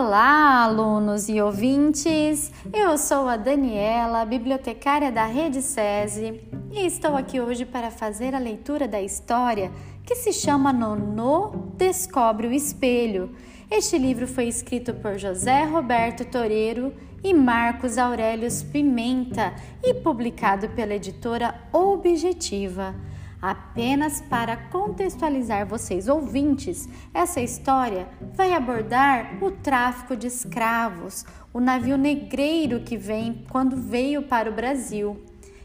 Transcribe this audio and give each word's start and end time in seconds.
Olá, 0.00 0.62
alunos 0.62 1.28
e 1.28 1.42
ouvintes! 1.42 2.52
Eu 2.72 2.96
sou 2.96 3.28
a 3.28 3.36
Daniela, 3.36 4.24
bibliotecária 4.24 5.10
da 5.10 5.26
Rede 5.26 5.60
SESI, 5.60 6.40
e 6.70 6.86
estou 6.86 7.16
aqui 7.16 7.40
hoje 7.40 7.66
para 7.66 7.90
fazer 7.90 8.32
a 8.32 8.38
leitura 8.38 8.86
da 8.86 9.02
história 9.02 9.72
que 10.06 10.14
se 10.14 10.32
chama 10.32 10.72
Nonô 10.72 11.50
Descobre 11.76 12.46
o 12.46 12.52
Espelho. 12.52 13.34
Este 13.68 13.98
livro 13.98 14.28
foi 14.28 14.46
escrito 14.46 14.94
por 14.94 15.18
José 15.18 15.64
Roberto 15.64 16.24
Toreiro 16.24 16.94
e 17.24 17.34
Marcos 17.34 17.98
Aurelius 17.98 18.62
Pimenta 18.62 19.52
e 19.82 19.94
publicado 19.94 20.68
pela 20.68 20.94
editora 20.94 21.52
Objetiva. 21.72 22.94
Apenas 23.40 24.20
para 24.20 24.56
contextualizar 24.56 25.64
vocês 25.64 26.08
ouvintes, 26.08 26.88
essa 27.14 27.40
história 27.40 28.08
vai 28.34 28.52
abordar 28.52 29.38
o 29.40 29.52
tráfico 29.52 30.16
de 30.16 30.26
escravos, 30.26 31.24
o 31.52 31.60
navio 31.60 31.96
negreiro 31.96 32.80
que 32.80 32.96
vem 32.96 33.44
quando 33.48 33.76
veio 33.76 34.22
para 34.22 34.50
o 34.50 34.54
Brasil. 34.54 35.22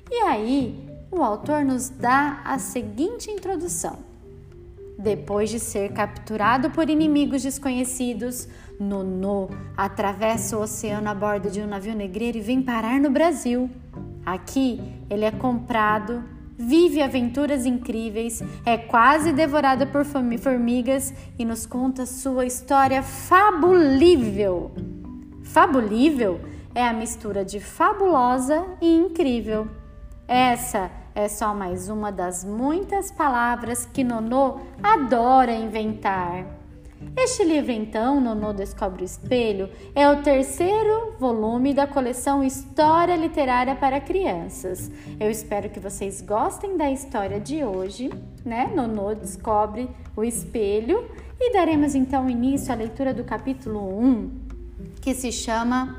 E 0.10 0.22
aí, 0.22 0.88
o 1.10 1.24
autor 1.24 1.66
nos 1.66 1.90
dá 1.90 2.42
a 2.46 2.60
seguinte 2.60 3.32
introdução. 3.32 3.98
Depois 4.98 5.50
de 5.50 5.60
ser 5.60 5.92
capturado 5.94 6.70
por 6.70 6.88
inimigos 6.88 7.42
desconhecidos, 7.42 8.48
Nonô 8.80 9.50
atravessa 9.76 10.58
o 10.58 10.62
oceano 10.62 11.10
a 11.10 11.16
bordo 11.16 11.50
de 11.50 11.60
um 11.60 11.68
navio 11.68 11.96
negreiro 11.96 12.38
e 12.38 12.42
vem 12.42 12.62
parar 12.62 13.00
no 13.00 13.10
Brasil. 13.10 13.70
Aqui, 14.24 14.80
ele 15.10 15.26
é 15.26 15.32
comprado 15.32 16.24
vive 16.66 17.02
aventuras 17.02 17.66
incríveis, 17.66 18.42
é 18.66 18.78
quase 18.78 19.34
devorada 19.34 19.86
por 19.86 20.06
formigas 20.06 21.14
e 21.38 21.44
nos 21.44 21.66
conta 21.66 22.06
sua 22.06 22.46
história 22.46 23.04
fabulível. 23.04 24.72
Fabulível 25.44 26.40
é 26.74 26.88
a 26.88 26.94
mistura 26.94 27.44
de 27.44 27.60
fabulosa 27.60 28.66
e 28.82 28.96
incrível. 28.96 29.68
Essa 30.28 30.90
é 31.14 31.28
só 31.28 31.54
mais 31.54 31.90
uma 31.90 32.12
das 32.12 32.44
muitas 32.44 33.12
palavras 33.12 33.86
que 33.86 34.04
Nonô 34.04 34.60
adora 34.82 35.52
inventar. 35.54 36.63
Este 37.16 37.44
livro, 37.44 37.72
então, 37.72 38.20
Nonô 38.20 38.54
Descobre 38.54 39.04
o 39.04 39.06
Espelho, 39.06 39.70
é 39.96 40.10
o 40.10 40.22
terceiro 40.24 41.14
volume 41.20 41.74
da 41.74 41.86
coleção 41.88 42.44
História 42.44 43.16
Literária 43.16 43.76
para 43.76 44.02
Crianças. 44.02 44.92
Eu 45.20 45.30
espero 45.30 45.70
que 45.70 45.80
vocês 45.80 46.22
gostem 46.22 46.76
da 46.76 46.92
história 46.92 47.40
de 47.40 47.64
hoje, 47.64 48.12
né? 48.44 48.72
Nonô 48.76 49.14
Descobre 49.14 49.90
o 50.16 50.24
Espelho. 50.24 51.10
E 51.40 51.54
daremos 51.54 51.94
então 51.94 52.30
início 52.30 52.72
à 52.72 52.76
leitura 52.76 53.14
do 53.14 53.24
capítulo 53.24 54.00
1, 54.00 54.32
que 55.02 55.14
se 55.14 55.32
chama 55.32 55.96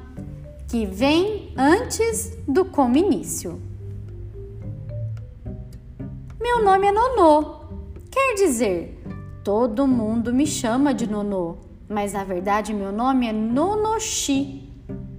Que 0.69 0.87
Vem 0.87 1.53
Antes 1.57 2.37
do 2.49 2.65
Como 2.65 2.97
Início. 2.97 3.61
Meu 6.41 6.63
nome 6.63 6.87
é 6.87 6.93
Nonô, 6.93 7.61
quer 8.11 8.35
dizer 8.35 9.01
Todo 9.45 9.87
mundo 9.87 10.33
me 10.33 10.47
chama 10.47 10.95
de 10.95 11.07
Nonô, 11.07 11.59
mas 11.87 12.15
na 12.15 12.25
verdade 12.25 12.73
meu 12.73 12.91
nome 12.91 13.29
é 13.29 13.33
Nonoshi. 13.33 14.73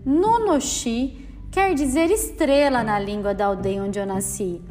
Nonoshi 0.03 1.29
quer 1.51 1.75
dizer 1.75 2.09
estrela 2.09 2.83
na 2.83 2.97
língua 2.97 3.35
da 3.35 3.45
aldeia 3.45 3.83
onde 3.83 3.99
eu 3.99 4.05
nasci. 4.07 4.63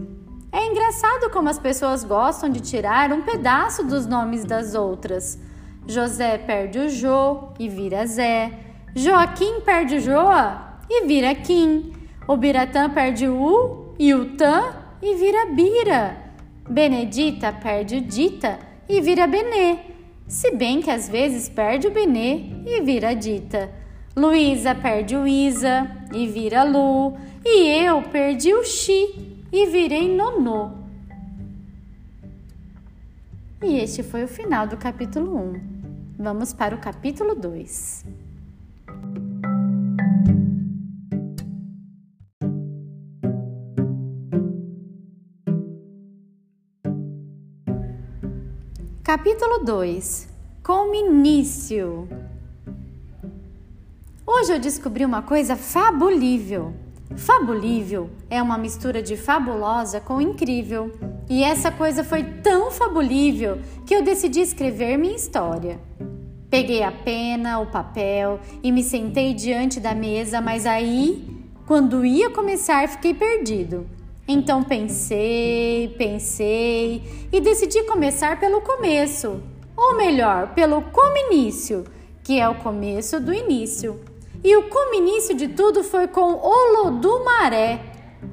É 0.50 0.66
engraçado 0.66 1.30
como 1.30 1.48
as 1.48 1.56
pessoas 1.56 2.02
gostam 2.02 2.50
de 2.50 2.58
tirar 2.58 3.12
um 3.12 3.22
pedaço 3.22 3.84
dos 3.84 4.08
nomes 4.08 4.44
das 4.44 4.74
outras. 4.74 5.38
José 5.86 6.36
perde 6.36 6.80
o 6.80 6.89
Jô 6.89 7.50
e 7.56 7.68
vira 7.68 8.05
Zé. 8.06 8.58
Joaquim 8.92 9.61
perde 9.61 9.98
o 9.98 10.00
Joa 10.00 10.80
e 10.90 11.06
vira 11.06 11.33
Kim. 11.33 11.92
O 12.27 12.36
Biratã 12.36 12.90
perde 12.90 13.29
o 13.29 13.40
U 13.40 13.95
e 14.00 14.12
o 14.14 14.36
Tã 14.36 14.74
e 15.00 15.14
vira 15.14 15.46
Bira. 15.55 16.17
Benedita 16.68 17.52
perde 17.52 17.98
o 17.98 18.00
Dita 18.00 18.73
e 18.89 19.00
vira 19.00 19.27
Benê, 19.27 19.78
se 20.27 20.50
bem 20.52 20.80
que 20.80 20.90
às 20.90 21.08
vezes 21.08 21.48
perde 21.48 21.86
o 21.86 21.90
Benê 21.90 22.50
e 22.67 22.80
vira 22.83 23.14
Dita. 23.14 23.70
Luísa 24.17 24.74
perde 24.74 25.17
o 25.17 25.27
Isa 25.27 25.90
e 26.12 26.27
vira 26.27 26.62
Lu, 26.62 27.17
e 27.44 27.68
eu 27.84 28.02
perdi 28.02 28.55
o 28.55 28.64
Xi 28.64 29.42
e 29.52 29.67
virei 29.67 30.08
Nonô. 30.14 30.70
E 33.62 33.78
este 33.78 34.02
foi 34.02 34.24
o 34.24 34.28
final 34.28 34.67
do 34.67 34.77
capítulo 34.77 35.36
1. 35.36 35.61
Vamos 36.18 36.52
para 36.52 36.74
o 36.74 36.78
capítulo 36.78 37.34
2. 37.34 38.23
Capítulo 49.17 49.61
2 49.61 50.29
Como 50.61 50.92
início 50.92 52.08
Hoje 54.27 54.52
eu 54.52 54.58
descobri 54.58 55.05
uma 55.05 55.23
coisa 55.23 55.55
fabulível. 55.55 56.75
Fabulível 57.14 58.11
é 58.29 58.42
uma 58.42 58.58
mistura 58.58 59.01
de 59.01 59.17
fabulosa 59.17 60.01
com 60.01 60.20
incrível. 60.20 60.91
E 61.30 61.45
essa 61.45 61.70
coisa 61.70 62.03
foi 62.03 62.24
tão 62.24 62.73
fabulível 62.73 63.61
que 63.86 63.95
eu 63.95 64.03
decidi 64.03 64.41
escrever 64.41 64.98
minha 64.98 65.14
história. 65.14 65.79
Peguei 66.51 66.83
a 66.83 66.91
pena, 66.91 67.61
o 67.61 67.67
papel 67.67 68.41
e 68.64 68.73
me 68.73 68.83
sentei 68.83 69.33
diante 69.33 69.79
da 69.79 69.95
mesa, 69.95 70.41
mas 70.41 70.67
aí, 70.67 71.24
quando 71.67 72.05
ia 72.05 72.30
começar, 72.30 72.89
fiquei 72.89 73.14
perdido. 73.14 73.86
Então 74.27 74.62
pensei, 74.62 75.95
pensei 75.98 77.29
e 77.30 77.40
decidi 77.40 77.83
começar 77.83 78.40
pelo 78.40 78.62
começo, 78.62 79.42
ou 79.77 79.96
melhor, 79.96 80.55
pelo 80.55 80.80
cominício, 80.80 81.85
que 82.23 82.40
é 82.40 82.48
o 82.48 82.55
começo 82.55 83.20
do 83.20 83.35
início. 83.35 84.01
E 84.42 84.57
o 84.57 84.68
cominício 84.68 85.35
de 85.35 85.48
tudo 85.48 85.85
foi 85.85 86.08
com 86.08 86.40
Olodumaré. 86.40 87.80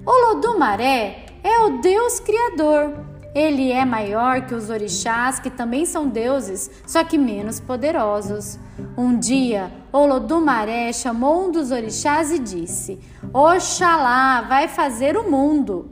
Olodumaré 0.06 1.26
é 1.44 1.60
o 1.60 1.82
Deus 1.82 2.22
Criador. 2.22 3.11
Ele 3.34 3.72
é 3.72 3.86
maior 3.86 4.46
que 4.46 4.54
os 4.54 4.70
orixás, 4.70 5.40
que 5.40 5.50
também 5.50 5.86
são 5.86 6.08
deuses, 6.10 6.70
só 6.86 7.02
que 7.04 7.18
menos 7.18 7.62
poderosos. 7.62 8.60
Um 8.98 9.18
dia, 9.18 9.72
Olodumaré 9.92 10.92
chamou 10.92 11.48
um 11.48 11.52
dos 11.52 11.72
orixás 11.72 12.32
e 12.32 12.40
disse: 12.40 13.00
Oxalá 13.34 14.42
vai 14.42 14.68
fazer 14.68 15.16
o 15.16 15.32
mundo. 15.32 15.90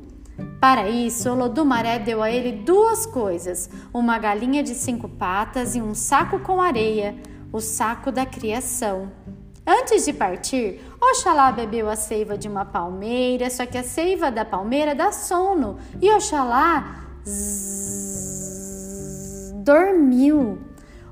Para 0.60 0.90
isso, 0.90 1.30
Olodumaré 1.30 1.98
deu 1.98 2.22
a 2.22 2.30
ele 2.30 2.52
duas 2.52 3.06
coisas: 3.06 3.70
uma 3.94 4.20
galinha 4.20 4.62
de 4.62 4.76
cinco 4.76 5.08
patas 5.08 5.76
e 5.76 5.82
um 5.82 5.94
saco 5.94 6.40
com 6.40 6.62
areia, 6.62 7.16
o 7.54 7.62
saco 7.62 8.12
da 8.12 8.26
criação. 8.26 9.10
Antes 9.66 10.04
de 10.04 10.12
partir, 10.12 10.82
Oxalá 11.00 11.52
bebeu 11.54 11.90
a 11.90 11.96
seiva 11.96 12.38
de 12.38 12.50
uma 12.50 12.66
palmeira, 12.66 13.50
só 13.50 13.66
que 13.66 13.78
a 13.78 13.84
seiva 13.84 14.30
da 14.30 14.44
palmeira 14.44 14.94
dá 14.94 15.12
sono, 15.12 15.78
e 16.02 16.12
Oxalá 16.12 17.09
zzz, 17.25 18.59
dormiu. 19.63 20.59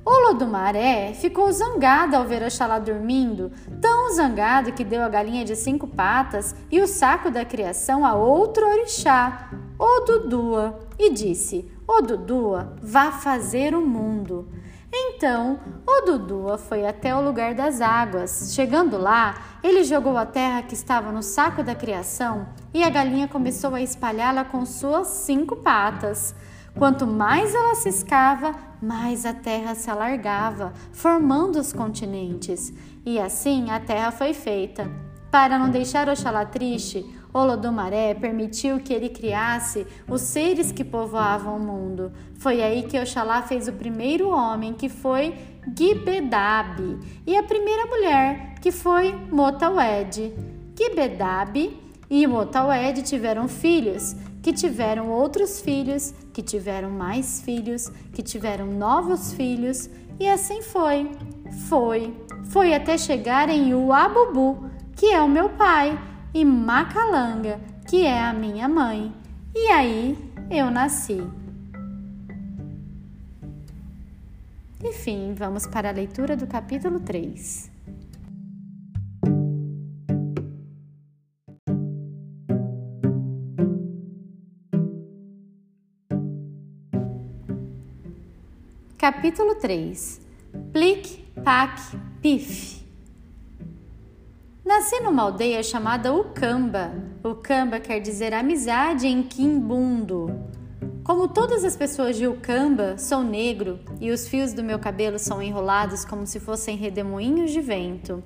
Olodumaré 0.05 1.13
ficou 1.13 1.51
zangado 1.51 2.15
ao 2.15 2.23
ver 2.25 2.41
Oxalá 2.41 2.79
dormindo, 2.79 3.51
tão 3.81 4.13
zangado 4.15 4.71
que 4.71 4.85
deu 4.85 5.03
a 5.03 5.09
galinha 5.09 5.43
de 5.43 5.53
cinco 5.53 5.85
patas 5.85 6.55
e 6.71 6.79
o 6.79 6.87
saco 6.87 7.29
da 7.29 7.43
criação 7.43 8.05
a 8.05 8.15
outro 8.15 8.65
orixá, 8.65 9.49
Odudua, 9.77 10.79
e 10.97 11.11
disse: 11.11 11.69
Odudua, 11.85 12.73
vá 12.81 13.11
fazer 13.11 13.75
o 13.75 13.85
mundo. 13.85 14.47
Então, 14.99 15.59
Odudua 15.85 16.57
foi 16.57 16.87
até 16.87 17.15
o 17.15 17.21
lugar 17.21 17.53
das 17.53 17.81
águas. 17.81 18.51
Chegando 18.53 18.97
lá, 18.97 19.35
ele 19.63 19.83
jogou 19.83 20.17
a 20.17 20.25
terra 20.25 20.63
que 20.63 20.73
estava 20.73 21.11
no 21.11 21.21
saco 21.21 21.61
da 21.61 21.75
criação 21.75 22.47
e 22.73 22.83
a 22.83 22.89
galinha 22.89 23.27
começou 23.27 23.75
a 23.75 23.81
espalhá-la 23.81 24.43
com 24.43 24.65
suas 24.65 25.07
cinco 25.07 25.57
patas. 25.57 26.33
Quanto 26.75 27.05
mais 27.05 27.53
ela 27.53 27.75
ciscava, 27.75 28.55
mais 28.81 29.25
a 29.25 29.33
terra 29.33 29.75
se 29.75 29.89
alargava, 29.89 30.73
formando 30.91 31.59
os 31.59 31.71
continentes. 31.71 32.73
E 33.05 33.19
assim 33.19 33.69
a 33.69 33.79
terra 33.79 34.11
foi 34.11 34.33
feita. 34.33 34.89
Para 35.29 35.59
não 35.59 35.69
deixar 35.69 36.09
Oxalá 36.09 36.45
triste, 36.45 37.05
Olodumaré 37.37 38.13
permitiu 38.13 38.79
que 38.79 38.93
ele 38.93 39.09
criasse 39.09 39.85
os 40.09 40.21
seres 40.21 40.71
que 40.71 40.83
povoavam 40.83 41.57
o 41.57 41.59
mundo. 41.59 42.11
Foi 42.35 42.61
aí 42.61 42.83
que 42.83 42.99
Oxalá 42.99 43.41
fez 43.41 43.67
o 43.67 43.73
primeiro 43.73 44.29
homem, 44.29 44.73
que 44.73 44.89
foi 44.89 45.33
Gibedab, 45.77 46.99
e 47.25 47.35
a 47.35 47.43
primeira 47.43 47.85
mulher, 47.85 48.55
que 48.61 48.71
foi 48.71 49.13
Motawed. 49.31 50.33
Gibedab 50.77 51.77
e 52.09 52.27
Motawed 52.27 53.01
tiveram 53.03 53.47
filhos, 53.47 54.15
que 54.41 54.53
tiveram 54.53 55.09
outros 55.09 55.59
filhos, 55.59 56.13
que 56.33 56.41
tiveram 56.41 56.89
mais 56.89 57.41
filhos, 57.41 57.91
que 58.13 58.23
tiveram 58.23 58.65
novos 58.67 59.33
filhos, 59.33 59.89
e 60.19 60.27
assim 60.27 60.61
foi, 60.61 61.11
foi, 61.67 62.13
foi 62.45 62.73
até 62.73 62.97
chegar 62.97 63.49
em 63.49 63.73
Uabubu, 63.73 64.69
que 64.95 65.07
é 65.07 65.21
o 65.21 65.27
meu 65.27 65.49
pai, 65.49 65.99
e 66.37 66.45
Macalanga, 66.45 67.59
que 67.89 68.05
é 68.05 68.21
a 68.21 68.31
minha 68.31 68.69
mãe. 68.69 69.11
E 69.55 69.71
aí 69.71 70.15
eu 70.51 70.69
nasci. 70.69 71.17
Enfim, 74.83 75.33
vamos 75.33 75.65
para 75.65 75.89
a 75.89 75.91
leitura 75.91 76.37
do 76.37 76.45
capítulo 76.45 76.99
3. 76.99 77.71
Capítulo 88.95 89.55
3 89.55 90.21
Plic, 90.71 91.17
Pac, 91.43 91.97
Pif 92.21 92.76
Nasci 94.67 94.99
numa 94.99 95.23
aldeia 95.23 95.63
chamada 95.63 96.13
Ucamba. 96.13 96.91
Ucamba 97.23 97.79
quer 97.79 98.01
dizer 98.01 98.33
amizade 98.33 99.07
em 99.07 99.23
Quimbundo. 99.23 100.41
Como 101.05 101.29
todas 101.29 101.63
as 101.63 101.77
pessoas 101.77 102.17
de 102.17 102.27
Ucamba, 102.27 102.97
sou 102.97 103.23
negro 103.23 103.79
e 104.01 104.11
os 104.11 104.27
fios 104.27 104.51
do 104.51 104.61
meu 104.61 104.77
cabelo 104.77 105.17
são 105.17 105.41
enrolados 105.41 106.03
como 106.03 106.27
se 106.27 106.37
fossem 106.37 106.75
redemoinhos 106.75 107.51
de 107.51 107.61
vento. 107.61 108.21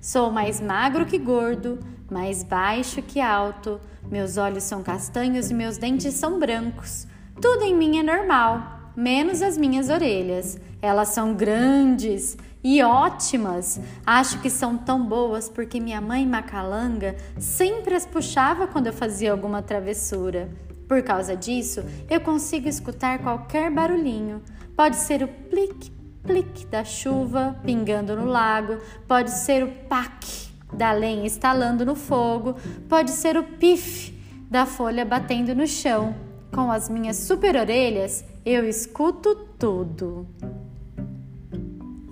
Sou 0.00 0.32
mais 0.32 0.60
magro 0.60 1.06
que 1.06 1.16
gordo, 1.16 1.78
mais 2.10 2.42
baixo 2.42 3.00
que 3.00 3.20
alto, 3.20 3.80
meus 4.10 4.36
olhos 4.36 4.64
são 4.64 4.82
castanhos 4.82 5.48
e 5.48 5.54
meus 5.54 5.78
dentes 5.78 6.14
são 6.14 6.40
brancos. 6.40 7.06
Tudo 7.40 7.62
em 7.62 7.72
mim 7.72 7.98
é 7.98 8.02
normal 8.02 8.74
menos 8.96 9.42
as 9.42 9.56
minhas 9.56 9.88
orelhas. 9.88 10.58
Elas 10.80 11.08
são 11.08 11.34
grandes 11.34 12.36
e 12.64 12.82
ótimas. 12.82 13.78
Acho 14.06 14.40
que 14.40 14.48
são 14.48 14.78
tão 14.78 15.04
boas 15.04 15.50
porque 15.50 15.78
minha 15.78 16.00
mãe 16.00 16.26
Macalanga 16.26 17.14
sempre 17.38 17.94
as 17.94 18.06
puxava 18.06 18.66
quando 18.66 18.86
eu 18.86 18.92
fazia 18.92 19.30
alguma 19.30 19.60
travessura. 19.60 20.48
Por 20.88 21.02
causa 21.02 21.36
disso, 21.36 21.84
eu 22.08 22.20
consigo 22.20 22.66
escutar 22.66 23.18
qualquer 23.18 23.70
barulhinho. 23.70 24.42
Pode 24.74 24.96
ser 24.96 25.22
o 25.22 25.28
plic, 25.28 25.92
plic 26.22 26.66
da 26.66 26.82
chuva 26.82 27.56
pingando 27.64 28.16
no 28.16 28.24
lago, 28.26 28.78
pode 29.06 29.30
ser 29.30 29.62
o 29.62 29.70
pac 29.88 30.26
da 30.72 30.90
lenha 30.92 31.26
estalando 31.26 31.84
no 31.84 31.94
fogo, 31.94 32.56
pode 32.88 33.10
ser 33.10 33.36
o 33.36 33.44
pif 33.44 34.12
da 34.50 34.66
folha 34.66 35.04
batendo 35.04 35.54
no 35.54 35.66
chão. 35.66 36.14
Com 36.52 36.70
as 36.70 36.88
minhas 36.88 37.16
super 37.16 37.56
orelhas, 37.56 38.24
eu 38.44 38.68
escuto 38.68 39.34
tudo. 39.58 40.26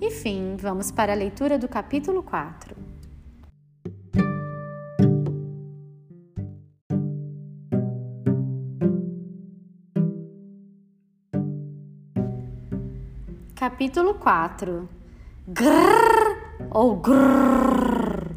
Enfim, 0.05 0.57
vamos 0.57 0.91
para 0.91 1.13
a 1.13 1.15
leitura 1.15 1.57
do 1.57 1.65
capítulo 1.65 2.21
4. 2.21 2.75
Capítulo 13.55 14.15
4 14.15 14.89
Grrr 15.47 16.67
ou 16.69 16.97
grrr. 16.97 18.35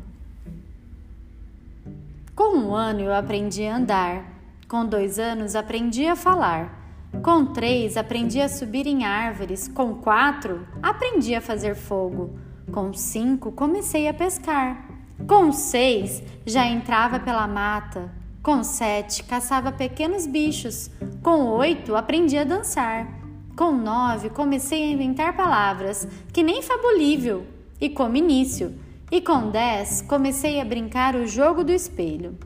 Com 2.33 2.59
um 2.59 2.77
ano 2.77 3.01
eu 3.01 3.13
aprendi 3.13 3.67
a 3.67 3.77
andar 3.77 4.25
com 4.69 4.87
dois 4.87 5.19
anos, 5.19 5.57
aprendi 5.57 6.07
a 6.07 6.15
falar. 6.15 6.76
Com 7.23 7.47
três, 7.47 7.97
aprendi 7.97 8.41
a 8.41 8.49
subir 8.49 8.87
em 8.87 9.05
árvores. 9.05 9.69
Com 9.69 9.95
quatro, 9.95 10.67
aprendi 10.83 11.35
a 11.35 11.41
fazer 11.41 11.75
fogo. 11.75 12.39
Com 12.73 12.93
cinco, 12.93 13.53
comecei 13.53 14.09
a 14.09 14.15
pescar. 14.15 14.89
Com 15.27 15.51
seis, 15.53 16.23
já 16.45 16.67
entrava 16.67 17.19
pela 17.19 17.47
mata. 17.47 18.13
Com 18.43 18.63
sete, 18.63 19.25
caçava 19.25 19.73
pequenos 19.73 20.27
bichos. 20.27 20.91
Com 21.23 21.47
oito, 21.49 21.97
aprendi 21.97 22.39
a 22.39 22.45
dançar. 22.45 23.09
Com 23.57 23.73
nove, 23.73 24.29
comecei 24.31 24.83
a 24.83 24.91
inventar 24.93 25.35
palavras, 25.35 26.07
que 26.33 26.43
nem 26.43 26.61
fabulível, 26.61 27.47
e 27.81 27.89
como 27.89 28.17
início. 28.17 28.79
E 29.11 29.21
com 29.21 29.51
dez, 29.51 30.03
comecei 30.03 30.61
a 30.61 30.65
brincar 30.65 31.17
o 31.17 31.27
jogo 31.27 31.65
do 31.65 31.73
espelho. 31.73 32.37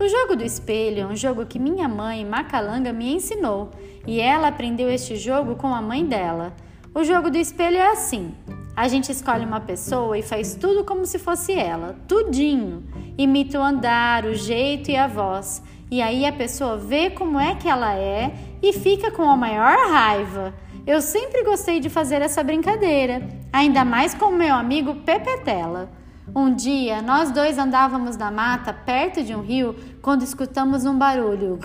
O 0.00 0.08
jogo 0.08 0.34
do 0.34 0.42
espelho 0.42 1.02
é 1.02 1.06
um 1.06 1.14
jogo 1.14 1.44
que 1.44 1.58
minha 1.58 1.86
mãe, 1.86 2.24
Macalanga, 2.24 2.90
me 2.90 3.12
ensinou 3.12 3.70
e 4.06 4.18
ela 4.18 4.48
aprendeu 4.48 4.88
este 4.88 5.14
jogo 5.14 5.56
com 5.56 5.74
a 5.74 5.82
mãe 5.82 6.06
dela. 6.06 6.54
O 6.94 7.04
jogo 7.04 7.28
do 7.28 7.36
espelho 7.36 7.76
é 7.76 7.90
assim: 7.90 8.34
a 8.74 8.88
gente 8.88 9.12
escolhe 9.12 9.44
uma 9.44 9.60
pessoa 9.60 10.16
e 10.16 10.22
faz 10.22 10.54
tudo 10.54 10.84
como 10.84 11.04
se 11.04 11.18
fosse 11.18 11.52
ela, 11.52 11.98
tudinho. 12.08 12.82
Imita 13.18 13.58
o 13.58 13.62
andar, 13.62 14.24
o 14.24 14.34
jeito 14.34 14.90
e 14.90 14.96
a 14.96 15.06
voz. 15.06 15.62
E 15.90 16.00
aí 16.00 16.24
a 16.24 16.32
pessoa 16.32 16.78
vê 16.78 17.10
como 17.10 17.38
é 17.38 17.54
que 17.56 17.68
ela 17.68 17.94
é 17.94 18.32
e 18.62 18.72
fica 18.72 19.10
com 19.10 19.28
a 19.28 19.36
maior 19.36 19.90
raiva. 19.90 20.54
Eu 20.86 21.02
sempre 21.02 21.44
gostei 21.44 21.78
de 21.78 21.90
fazer 21.90 22.22
essa 22.22 22.42
brincadeira, 22.42 23.28
ainda 23.52 23.84
mais 23.84 24.14
com 24.14 24.30
o 24.30 24.34
meu 24.34 24.54
amigo 24.54 24.94
Pepetela. 25.04 25.90
Um 26.34 26.54
dia, 26.54 27.02
nós 27.02 27.30
dois 27.30 27.58
andávamos 27.58 28.16
na 28.16 28.30
mata 28.30 28.72
perto 28.72 29.22
de 29.22 29.34
um 29.34 29.40
rio 29.40 29.74
quando 30.00 30.22
escutamos 30.22 30.84
um 30.84 30.96
barulho. 30.96 31.58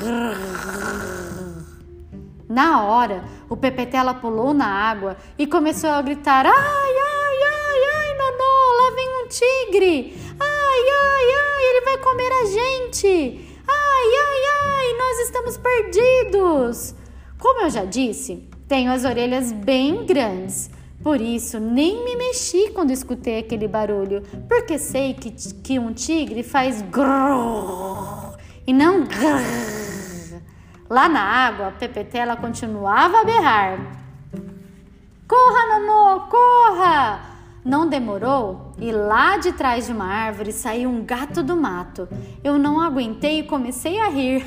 Na 2.49 2.83
hora, 2.83 3.23
o 3.47 3.55
Pepetela 3.55 4.13
pulou 4.13 4.53
na 4.53 4.67
água 4.67 5.17
e 5.37 5.45
começou 5.45 5.89
a 5.89 6.01
gritar: 6.01 6.45
Ai, 6.45 6.51
ai, 6.53 7.37
ai, 7.43 7.79
ai, 7.95 8.17
Nonô, 8.17 8.81
lá 8.81 8.95
vem 8.95 9.09
um 9.09 9.27
tigre! 9.27 10.17
Ai, 10.39 10.81
ai, 10.89 11.27
ai, 11.35 11.63
ele 11.69 11.85
vai 11.85 11.97
comer 11.97 12.31
a 12.31 12.45
gente! 12.45 13.61
Ai, 13.67 14.07
ai, 14.27 14.41
ai, 14.63 14.97
nós 14.97 15.19
estamos 15.19 15.57
perdidos! 15.57 16.95
Como 17.37 17.61
eu 17.61 17.69
já 17.69 17.85
disse, 17.85 18.47
tenho 18.67 18.91
as 18.91 19.05
orelhas 19.05 19.51
bem 19.51 20.05
grandes 20.05 20.71
por 21.05 21.21
isso, 21.21 21.59
nem 21.59 22.03
me 22.03 22.15
mexi 22.15 22.71
quando 22.71 22.89
escutei 22.89 23.37
aquele 23.37 23.67
barulho, 23.67 24.23
porque 24.49 24.79
sei 24.79 25.13
que, 25.13 25.29
que 25.29 25.77
um 25.77 25.93
tigre 25.93 26.41
faz 26.41 26.81
grrr 26.81 28.35
e 28.65 28.73
não 28.73 29.03
grrr. 29.03 30.41
Lá 30.89 31.07
na 31.07 31.21
água, 31.21 31.71
Pepetela 31.77 32.35
continuava 32.35 33.21
a 33.21 33.23
berrar. 33.23 34.01
Corra, 35.27 35.67
Nanô, 35.67 36.21
corra! 36.21 37.19
Não 37.63 37.87
demorou 37.87 38.73
e 38.79 38.91
lá 38.91 39.37
de 39.37 39.51
trás 39.51 39.85
de 39.85 39.91
uma 39.91 40.05
árvore 40.05 40.51
saiu 40.51 40.89
um 40.89 41.05
gato 41.05 41.43
do 41.43 41.55
mato. 41.55 42.09
Eu 42.43 42.57
não 42.57 42.81
aguentei 42.81 43.41
e 43.41 43.43
comecei 43.43 43.99
a 43.99 44.07
rir. 44.07 44.43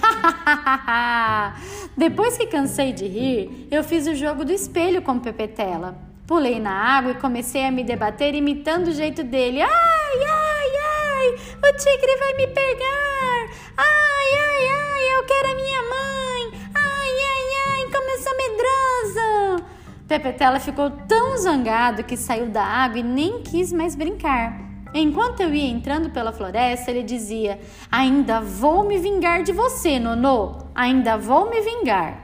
Depois 1.96 2.36
que 2.36 2.48
cansei 2.48 2.92
de 2.92 3.06
rir, 3.06 3.68
eu 3.70 3.84
fiz 3.84 4.08
o 4.08 4.14
jogo 4.16 4.44
do 4.44 4.50
espelho 4.50 5.00
com 5.02 5.20
Pepetela. 5.20 6.07
Pulei 6.28 6.61
na 6.61 6.70
água 6.70 7.12
e 7.12 7.14
comecei 7.14 7.64
a 7.64 7.70
me 7.70 7.82
debater 7.82 8.35
imitando 8.35 8.88
o 8.88 8.92
jeito 8.92 9.25
dele. 9.25 9.62
Ai, 9.62 9.68
ai, 9.70 10.70
ai, 11.06 11.28
o 11.56 11.76
tigre 11.78 12.16
vai 12.18 12.35
me 12.35 12.47
pegar. 12.49 13.49
Ai, 13.75 14.28
ai, 14.38 14.68
ai, 14.68 15.16
eu 15.16 15.25
quero 15.25 15.50
a 15.50 15.54
minha 15.54 15.82
mãe. 15.85 16.61
Ai, 16.75 17.11
ai, 17.32 17.47
ai, 17.66 17.90
como 17.90 18.11
eu 18.11 18.18
sou 18.18 18.37
medroso. 18.37 19.64
Pepetela 20.06 20.61
ficou 20.61 20.90
tão 20.90 21.38
zangado 21.38 22.04
que 22.04 22.14
saiu 22.14 22.50
da 22.50 22.62
água 22.62 22.99
e 22.99 23.02
nem 23.02 23.40
quis 23.40 23.73
mais 23.73 23.97
brincar. 23.97 24.61
Enquanto 24.92 25.40
eu 25.40 25.54
ia 25.54 25.70
entrando 25.70 26.11
pela 26.11 26.30
floresta, 26.30 26.90
ele 26.90 27.04
dizia: 27.04 27.58
Ainda 27.90 28.38
vou 28.42 28.85
me 28.85 28.99
vingar 28.99 29.42
de 29.42 29.52
você, 29.52 29.99
Nonô. 29.99 30.58
Ainda 30.75 31.16
vou 31.16 31.49
me 31.49 31.62
vingar. 31.62 32.23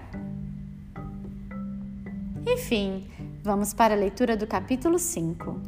Enfim, 2.47 3.07
Vamos 3.47 3.75
para 3.75 3.93
a 3.93 3.97
leitura 3.99 4.39
do 4.39 4.47
capítulo 4.47 4.99
5. 4.99 5.61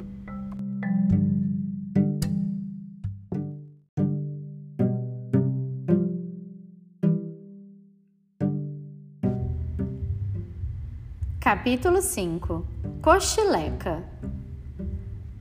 Capítulo 11.39 12.01
5 12.01 12.67
Cochileca 13.03 14.03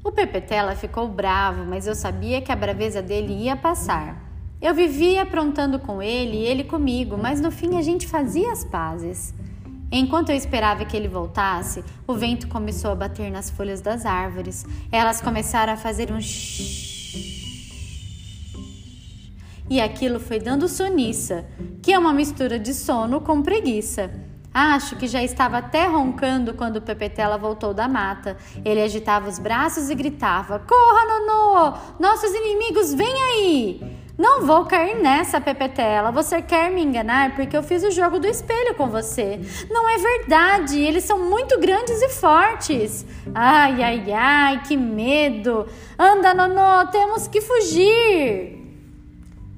O 0.03 0.11
Pepetela 0.11 0.75
ficou 0.75 1.07
bravo, 1.07 1.63
mas 1.63 1.87
eu 1.87 1.95
sabia 1.95 2.41
que 2.41 2.51
a 2.51 2.55
braveza 2.57 3.01
dele 3.01 3.31
ia 3.31 3.55
passar. 3.55 4.21
Eu 4.61 4.75
vivia 4.75 5.21
aprontando 5.21 5.79
com 5.79 6.01
ele 6.01 6.39
e 6.39 6.45
ele 6.45 6.65
comigo, 6.65 7.17
mas 7.17 7.39
no 7.39 7.49
fim 7.49 7.77
a 7.77 7.81
gente 7.81 8.05
fazia 8.05 8.51
as 8.51 8.65
pazes. 8.65 9.33
Enquanto 9.91 10.29
eu 10.29 10.35
esperava 10.35 10.85
que 10.85 10.95
ele 10.97 11.07
voltasse, 11.07 11.83
o 12.07 12.13
vento 12.13 12.47
começou 12.47 12.91
a 12.91 12.95
bater 12.95 13.31
nas 13.31 13.49
folhas 13.49 13.81
das 13.81 14.05
árvores. 14.05 14.65
Elas 14.91 15.21
começaram 15.21 15.73
a 15.73 15.77
fazer 15.77 16.11
um 16.11 16.19
e 19.67 19.81
aquilo 19.81 20.19
foi 20.19 20.39
dando 20.39 20.67
soniça, 20.67 21.45
que 21.81 21.91
é 21.91 21.97
uma 21.97 22.13
mistura 22.13 22.59
de 22.59 22.73
sono 22.73 23.19
com 23.19 23.41
preguiça. 23.41 24.11
Acho 24.53 24.95
que 24.95 25.07
já 25.07 25.23
estava 25.23 25.57
até 25.57 25.85
roncando 25.85 26.53
quando 26.53 26.81
Pepetela 26.81 27.37
voltou 27.37 27.73
da 27.73 27.87
mata. 27.87 28.37
Ele 28.63 28.81
agitava 28.81 29.27
os 29.27 29.39
braços 29.39 29.89
e 29.89 29.95
gritava: 29.95 30.59
Corra, 30.59 31.05
Nonô! 31.07 31.77
Nossos 31.99 32.31
inimigos, 32.31 32.93
vêm 32.93 33.21
aí! 33.21 34.04
Não 34.17 34.45
vou 34.45 34.65
cair 34.65 34.95
nessa, 35.01 35.41
Pepetela. 35.41 36.09
Você 36.09 36.41
quer 36.41 36.71
me 36.71 36.81
enganar 36.81 37.35
porque 37.35 37.55
eu 37.55 37.61
fiz 37.61 37.83
o 37.83 37.91
jogo 37.91 38.17
do 38.17 38.27
espelho 38.27 38.73
com 38.75 38.87
você. 38.87 39.39
Não 39.69 39.89
é 39.89 39.97
verdade. 39.97 40.79
Eles 40.79 41.03
são 41.03 41.19
muito 41.19 41.59
grandes 41.59 42.01
e 42.01 42.09
fortes. 42.09 43.05
Ai, 43.33 43.83
ai, 43.83 44.11
ai, 44.13 44.63
que 44.65 44.77
medo. 44.77 45.67
Anda, 45.99 46.33
Nonô, 46.33 46.87
temos 46.91 47.27
que 47.27 47.41
fugir. 47.41 48.55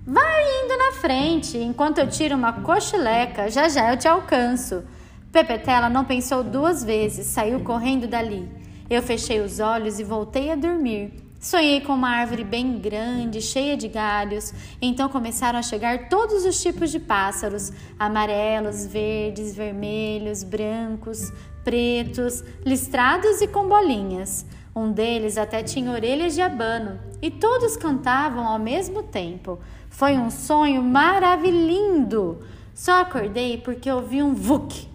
Vai 0.07 0.63
indo 0.63 0.77
na 0.77 0.91
frente, 0.93 1.57
enquanto 1.57 1.99
eu 1.99 2.09
tiro 2.09 2.35
uma 2.35 2.53
cochileca. 2.53 3.51
Já 3.51 3.69
já 3.69 3.91
eu 3.91 3.97
te 3.97 4.07
alcanço. 4.07 4.83
Pepetela 5.31 5.87
não 5.87 6.03
pensou 6.03 6.43
duas 6.43 6.83
vezes, 6.83 7.27
saiu 7.27 7.59
correndo 7.59 8.07
dali. 8.07 8.49
Eu 8.89 9.03
fechei 9.03 9.39
os 9.39 9.59
olhos 9.59 9.99
e 9.99 10.03
voltei 10.03 10.49
a 10.49 10.55
dormir. 10.55 11.26
Sonhei 11.39 11.81
com 11.81 11.93
uma 11.93 12.09
árvore 12.09 12.43
bem 12.43 12.79
grande, 12.79 13.41
cheia 13.41 13.77
de 13.77 13.87
galhos. 13.87 14.53
Então 14.81 15.07
começaram 15.07 15.59
a 15.59 15.61
chegar 15.61 16.09
todos 16.09 16.45
os 16.45 16.61
tipos 16.61 16.91
de 16.91 16.99
pássaros: 16.99 17.71
amarelos, 17.99 18.87
verdes, 18.87 19.55
vermelhos, 19.55 20.43
brancos, 20.43 21.31
pretos, 21.63 22.43
listrados 22.65 23.41
e 23.41 23.47
com 23.47 23.67
bolinhas. 23.67 24.45
Um 24.75 24.91
deles 24.91 25.37
até 25.37 25.63
tinha 25.63 25.91
orelhas 25.91 26.35
de 26.35 26.41
abano 26.41 26.99
e 27.21 27.31
todos 27.31 27.77
cantavam 27.77 28.47
ao 28.47 28.59
mesmo 28.59 29.03
tempo. 29.03 29.59
Foi 29.89 30.17
um 30.17 30.29
sonho 30.29 30.83
maravilhoso. 30.83 32.37
Só 32.73 33.01
acordei 33.01 33.57
porque 33.57 33.91
ouvi 33.91 34.21
um 34.21 34.35
vuk. 34.35 34.87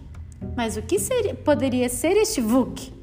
Mas 0.55 0.77
o 0.77 0.81
que 0.81 0.99
seria, 0.99 1.35
poderia 1.35 1.89
ser 1.89 2.15
este 2.15 2.39
vuk? 2.39 2.93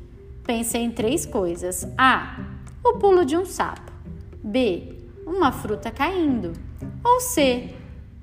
Pensei 0.44 0.82
em 0.82 0.90
três 0.90 1.26
coisas. 1.26 1.86
A 1.98 2.59
o 2.84 2.94
pulo 2.94 3.24
de 3.24 3.36
um 3.36 3.44
sapo. 3.44 3.92
B. 4.42 4.96
Uma 5.26 5.52
fruta 5.52 5.90
caindo. 5.90 6.52
Ou 7.04 7.20
C. 7.20 7.74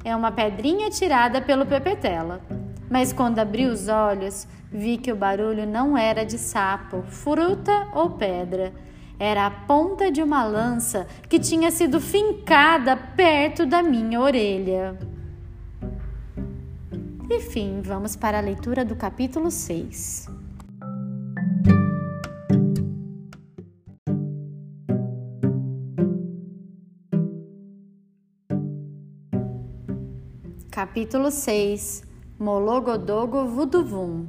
É 0.04 0.16
uma 0.16 0.32
pedrinha 0.32 0.90
tirada 0.90 1.42
pelo 1.42 1.66
Pepetela. 1.66 2.42
Mas 2.90 3.12
quando 3.12 3.40
abri 3.40 3.66
os 3.66 3.88
olhos, 3.88 4.48
vi 4.72 4.98
que 4.98 5.12
o 5.12 5.16
barulho 5.16 5.66
não 5.66 5.98
era 5.98 6.26
de 6.26 6.38
sapo, 6.38 7.04
fruta 7.04 7.88
ou 7.94 8.12
pedra. 8.12 8.74
Era 9.20 9.48
a 9.48 9.52
ponta 9.52 10.12
de 10.12 10.22
uma 10.22 10.46
lança 10.46 11.08
que 11.28 11.40
tinha 11.40 11.72
sido 11.72 12.00
fincada 12.00 12.96
perto 12.96 13.66
da 13.66 13.82
minha 13.82 14.22
orelha. 14.22 14.98
Enfim, 17.30 17.82
vamos 17.84 18.16
para 18.16 18.38
a 18.38 18.42
leitura 18.42 18.86
do 18.86 18.96
capítulo 18.96 19.52
6. 19.52 20.37
Capítulo 30.78 31.32
6 31.32 32.04
Mologodogo 32.40 33.46
Vuduvum 33.48 34.28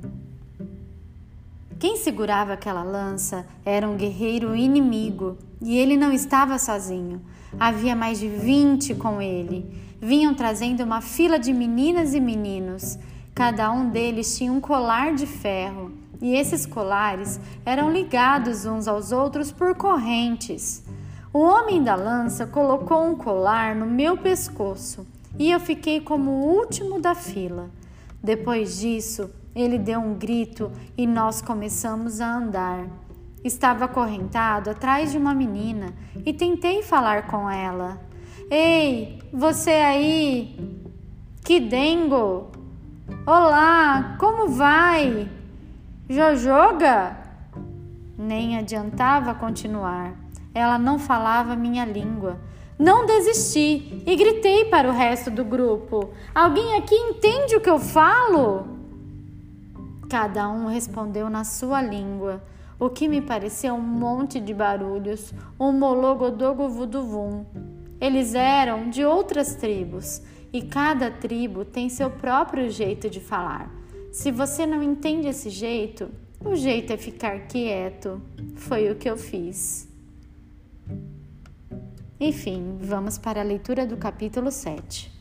Quem 1.78 1.98
segurava 1.98 2.54
aquela 2.54 2.82
lança 2.82 3.46
era 3.66 3.86
um 3.86 3.98
guerreiro 3.98 4.56
inimigo 4.56 5.36
e 5.60 5.76
ele 5.76 5.94
não 5.94 6.10
estava 6.10 6.58
sozinho. 6.58 7.20
Havia 7.60 7.94
mais 7.94 8.18
de 8.18 8.28
vinte 8.28 8.94
com 8.94 9.20
ele. 9.20 9.70
Vinham 10.00 10.32
trazendo 10.32 10.82
uma 10.82 11.02
fila 11.02 11.38
de 11.38 11.52
meninas 11.52 12.14
e 12.14 12.18
meninos. 12.18 12.98
Cada 13.34 13.70
um 13.70 13.90
deles 13.90 14.38
tinha 14.38 14.50
um 14.50 14.58
colar 14.58 15.14
de 15.14 15.26
ferro 15.26 15.92
e 16.18 16.34
esses 16.34 16.64
colares 16.64 17.38
eram 17.62 17.92
ligados 17.92 18.64
uns 18.64 18.88
aos 18.88 19.12
outros 19.12 19.52
por 19.52 19.74
correntes. 19.74 20.82
O 21.30 21.40
homem 21.40 21.82
da 21.82 21.94
lança 21.94 22.46
colocou 22.46 23.04
um 23.04 23.14
colar 23.14 23.76
no 23.76 23.84
meu 23.84 24.16
pescoço 24.16 25.06
e 25.38 25.50
eu 25.50 25.60
fiquei 25.60 26.00
como 26.00 26.30
o 26.30 26.56
último 26.56 27.00
da 27.00 27.14
fila. 27.14 27.70
Depois 28.22 28.78
disso, 28.78 29.30
ele 29.54 29.78
deu 29.78 30.00
um 30.00 30.14
grito 30.14 30.72
e 30.96 31.06
nós 31.06 31.40
começamos 31.40 32.20
a 32.20 32.36
andar. 32.36 32.86
Estava 33.44 33.84
acorrentado 33.84 34.70
atrás 34.70 35.12
de 35.12 35.18
uma 35.18 35.32
menina 35.32 35.94
e 36.26 36.32
tentei 36.32 36.82
falar 36.82 37.28
com 37.28 37.48
ela. 37.48 38.00
Ei, 38.50 39.20
você 39.32 39.70
aí? 39.70 40.82
Que 41.44 41.60
dengo! 41.60 42.50
Olá, 43.24 44.16
como 44.18 44.48
vai? 44.48 45.30
Jojoga? 46.08 47.16
Nem 48.18 48.58
adiantava 48.58 49.34
continuar. 49.34 50.14
Ela 50.52 50.78
não 50.78 50.98
falava 50.98 51.54
minha 51.54 51.84
língua. 51.84 52.38
Não 52.78 53.06
desisti 53.06 54.04
e 54.06 54.14
gritei 54.14 54.66
para 54.66 54.88
o 54.88 54.92
resto 54.92 55.32
do 55.32 55.44
grupo: 55.44 56.10
Alguém 56.32 56.76
aqui 56.76 56.94
entende 56.94 57.56
o 57.56 57.60
que 57.60 57.68
eu 57.68 57.78
falo? 57.78 58.68
Cada 60.08 60.48
um 60.48 60.66
respondeu 60.66 61.28
na 61.28 61.42
sua 61.42 61.82
língua, 61.82 62.40
o 62.78 62.88
que 62.88 63.08
me 63.08 63.20
pareceu 63.20 63.74
um 63.74 63.80
monte 63.80 64.38
de 64.38 64.54
barulhos, 64.54 65.34
um 65.58 65.72
mologodogo 65.72 66.68
vuduvum. 66.68 67.44
Eles 68.00 68.32
eram 68.32 68.88
de 68.88 69.04
outras 69.04 69.56
tribos 69.56 70.22
e 70.52 70.62
cada 70.62 71.10
tribo 71.10 71.64
tem 71.64 71.88
seu 71.88 72.08
próprio 72.08 72.70
jeito 72.70 73.10
de 73.10 73.18
falar. 73.18 73.68
Se 74.12 74.30
você 74.30 74.64
não 74.64 74.82
entende 74.84 75.26
esse 75.26 75.50
jeito, 75.50 76.08
o 76.44 76.54
jeito 76.54 76.92
é 76.92 76.96
ficar 76.96 77.40
quieto. 77.48 78.22
Foi 78.54 78.88
o 78.88 78.94
que 78.94 79.10
eu 79.10 79.16
fiz. 79.16 79.87
Enfim, 82.20 82.78
vamos 82.80 83.16
para 83.16 83.42
a 83.42 83.44
leitura 83.44 83.86
do 83.86 83.96
capítulo 83.96 84.50
7. 84.50 85.16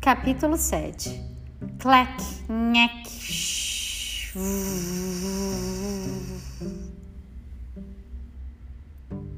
Capítulo 0.00 0.56
7 0.56 1.22
Clec, 1.78 2.20
nhec, 2.48 3.08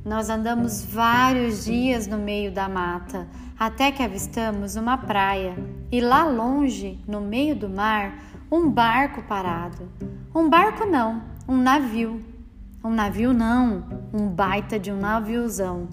Nós 0.03 0.31
andamos 0.31 0.83
vários 0.83 1.67
dias 1.67 2.07
no 2.07 2.17
meio 2.17 2.51
da 2.51 2.69
mata 2.69 3.29
até 3.59 3.91
que 3.91 4.03
avistamos 4.03 4.77
uma 4.77 4.99
praia 4.99 5.57
e 5.91 6.01
lá 6.01 6.25
longe, 6.25 6.99
no 7.09 7.21
meio 7.21 7.57
do 7.57 7.69
mar, 7.69 8.19
um 8.53 8.71
barco 8.71 9.23
parado. 9.23 9.89
Um 10.35 10.49
barco 10.49 10.85
não, 10.85 11.23
um 11.49 11.57
navio. 11.57 12.23
Um 12.85 12.91
navio 12.91 13.33
não, 13.33 13.85
um 14.13 14.29
baita 14.29 14.79
de 14.79 14.93
um 14.93 14.99
naviozão. 14.99 15.89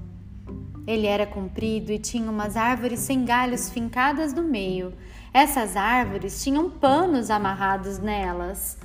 Ele 0.85 1.07
era 1.07 1.25
comprido 1.25 1.91
e 1.91 1.97
tinha 1.97 2.29
umas 2.29 2.57
árvores 2.57 2.99
sem 2.99 3.23
galhos 3.23 3.69
fincadas 3.69 4.33
no 4.33 4.43
meio. 4.43 4.93
Essas 5.33 5.77
árvores 5.77 6.43
tinham 6.43 6.69
panos 6.69 7.29
amarrados 7.29 7.97
nelas. 7.97 8.77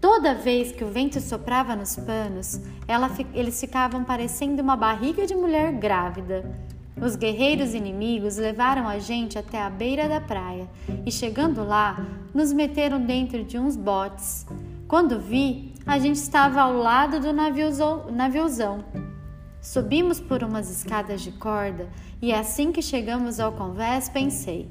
Toda 0.00 0.34
vez 0.34 0.72
que 0.72 0.84
o 0.84 0.90
vento 0.90 1.20
soprava 1.20 1.74
nos 1.76 1.96
panos, 1.96 2.60
ela, 2.86 3.10
eles 3.34 3.60
ficavam 3.60 4.04
parecendo 4.04 4.62
uma 4.62 4.76
barriga 4.76 5.26
de 5.26 5.34
mulher 5.34 5.72
grávida. 5.72 6.69
Os 7.00 7.16
guerreiros 7.16 7.74
inimigos 7.74 8.36
levaram 8.36 8.86
a 8.88 8.98
gente 8.98 9.38
até 9.38 9.62
a 9.62 9.70
beira 9.70 10.08
da 10.08 10.20
praia 10.20 10.68
e, 11.04 11.10
chegando 11.10 11.64
lá, 11.64 12.06
nos 12.34 12.52
meteram 12.52 13.00
dentro 13.00 13.42
de 13.44 13.58
uns 13.58 13.76
botes. 13.76 14.46
Quando 14.86 15.18
vi, 15.18 15.72
a 15.86 15.98
gente 15.98 16.16
estava 16.16 16.60
ao 16.60 16.74
lado 16.74 17.20
do 17.20 17.32
naviozão. 17.32 18.84
Subimos 19.62 20.20
por 20.20 20.42
umas 20.42 20.70
escadas 20.70 21.20
de 21.22 21.32
corda 21.32 21.88
e, 22.20 22.32
assim 22.32 22.72
que 22.72 22.82
chegamos 22.82 23.40
ao 23.40 23.52
convés, 23.52 24.08
pensei: 24.08 24.70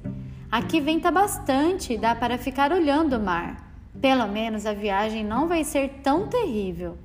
aqui 0.51 0.79
venta 0.79 1.11
bastante 1.11 1.93
e 1.93 1.97
dá 1.97 2.15
para 2.15 2.37
ficar 2.37 2.71
olhando 2.71 3.17
o 3.17 3.19
mar. 3.19 3.69
Pelo 3.99 4.27
menos 4.27 4.65
a 4.65 4.73
viagem 4.73 5.25
não 5.25 5.47
vai 5.47 5.63
ser 5.63 6.01
tão 6.03 6.27
terrível. 6.27 6.97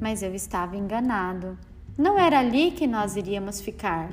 Mas 0.00 0.22
eu 0.22 0.34
estava 0.34 0.76
enganado. 0.76 1.58
Não 1.96 2.18
era 2.18 2.38
ali 2.38 2.70
que 2.70 2.86
nós 2.86 3.16
iríamos 3.16 3.60
ficar. 3.60 4.08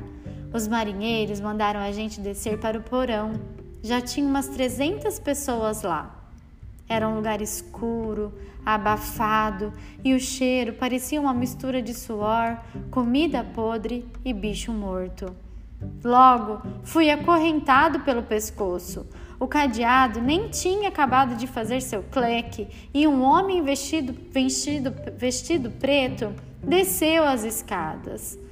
Os 0.56 0.70
marinheiros 0.70 1.42
mandaram 1.42 1.82
a 1.82 1.92
gente 1.92 2.22
descer 2.22 2.58
para 2.58 2.78
o 2.78 2.82
porão. 2.82 3.34
Já 3.84 4.00
tinha 4.00 4.26
umas 4.26 4.48
300 4.48 5.20
pessoas 5.20 5.82
lá. 5.82 6.16
Era 6.88 7.10
um 7.10 7.16
lugar 7.18 7.42
escuro, 7.42 8.32
abafado 8.66 9.74
e 10.02 10.14
o 10.14 10.20
cheiro 10.20 10.72
parecia 10.72 11.20
uma 11.20 11.34
mistura 11.34 11.82
de 11.82 11.94
suor, 11.94 12.58
comida 12.90 13.44
podre 13.44 14.08
e 14.24 14.32
bicho 14.32 14.72
morto. 14.72 15.36
Logo, 16.02 16.62
fui 16.86 17.10
acorrentado 17.10 18.00
pelo 18.00 18.24
pescoço. 18.24 19.06
O 19.38 19.50
cadeado 19.50 20.22
nem 20.22 20.48
tinha 20.48 20.88
acabado 20.88 21.36
de 21.36 21.48
fazer 21.48 21.82
seu 21.82 22.02
cleque 22.02 22.70
e 22.94 23.06
um 23.06 23.22
homem 23.24 23.62
vestido, 23.62 24.16
vestido, 24.32 24.94
vestido 25.18 25.70
preto 25.72 26.34
desceu 26.64 27.26
as 27.26 27.44
escadas. 27.44 28.45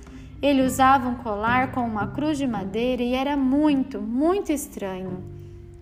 Ele 0.44 0.62
usava 0.62 1.08
um 1.08 1.16
colar 1.16 1.72
com 1.72 1.80
uma 1.80 2.08
cruz 2.08 2.38
de 2.38 2.46
madeira 2.46 3.02
e 3.02 3.14
era 3.14 3.38
muito, 3.38 4.02
muito 4.02 4.52
estranho. 4.52 5.24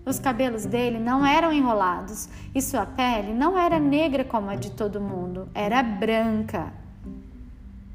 Os 0.06 0.20
cabelos 0.20 0.64
dele 0.64 1.00
não 1.00 1.26
eram 1.26 1.52
enrolados 1.52 2.28
e 2.54 2.62
sua 2.62 2.86
pele 2.86 3.34
não 3.34 3.58
era 3.58 3.80
negra 3.80 4.22
como 4.22 4.48
a 4.50 4.54
de 4.54 4.70
todo 4.70 5.00
mundo, 5.00 5.48
era 5.52 5.82
branca. 5.82 6.72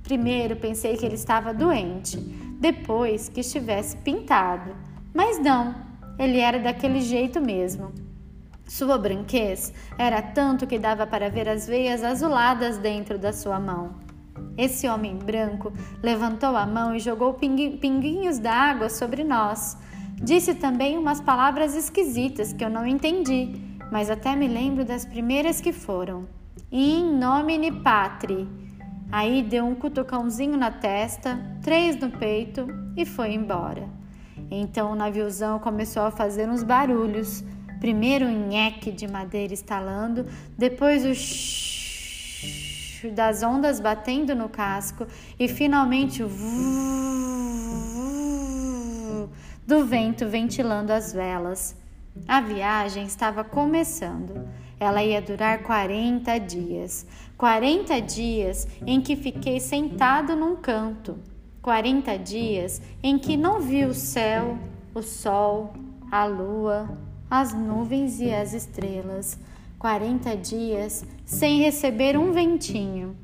Primeiro 0.04 0.58
pensei 0.58 0.98
que 0.98 1.06
ele 1.06 1.16
estava 1.16 1.54
doente, 1.54 2.18
depois 2.60 3.30
que 3.30 3.40
estivesse 3.40 3.96
pintado, 3.96 4.76
mas 5.14 5.40
não, 5.40 5.74
ele 6.20 6.38
era 6.38 6.60
daquele 6.60 7.00
jeito 7.00 7.40
mesmo. 7.40 7.94
Sua 8.68 8.98
branquez 8.98 9.74
era 9.98 10.22
tanto 10.22 10.68
que 10.68 10.78
dava 10.78 11.08
para 11.08 11.30
ver 11.30 11.48
as 11.48 11.66
veias 11.66 12.04
azuladas 12.04 12.78
dentro 12.78 13.18
da 13.18 13.32
sua 13.32 13.58
mão. 13.58 14.06
Esse 14.58 14.88
homem 14.88 15.18
branco 15.18 15.72
levantou 16.02 16.56
a 16.56 16.66
mão 16.66 16.96
e 16.96 17.00
jogou 17.00 17.34
pinguinhos 17.36 18.40
d'água 18.40 18.90
sobre 18.90 19.24
nós. 19.24 19.78
Disse 20.16 20.56
também 20.56 20.98
umas 20.98 21.22
palavras 21.22 21.76
esquisitas 21.76 22.52
que 22.52 22.64
eu 22.64 22.70
não 22.70 22.86
entendi, 22.88 23.54
mas 23.92 24.10
até 24.10 24.36
me 24.36 24.48
lembro 24.48 24.84
das 24.84 25.06
primeiras 25.06 25.62
que 25.62 25.72
foram. 25.72 26.28
In 26.72 27.18
nomine 27.18 27.72
patri. 27.72 28.48
Aí 29.12 29.42
deu 29.42 29.66
um 29.66 29.76
cutucãozinho 29.76 30.58
na 30.58 30.72
testa, 30.72 31.40
três 31.62 31.96
no 31.98 32.10
peito 32.10 32.68
e 32.96 33.06
foi 33.06 33.34
embora. 33.34 33.88
Então 34.52 34.92
o 34.92 34.96
naviozão 34.96 35.60
começou 35.60 36.04
a 36.04 36.12
fazer 36.12 36.50
uns 36.50 36.64
barulhos. 36.64 37.44
Primeiro 37.80 38.26
o 38.26 38.30
nheque 38.30 38.92
de 38.92 39.08
madeira 39.08 39.54
estalando, 39.54 40.26
depois 40.58 41.06
o 41.06 41.14
das 43.06 43.44
ondas 43.44 43.80
batendo 43.80 44.36
no 44.36 44.50
casco 44.50 45.06
e 45.40 45.48
finalmente 45.48 46.24
o 46.24 46.30
do 49.66 49.86
vento 49.86 50.26
ventilando 50.28 50.94
as 50.94 51.12
velas. 51.12 51.76
A 52.26 52.40
viagem 52.40 53.06
estava 53.06 53.44
começando. 53.44 54.48
Ela 54.80 55.04
ia 55.04 55.22
durar 55.22 55.62
40 55.64 56.38
dias. 56.40 57.06
40 57.38 58.00
dias 58.02 58.68
em 58.86 59.02
que 59.02 59.16
fiquei 59.16 59.60
sentado 59.60 60.36
num 60.36 60.56
canto. 60.56 61.20
40 61.62 62.18
dias 62.18 62.82
em 63.04 63.20
que 63.20 63.36
não 63.36 63.60
vi 63.60 63.84
o 63.84 63.94
céu, 63.94 64.58
o 64.96 65.02
sol, 65.02 65.74
a 66.10 66.26
lua, 66.26 66.90
as 67.30 67.54
nuvens 67.54 68.22
e 68.22 68.34
as 68.34 68.54
estrelas. 68.54 69.38
40 69.80 70.36
dias 70.38 71.06
sem 71.24 71.60
receber 71.62 72.18
um 72.18 72.32
ventinho. 72.32 73.16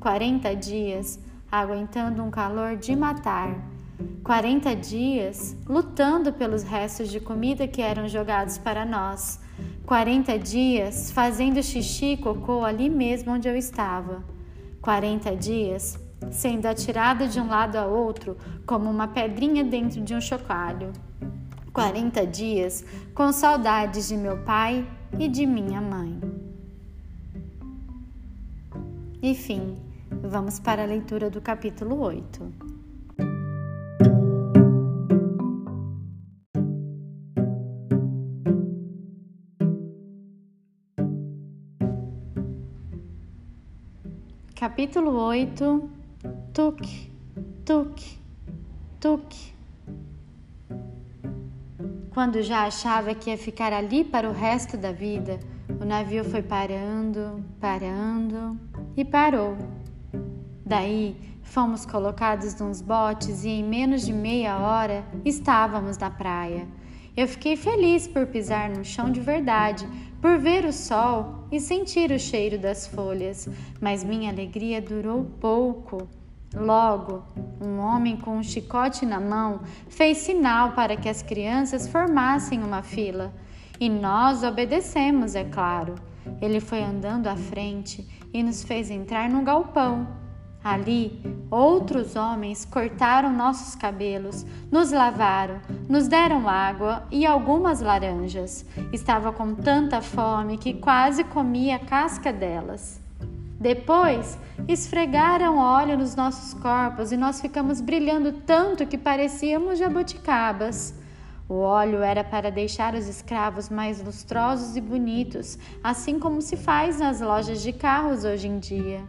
40 0.00 0.56
dias 0.56 1.20
aguentando 1.52 2.22
um 2.22 2.30
calor 2.30 2.76
de 2.76 2.96
matar. 2.96 3.54
40 4.24 4.74
dias 4.74 5.54
lutando 5.66 6.32
pelos 6.32 6.62
restos 6.62 7.10
de 7.10 7.20
comida 7.20 7.68
que 7.68 7.82
eram 7.82 8.08
jogados 8.08 8.56
para 8.56 8.86
nós. 8.86 9.38
40 9.84 10.38
dias 10.38 11.10
fazendo 11.10 11.62
xixi 11.62 12.12
e 12.12 12.16
cocô 12.16 12.64
ali 12.64 12.88
mesmo 12.88 13.32
onde 13.32 13.46
eu 13.46 13.56
estava. 13.56 14.24
40 14.80 15.36
dias 15.36 15.98
sendo 16.30 16.64
atirada 16.66 17.28
de 17.28 17.38
um 17.38 17.48
lado 17.48 17.76
a 17.76 17.84
outro 17.84 18.38
como 18.64 18.90
uma 18.90 19.08
pedrinha 19.08 19.62
dentro 19.62 20.00
de 20.00 20.14
um 20.14 20.22
chocalho. 20.22 20.90
40 21.70 22.26
dias 22.26 22.82
com 23.14 23.30
saudades 23.30 24.08
de 24.08 24.16
meu 24.16 24.38
pai 24.38 24.86
e 25.18 25.28
de 25.28 25.46
minha 25.46 25.80
mãe. 25.80 26.20
Enfim, 29.22 29.76
vamos 30.22 30.58
para 30.58 30.82
a 30.82 30.86
leitura 30.86 31.30
do 31.30 31.40
capítulo 31.40 32.00
8. 32.00 32.52
Capítulo 44.54 45.12
8 45.12 45.90
Tuk, 46.52 47.12
tuk, 47.64 48.02
tuk. 48.98 49.57
Quando 52.18 52.42
já 52.42 52.64
achava 52.64 53.14
que 53.14 53.30
ia 53.30 53.38
ficar 53.38 53.72
ali 53.72 54.02
para 54.02 54.28
o 54.28 54.32
resto 54.32 54.76
da 54.76 54.90
vida, 54.90 55.38
o 55.80 55.84
navio 55.84 56.24
foi 56.24 56.42
parando, 56.42 57.44
parando 57.60 58.58
e 58.96 59.04
parou. 59.04 59.56
Daí 60.66 61.16
fomos 61.44 61.86
colocados 61.86 62.58
nos 62.58 62.82
botes 62.82 63.44
e 63.44 63.50
em 63.50 63.62
menos 63.62 64.04
de 64.04 64.12
meia 64.12 64.58
hora 64.58 65.04
estávamos 65.24 65.96
na 65.96 66.10
praia. 66.10 66.66
Eu 67.16 67.28
fiquei 67.28 67.56
feliz 67.56 68.08
por 68.08 68.26
pisar 68.26 68.68
no 68.68 68.84
chão 68.84 69.12
de 69.12 69.20
verdade, 69.20 69.86
por 70.20 70.38
ver 70.38 70.64
o 70.64 70.72
sol 70.72 71.46
e 71.52 71.60
sentir 71.60 72.10
o 72.10 72.18
cheiro 72.18 72.58
das 72.58 72.84
folhas, 72.84 73.48
mas 73.80 74.02
minha 74.02 74.32
alegria 74.32 74.82
durou 74.82 75.24
pouco. 75.40 76.08
Logo, 76.54 77.22
um 77.60 77.78
homem 77.78 78.16
com 78.16 78.38
um 78.38 78.42
chicote 78.42 79.04
na 79.04 79.20
mão 79.20 79.60
fez 79.88 80.18
sinal 80.18 80.72
para 80.72 80.96
que 80.96 81.08
as 81.08 81.20
crianças 81.20 81.86
formassem 81.86 82.62
uma 82.62 82.82
fila. 82.82 83.34
E 83.78 83.88
nós 83.88 84.42
obedecemos, 84.42 85.34
é 85.34 85.44
claro. 85.44 85.94
Ele 86.40 86.58
foi 86.58 86.82
andando 86.82 87.26
à 87.26 87.36
frente 87.36 88.06
e 88.32 88.42
nos 88.42 88.62
fez 88.64 88.90
entrar 88.90 89.28
num 89.28 89.44
galpão. 89.44 90.08
Ali, 90.64 91.22
outros 91.50 92.16
homens 92.16 92.64
cortaram 92.64 93.32
nossos 93.32 93.74
cabelos, 93.74 94.44
nos 94.70 94.90
lavaram, 94.90 95.60
nos 95.88 96.08
deram 96.08 96.48
água 96.48 97.06
e 97.10 97.24
algumas 97.24 97.80
laranjas. 97.80 98.66
Estava 98.92 99.32
com 99.32 99.54
tanta 99.54 100.02
fome 100.02 100.58
que 100.58 100.74
quase 100.74 101.24
comia 101.24 101.76
a 101.76 101.78
casca 101.78 102.32
delas. 102.32 103.00
Depois, 103.60 104.38
esfregaram 104.68 105.58
óleo 105.58 105.98
nos 105.98 106.14
nossos 106.14 106.54
corpos 106.54 107.10
e 107.10 107.16
nós 107.16 107.40
ficamos 107.40 107.80
brilhando 107.80 108.32
tanto 108.32 108.86
que 108.86 108.96
parecíamos 108.96 109.78
jabuticabas. 109.78 110.94
O 111.48 111.54
óleo 111.54 112.02
era 112.02 112.22
para 112.22 112.52
deixar 112.52 112.94
os 112.94 113.08
escravos 113.08 113.68
mais 113.68 114.00
lustrosos 114.00 114.76
e 114.76 114.80
bonitos, 114.80 115.58
assim 115.82 116.18
como 116.18 116.40
se 116.40 116.56
faz 116.56 117.00
nas 117.00 117.20
lojas 117.20 117.62
de 117.62 117.72
carros 117.72 118.24
hoje 118.24 118.46
em 118.46 118.60
dia. 118.60 119.00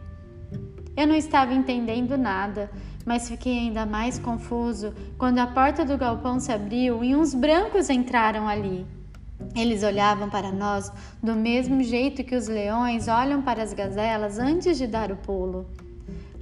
Eu 0.96 1.06
não 1.06 1.14
estava 1.14 1.54
entendendo 1.54 2.18
nada, 2.18 2.70
mas 3.06 3.28
fiquei 3.28 3.56
ainda 3.56 3.86
mais 3.86 4.18
confuso 4.18 4.92
quando 5.16 5.38
a 5.38 5.46
porta 5.46 5.84
do 5.84 5.96
galpão 5.96 6.40
se 6.40 6.50
abriu 6.50 7.04
e 7.04 7.14
uns 7.14 7.34
brancos 7.34 7.88
entraram 7.88 8.48
ali. 8.48 8.84
Eles 9.54 9.82
olhavam 9.82 10.30
para 10.30 10.52
nós 10.52 10.92
do 11.22 11.34
mesmo 11.34 11.82
jeito 11.82 12.24
que 12.24 12.36
os 12.36 12.48
leões 12.48 13.08
olham 13.08 13.42
para 13.42 13.62
as 13.62 13.72
gazelas 13.72 14.38
antes 14.38 14.78
de 14.78 14.86
dar 14.86 15.10
o 15.10 15.16
pulo. 15.16 15.66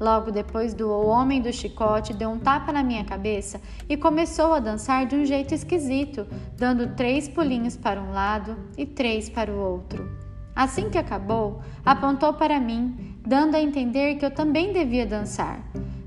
Logo 0.00 0.30
depois 0.30 0.74
do 0.74 0.90
homem 0.90 1.42
do 1.42 1.52
chicote 1.52 2.14
deu 2.14 2.30
um 2.30 2.38
tapa 2.38 2.72
na 2.72 2.84
minha 2.84 3.04
cabeça 3.04 3.60
e 3.88 3.96
começou 3.96 4.52
a 4.52 4.60
dançar 4.60 5.06
de 5.06 5.16
um 5.16 5.24
jeito 5.24 5.52
esquisito, 5.52 6.26
dando 6.56 6.94
três 6.94 7.28
pulinhos 7.28 7.76
para 7.76 8.00
um 8.00 8.12
lado 8.12 8.56
e 8.76 8.86
três 8.86 9.28
para 9.28 9.50
o 9.50 9.58
outro. 9.58 10.08
Assim 10.54 10.88
que 10.88 10.98
acabou, 10.98 11.60
apontou 11.84 12.32
para 12.34 12.60
mim, 12.60 13.16
dando 13.26 13.56
a 13.56 13.60
entender 13.60 14.16
que 14.16 14.24
eu 14.24 14.30
também 14.30 14.72
devia 14.72 15.06
dançar. 15.06 15.60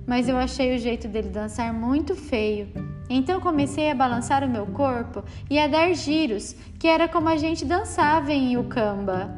Mas 0.07 0.29
eu 0.29 0.37
achei 0.37 0.75
o 0.75 0.79
jeito 0.79 1.07
dele 1.07 1.29
dançar 1.29 1.73
muito 1.73 2.15
feio 2.15 2.69
então 3.13 3.41
comecei 3.41 3.91
a 3.91 3.95
balançar 3.95 4.41
o 4.41 4.49
meu 4.49 4.65
corpo 4.67 5.21
e 5.49 5.59
a 5.59 5.67
dar 5.67 5.93
giros, 5.93 6.55
que 6.79 6.87
era 6.87 7.09
como 7.09 7.27
a 7.27 7.35
gente 7.35 7.65
dançava 7.65 8.31
em 8.31 8.55
Ukamba. 8.55 9.37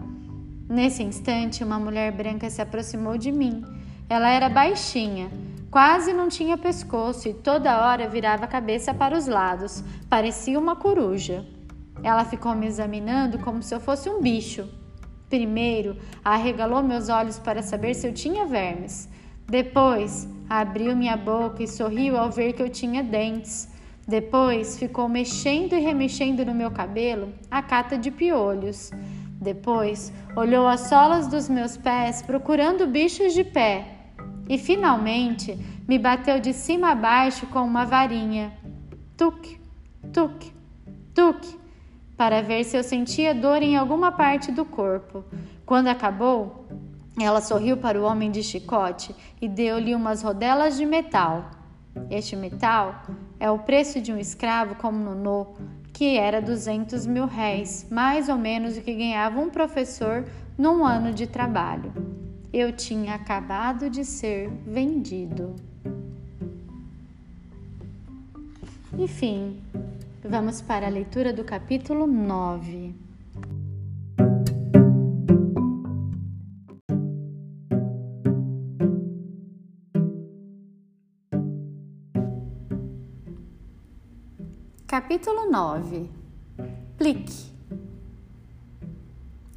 Nesse 0.69 1.01
instante, 1.01 1.63
uma 1.63 1.79
mulher 1.79 2.11
branca 2.11 2.47
se 2.51 2.61
aproximou 2.61 3.17
de 3.17 3.31
mim. 3.31 3.65
Ela 4.07 4.29
era 4.29 4.47
baixinha, 4.47 5.31
quase 5.71 6.13
não 6.13 6.29
tinha 6.29 6.55
pescoço 6.55 7.27
e 7.27 7.33
toda 7.33 7.83
hora 7.83 8.07
virava 8.07 8.45
a 8.45 8.47
cabeça 8.47 8.93
para 8.93 9.17
os 9.17 9.25
lados, 9.25 9.83
parecia 10.07 10.59
uma 10.59 10.75
coruja. 10.75 11.43
Ela 12.03 12.25
ficou 12.25 12.53
me 12.53 12.67
examinando 12.67 13.39
como 13.39 13.63
se 13.63 13.73
eu 13.73 13.79
fosse 13.79 14.07
um 14.07 14.21
bicho. 14.21 14.69
Primeiro, 15.29 15.97
arregalou 16.23 16.83
meus 16.83 17.09
olhos 17.09 17.39
para 17.39 17.63
saber 17.63 17.95
se 17.95 18.05
eu 18.05 18.13
tinha 18.13 18.45
vermes. 18.45 19.09
Depois, 19.47 20.27
abriu 20.61 20.95
minha 20.95 21.17
boca 21.17 21.63
e 21.63 21.67
sorriu 21.67 22.17
ao 22.17 22.29
ver 22.29 22.53
que 22.53 22.61
eu 22.61 22.69
tinha 22.69 23.03
dentes. 23.03 23.69
Depois, 24.07 24.77
ficou 24.77 25.07
mexendo 25.09 25.73
e 25.73 25.79
remexendo 25.79 26.45
no 26.45 26.53
meu 26.53 26.69
cabelo 26.69 27.33
a 27.49 27.61
cata 27.61 27.97
de 27.97 28.11
piolhos. 28.11 28.91
Depois, 29.41 30.13
olhou 30.35 30.67
as 30.67 30.81
solas 30.81 31.27
dos 31.27 31.49
meus 31.49 31.75
pés 31.75 32.21
procurando 32.21 32.85
bichos 32.85 33.33
de 33.33 33.43
pé. 33.43 33.87
E 34.47 34.57
finalmente, 34.57 35.57
me 35.87 35.97
bateu 35.97 36.39
de 36.39 36.53
cima 36.53 36.91
a 36.91 36.95
baixo 36.95 37.47
com 37.47 37.61
uma 37.61 37.85
varinha. 37.85 38.53
Tuque, 39.17 39.59
tuque, 40.11 40.51
tuque. 41.15 41.63
para 42.15 42.43
ver 42.43 42.63
se 42.63 42.77
eu 42.77 42.83
sentia 42.83 43.33
dor 43.33 43.63
em 43.63 43.75
alguma 43.75 44.11
parte 44.11 44.51
do 44.51 44.63
corpo. 44.63 45.23
Quando 45.65 45.87
acabou, 45.87 46.67
ela 47.17 47.41
sorriu 47.41 47.77
para 47.77 47.99
o 47.99 48.05
homem 48.05 48.31
de 48.31 48.41
chicote 48.41 49.15
e 49.41 49.47
deu-lhe 49.47 49.93
umas 49.93 50.23
rodelas 50.23 50.75
de 50.77 50.85
metal. 50.85 51.51
Este 52.09 52.35
metal 52.35 53.03
é 53.39 53.49
o 53.51 53.59
preço 53.59 54.01
de 54.01 54.11
um 54.11 54.17
escravo 54.17 54.75
como 54.75 54.97
Nonô, 54.97 55.47
que 55.93 56.17
era 56.17 56.41
200 56.41 57.05
mil 57.05 57.27
réis, 57.27 57.87
mais 57.91 58.29
ou 58.29 58.37
menos 58.37 58.75
o 58.75 58.81
que 58.81 58.95
ganhava 58.95 59.39
um 59.39 59.49
professor 59.49 60.25
num 60.57 60.83
ano 60.83 61.13
de 61.13 61.27
trabalho. 61.27 61.93
Eu 62.51 62.71
tinha 62.71 63.13
acabado 63.13 63.89
de 63.89 64.03
ser 64.03 64.49
vendido. 64.65 65.55
Enfim, 68.97 69.59
vamos 70.23 70.61
para 70.61 70.87
a 70.87 70.89
leitura 70.89 71.31
do 71.31 71.43
capítulo 71.43 72.07
9. 72.07 72.93
Capítulo 84.93 85.49
9 85.49 86.07
Plique 86.99 87.51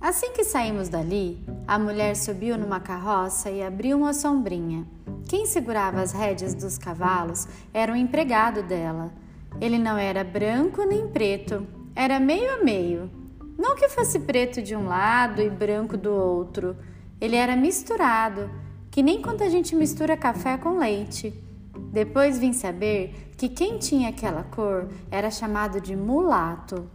Assim 0.00 0.32
que 0.32 0.42
saímos 0.42 0.88
dali, 0.88 1.44
a 1.68 1.78
mulher 1.78 2.16
subiu 2.16 2.56
numa 2.56 2.80
carroça 2.80 3.50
e 3.50 3.62
abriu 3.62 3.98
uma 3.98 4.14
sombrinha. 4.14 4.86
Quem 5.28 5.44
segurava 5.44 6.00
as 6.00 6.12
rédeas 6.12 6.54
dos 6.54 6.78
cavalos 6.78 7.46
era 7.74 7.92
um 7.92 7.96
empregado 7.96 8.62
dela. 8.62 9.12
Ele 9.60 9.76
não 9.76 9.98
era 9.98 10.24
branco 10.24 10.82
nem 10.84 11.06
preto, 11.08 11.66
era 11.94 12.18
meio 12.18 12.54
a 12.54 12.64
meio. 12.64 13.10
Não 13.58 13.76
que 13.76 13.90
fosse 13.90 14.20
preto 14.20 14.62
de 14.62 14.74
um 14.74 14.86
lado 14.86 15.42
e 15.42 15.50
branco 15.50 15.98
do 15.98 16.14
outro. 16.14 16.74
Ele 17.20 17.36
era 17.36 17.54
misturado, 17.54 18.50
que 18.90 19.02
nem 19.02 19.20
quando 19.20 19.42
a 19.42 19.50
gente 19.50 19.76
mistura 19.76 20.16
café 20.16 20.56
com 20.56 20.78
leite. 20.78 21.44
Depois 21.92 22.38
vim 22.38 22.52
saber 22.52 23.32
que 23.36 23.48
quem 23.48 23.78
tinha 23.78 24.08
aquela 24.08 24.42
cor 24.42 24.88
era 25.10 25.30
chamado 25.30 25.80
de 25.80 25.96
mulato. 25.96 26.88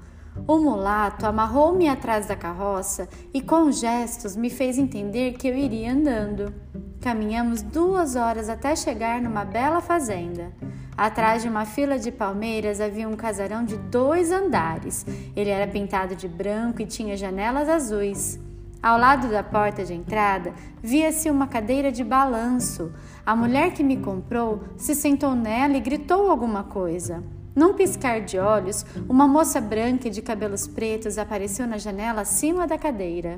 O 0.48 0.58
mulato 0.58 1.26
amarrou-me 1.26 1.88
atrás 1.88 2.28
da 2.28 2.36
carroça 2.36 3.08
e, 3.34 3.42
com 3.42 3.72
gestos, 3.72 4.36
me 4.36 4.50
fez 4.50 4.78
entender 4.78 5.34
que 5.34 5.48
eu 5.48 5.56
iria 5.56 5.92
andando. 5.92 6.54
Caminhamos 7.02 7.62
duas 7.62 8.16
horas 8.16 8.48
até 8.48 8.76
chegar 8.76 9.22
numa 9.22 9.44
bela 9.44 9.82
fazenda. 9.82 10.52
Atrás 10.96 11.42
de 11.42 11.50
uma 11.50 11.66
fila 11.66 11.98
de 11.98 12.12
palmeiras 12.12 12.80
havia 12.80 13.10
um 13.10 13.16
casarão 13.16 13.66
de 13.66 13.76
dois 13.76 14.32
andares. 14.32 15.06
Ele 15.36 15.50
era 15.50 15.72
pintado 15.72 16.16
de 16.16 16.28
branco 16.28 16.82
e 16.82 16.86
tinha 16.86 17.18
janelas 17.18 17.68
azuis. 17.68 18.40
Ao 18.82 18.98
lado 18.98 19.30
da 19.30 19.44
porta 19.44 19.86
de 19.86 19.94
entrada 19.94 20.54
via-se 20.82 21.30
uma 21.30 21.46
cadeira 21.46 21.92
de 21.92 22.04
balanço. 22.04 22.92
A 23.24 23.36
mulher 23.36 23.74
que 23.74 23.84
me 23.84 23.98
comprou 23.98 24.64
se 24.76 24.96
sentou 24.96 25.36
nela 25.36 25.78
e 25.78 25.80
gritou 25.80 26.32
alguma 26.32 26.64
coisa. 26.64 27.24
Num 27.56 27.74
piscar 27.74 28.22
de 28.22 28.40
olhos, 28.40 28.84
uma 29.08 29.28
moça 29.28 29.62
branca 29.62 30.10
de 30.10 30.22
cabelos 30.22 30.68
pretos 30.68 31.18
apareceu 31.20 31.68
na 31.68 31.78
janela 31.78 32.22
acima 32.22 32.66
da 32.66 32.78
cadeira. 32.78 33.38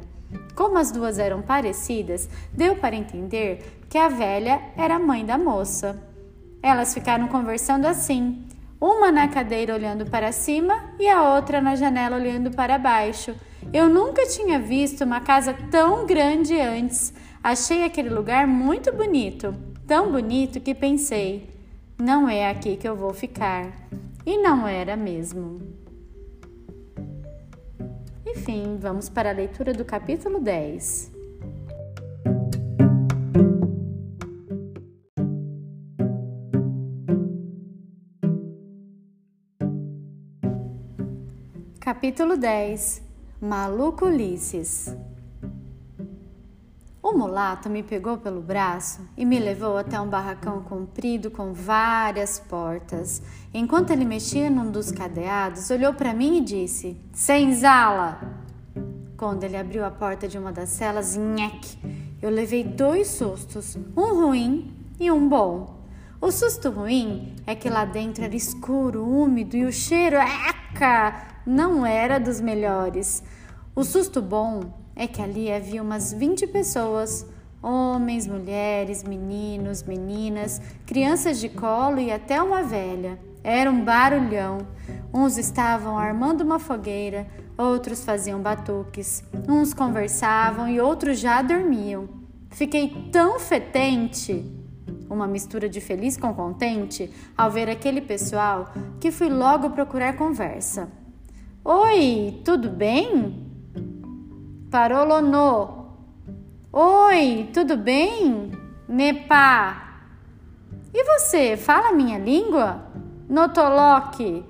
Como 0.56 0.77
as 0.77 0.91
duas 0.91 1.19
eram 1.19 1.41
parecidas, 1.41 2.29
deu 2.53 2.77
para 2.77 2.95
entender 2.95 3.82
que 3.89 3.97
a 3.97 4.08
velha 4.08 4.62
era 4.77 4.95
a 4.95 4.99
mãe 4.99 5.25
da 5.25 5.38
moça. 5.38 6.01
Elas 6.62 6.93
ficaram 6.93 7.27
conversando 7.27 7.86
assim, 7.86 8.45
uma 8.84 9.13
na 9.13 9.30
cadeira 9.30 9.74
olhando 9.74 10.06
para 10.06 10.34
cima 10.34 10.93
e 11.00 11.08
a 11.08 11.36
outra 11.36 11.62
na 11.62 11.74
janela 11.74 12.17
olhando 12.17 12.52
para 12.52 12.78
baixo. 12.78 13.34
Eu 13.72 13.88
nunca 13.88 14.28
tinha 14.28 14.60
visto 14.60 15.06
uma 15.06 15.22
casa 15.22 15.56
tão 15.72 16.06
grande 16.06 16.60
antes. 16.60 17.13
Achei 17.41 17.86
aquele 17.86 18.10
lugar 18.10 18.46
muito 18.46 18.91
bonito, 18.91 19.56
tão 19.88 20.12
bonito 20.12 20.60
que 20.60 20.76
pensei: 20.76 21.50
não 21.98 22.28
é 22.28 22.50
aqui 22.50 22.76
que 22.76 22.88
eu 22.88 22.93
vou 22.93 23.13
ficar. 23.13 23.72
E 24.26 24.38
não 24.38 24.67
era 24.67 24.98
mesmo. 24.98 25.62
Enfim, 28.26 28.78
vamos 28.78 29.08
para 29.08 29.30
a 29.30 29.34
leitura 29.34 29.74
do 29.74 29.86
capítulo 29.86 30.41
10. 30.41 31.12
Capítulo 41.84 42.38
10 42.38 43.02
Maluco 43.41 44.06
Ulisses 44.06 44.96
O 47.02 47.12
mulato 47.12 47.69
me 47.69 47.84
pegou 47.84 48.17
pelo 48.17 48.39
braço 48.39 49.02
e 49.17 49.26
me 49.26 49.38
levou 49.38 49.78
até 49.78 50.00
um 50.00 50.08
barracão 50.08 50.63
comprido 50.63 51.30
com 51.30 51.52
várias 51.52 52.39
portas. 52.39 53.22
Enquanto 53.54 53.91
ele 53.91 54.06
mexia 54.06 54.50
num 54.50 54.72
dos 54.72 54.93
cadeados, 54.93 55.69
olhou 55.72 55.93
para 55.93 56.13
mim 56.13 56.38
e 56.38 56.41
disse: 56.41 56.96
Senzala! 57.12 58.32
Quando 59.17 59.43
ele 59.43 59.58
abriu 59.58 59.84
a 59.84 59.91
porta 59.91 60.26
de 60.26 60.38
uma 60.38 60.54
das 60.54 60.69
celas, 60.69 61.17
nheque, 61.17 61.78
eu 62.22 62.30
levei 62.30 62.63
dois 62.63 63.10
sustos, 63.10 63.78
um 63.98 64.24
ruim 64.24 64.74
e 64.98 65.12
um 65.12 65.28
bom. 65.28 65.84
O 66.22 66.32
susto 66.32 66.69
ruim 66.69 67.36
é 67.46 67.54
que 67.54 67.69
lá 67.69 67.84
dentro 67.84 68.24
era 68.24 68.38
escuro, 68.38 69.06
úmido 69.06 69.58
e 69.58 69.65
o 69.65 69.72
cheiro, 69.74 70.15
eca, 70.15 71.33
não 71.45 71.86
era 71.86 72.19
dos 72.19 72.39
melhores. 72.39 73.23
O 73.75 73.84
susto 73.84 74.21
bom 74.21 74.62
é 74.95 75.08
que 75.08 75.21
ali 75.21 75.51
havia 75.51 75.82
umas 75.82 76.13
20 76.13 76.47
pessoas, 76.47 77.25
homens, 77.62 78.27
mulheres, 78.27 79.03
meninos, 79.03 79.84
meninas, 79.84 80.62
crianças 80.86 81.39
de 81.39 81.49
colo 81.49 81.99
e 81.99 82.12
até 82.12 82.41
uma 82.41 82.63
velha. 82.63 83.19
Era 83.43 83.69
um 83.69 83.84
barulhão. 83.84 84.60
Uns 85.13 85.38
estavam 85.38 85.97
armando 85.97 86.41
uma 86.41 86.60
fogueira, 86.60 87.27
outros 87.58 88.03
faziam 88.03 88.41
batuques, 88.41 89.23
uns 89.47 89.73
conversavam 89.73 90.67
e 90.67 90.79
outros 90.79 91.19
já 91.19 91.41
dormiam. 91.41 92.08
Fiquei 92.49 93.10
tão 93.12 93.39
fetente, 93.39 94.45
uma 95.10 95.27
mistura 95.27 95.67
de 95.67 95.82
feliz 95.82 96.15
com 96.17 96.34
contente, 96.34 97.12
ao 97.38 97.51
ver 97.51 97.69
aquele 97.69 98.01
pessoal 98.01 98.71
que 98.99 99.12
fui 99.12 99.29
logo 99.29 99.71
procurar 99.71 100.15
conversa. 100.15 101.03
Oi, 101.65 102.41
tudo 102.43 102.69
bem? 102.69 103.41
Parolono. 104.69 105.95
Oi, 106.73 107.49
tudo 107.54 107.78
bem? 107.78 108.52
Nepá. 108.86 110.02
E 110.93 111.04
você, 111.06 111.56
fala 111.56 111.93
minha 111.93 112.19
língua? 112.19 112.84
Notoloque. 113.30 114.43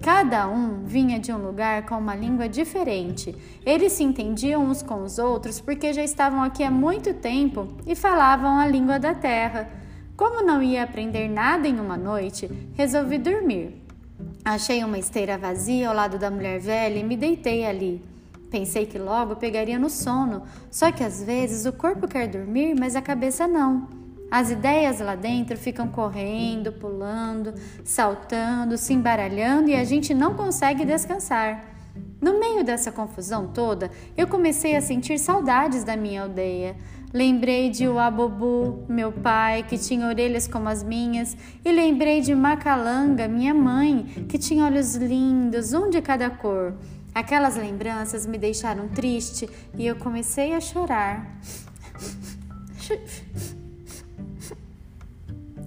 Cada 0.00 0.48
um 0.48 0.84
vinha 0.86 1.18
de 1.20 1.30
um 1.34 1.36
lugar 1.36 1.84
com 1.84 1.98
uma 1.98 2.14
língua 2.14 2.48
diferente. 2.48 3.36
Eles 3.66 3.92
se 3.92 4.02
entendiam 4.02 4.64
uns 4.64 4.80
com 4.80 5.02
os 5.02 5.18
outros 5.18 5.60
porque 5.60 5.92
já 5.92 6.02
estavam 6.02 6.42
aqui 6.42 6.64
há 6.64 6.70
muito 6.70 7.12
tempo 7.12 7.68
e 7.86 7.94
falavam 7.94 8.58
a 8.58 8.66
língua 8.66 8.98
da 8.98 9.14
terra. 9.14 9.68
Como 10.16 10.42
não 10.42 10.62
ia 10.62 10.84
aprender 10.84 11.28
nada 11.28 11.68
em 11.68 11.78
uma 11.78 11.98
noite, 11.98 12.50
resolvi 12.72 13.18
dormir. 13.18 13.77
Achei 14.48 14.82
uma 14.82 14.98
esteira 14.98 15.36
vazia 15.36 15.90
ao 15.90 15.94
lado 15.94 16.18
da 16.18 16.30
mulher 16.30 16.58
velha 16.58 16.98
e 16.98 17.04
me 17.04 17.18
deitei 17.18 17.66
ali. 17.66 18.02
Pensei 18.50 18.86
que 18.86 18.98
logo 18.98 19.36
pegaria 19.36 19.78
no 19.78 19.90
sono, 19.90 20.42
só 20.70 20.90
que 20.90 21.04
às 21.04 21.22
vezes 21.22 21.66
o 21.66 21.72
corpo 21.74 22.08
quer 22.08 22.26
dormir, 22.28 22.74
mas 22.74 22.96
a 22.96 23.02
cabeça 23.02 23.46
não. 23.46 23.86
As 24.30 24.50
ideias 24.50 25.00
lá 25.00 25.14
dentro 25.14 25.54
ficam 25.58 25.88
correndo, 25.88 26.72
pulando, 26.72 27.52
saltando, 27.84 28.78
se 28.78 28.94
embaralhando 28.94 29.68
e 29.68 29.74
a 29.74 29.84
gente 29.84 30.14
não 30.14 30.32
consegue 30.32 30.82
descansar. 30.82 31.66
No 32.18 32.40
meio 32.40 32.64
dessa 32.64 32.90
confusão 32.90 33.48
toda, 33.48 33.90
eu 34.16 34.26
comecei 34.26 34.74
a 34.74 34.80
sentir 34.80 35.18
saudades 35.18 35.84
da 35.84 35.94
minha 35.94 36.22
aldeia. 36.22 36.74
Lembrei 37.12 37.70
de 37.70 37.88
Uabobu, 37.88 38.84
meu 38.88 39.10
pai, 39.10 39.62
que 39.62 39.78
tinha 39.78 40.06
orelhas 40.06 40.46
como 40.46 40.68
as 40.68 40.82
minhas, 40.82 41.36
e 41.64 41.72
lembrei 41.72 42.20
de 42.20 42.34
Macalanga, 42.34 43.26
minha 43.26 43.54
mãe, 43.54 44.04
que 44.28 44.38
tinha 44.38 44.64
olhos 44.64 44.94
lindos, 44.94 45.72
um 45.72 45.88
de 45.88 46.02
cada 46.02 46.28
cor. 46.28 46.74
Aquelas 47.14 47.56
lembranças 47.56 48.26
me 48.26 48.36
deixaram 48.36 48.88
triste 48.88 49.48
e 49.76 49.86
eu 49.86 49.96
comecei 49.96 50.52
a 50.54 50.60
chorar. 50.60 51.40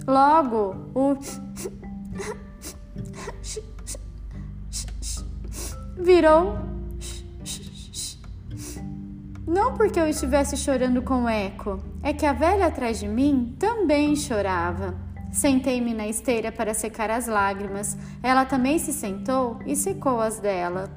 Logo, 0.07 0.75
o 0.93 1.17
virou 5.97 6.57
não 9.51 9.73
porque 9.73 9.99
eu 9.99 10.07
estivesse 10.07 10.55
chorando 10.55 11.01
com 11.01 11.27
eco, 11.27 11.77
é 12.01 12.13
que 12.13 12.25
a 12.25 12.31
velha 12.31 12.67
atrás 12.67 13.01
de 13.01 13.07
mim 13.07 13.53
também 13.59 14.15
chorava. 14.15 14.95
Sentei-me 15.29 15.93
na 15.93 16.07
esteira 16.07 16.53
para 16.53 16.73
secar 16.73 17.11
as 17.11 17.27
lágrimas. 17.27 17.97
Ela 18.23 18.45
também 18.45 18.79
se 18.79 18.93
sentou 18.93 19.59
e 19.65 19.75
secou 19.75 20.21
as 20.21 20.39
dela. 20.39 20.89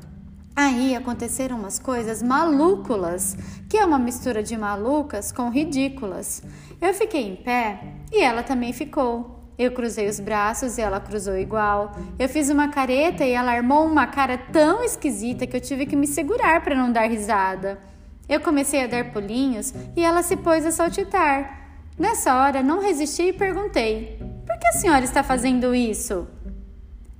Aí 0.55 0.95
aconteceram 0.95 1.59
umas 1.59 1.81
coisas 1.81 2.23
maluculas, 2.23 3.37
que 3.69 3.77
é 3.77 3.85
uma 3.85 3.99
mistura 3.99 4.41
de 4.41 4.57
malucas 4.57 5.33
com 5.33 5.51
ridículas. 5.51 6.41
Eu 6.81 6.95
fiquei 6.95 7.27
em 7.27 7.35
pé 7.35 7.81
e 8.13 8.23
ela 8.23 8.45
também 8.45 8.73
ficou. 8.73 9.51
Eu 9.59 9.73
cruzei 9.73 10.09
os 10.09 10.21
braços 10.21 10.79
e 10.79 10.81
ela 10.81 11.01
cruzou 11.01 11.37
igual. 11.37 11.91
Eu 12.17 12.29
fiz 12.29 12.51
uma 12.51 12.69
careta 12.69 13.25
e 13.25 13.33
ela 13.33 13.51
armou 13.51 13.85
uma 13.85 14.07
cara 14.07 14.39
tão 14.39 14.85
esquisita 14.85 15.45
que 15.45 15.57
eu 15.57 15.61
tive 15.61 15.87
que 15.87 15.97
me 15.97 16.07
segurar 16.07 16.63
para 16.63 16.77
não 16.77 16.93
dar 16.93 17.11
risada. 17.11 17.94
Eu 18.29 18.41
comecei 18.41 18.83
a 18.83 18.87
dar 18.87 19.13
pulinhos 19.13 19.75
e 19.97 20.03
ela 20.03 20.23
se 20.23 20.37
pôs 20.37 20.65
a 20.65 20.71
saltitar. 20.71 21.61
Nessa 21.99 22.35
hora, 22.35 22.63
não 22.63 22.81
resisti 22.81 23.25
e 23.25 23.33
perguntei: 23.33 24.19
Por 24.47 24.59
que 24.59 24.69
a 24.69 24.73
senhora 24.73 25.05
está 25.05 25.23
fazendo 25.23 25.75
isso? 25.75 26.27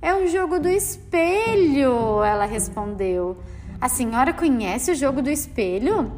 É 0.01 0.13
o 0.13 0.27
jogo 0.27 0.59
do 0.59 0.69
espelho, 0.69 2.23
ela 2.23 2.45
respondeu. 2.45 3.37
A 3.79 3.89
senhora 3.89 4.33
conhece 4.33 4.91
o 4.91 4.95
jogo 4.95 5.21
do 5.21 5.29
espelho? 5.29 6.11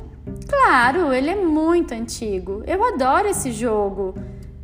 Claro, 0.47 1.13
ele 1.13 1.30
é 1.30 1.36
muito 1.36 1.93
antigo. 1.93 2.63
Eu 2.65 2.84
adoro 2.84 3.28
esse 3.28 3.52
jogo. 3.52 4.13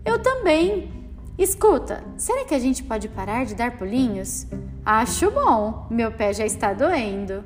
Eu 0.03 0.19
também. 0.19 0.91
Escuta, 1.37 2.03
será 2.15 2.45
que 2.45 2.53
a 2.53 2.59
gente 2.59 2.83
pode 2.83 3.09
parar 3.09 3.45
de 3.45 3.55
dar 3.55 3.77
pulinhos? 3.77 4.45
Acho 4.85 5.31
bom, 5.31 5.87
meu 5.89 6.11
pé 6.11 6.31
já 6.31 6.45
está 6.45 6.73
doendo. 6.73 7.43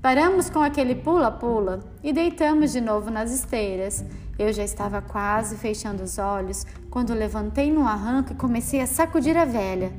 Paramos 0.00 0.48
com 0.48 0.60
aquele 0.62 0.94
pula-pula 0.94 1.80
e 2.04 2.12
deitamos 2.12 2.70
de 2.70 2.80
novo 2.80 3.10
nas 3.10 3.32
esteiras. 3.32 4.04
Eu 4.38 4.52
já 4.52 4.62
estava 4.62 5.02
quase 5.02 5.56
fechando 5.56 6.04
os 6.04 6.18
olhos 6.18 6.64
quando 6.88 7.12
levantei 7.12 7.72
no 7.72 7.84
arranco 7.84 8.32
e 8.32 8.36
comecei 8.36 8.80
a 8.80 8.86
sacudir 8.86 9.36
a 9.36 9.44
velha. 9.44 9.92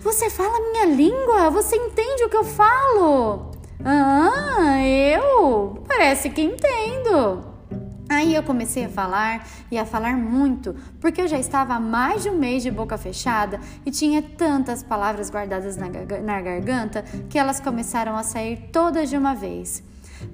Você 0.00 0.28
fala 0.28 0.72
minha 0.72 0.86
língua? 0.86 1.50
Você 1.50 1.76
entende 1.76 2.24
o 2.24 2.28
que 2.28 2.36
eu 2.36 2.42
falo? 2.42 3.52
Ah, 3.84 4.84
eu? 4.84 5.84
Parece 5.86 6.30
que 6.30 6.42
entendo. 6.42 7.53
Aí 8.08 8.34
eu 8.34 8.42
comecei 8.42 8.84
a 8.84 8.88
falar 8.88 9.46
e 9.70 9.78
a 9.78 9.86
falar 9.86 10.16
muito, 10.16 10.76
porque 11.00 11.22
eu 11.22 11.28
já 11.28 11.38
estava 11.38 11.74
há 11.74 11.80
mais 11.80 12.22
de 12.22 12.28
um 12.28 12.36
mês 12.36 12.62
de 12.62 12.70
boca 12.70 12.98
fechada 12.98 13.58
e 13.84 13.90
tinha 13.90 14.20
tantas 14.20 14.82
palavras 14.82 15.30
guardadas 15.30 15.76
na, 15.76 16.40
garganta 16.40 17.02
que 17.30 17.38
elas 17.38 17.60
começaram 17.60 18.16
a 18.16 18.22
sair 18.22 18.68
todas 18.70 19.08
de 19.08 19.16
uma 19.16 19.34
vez 19.34 19.82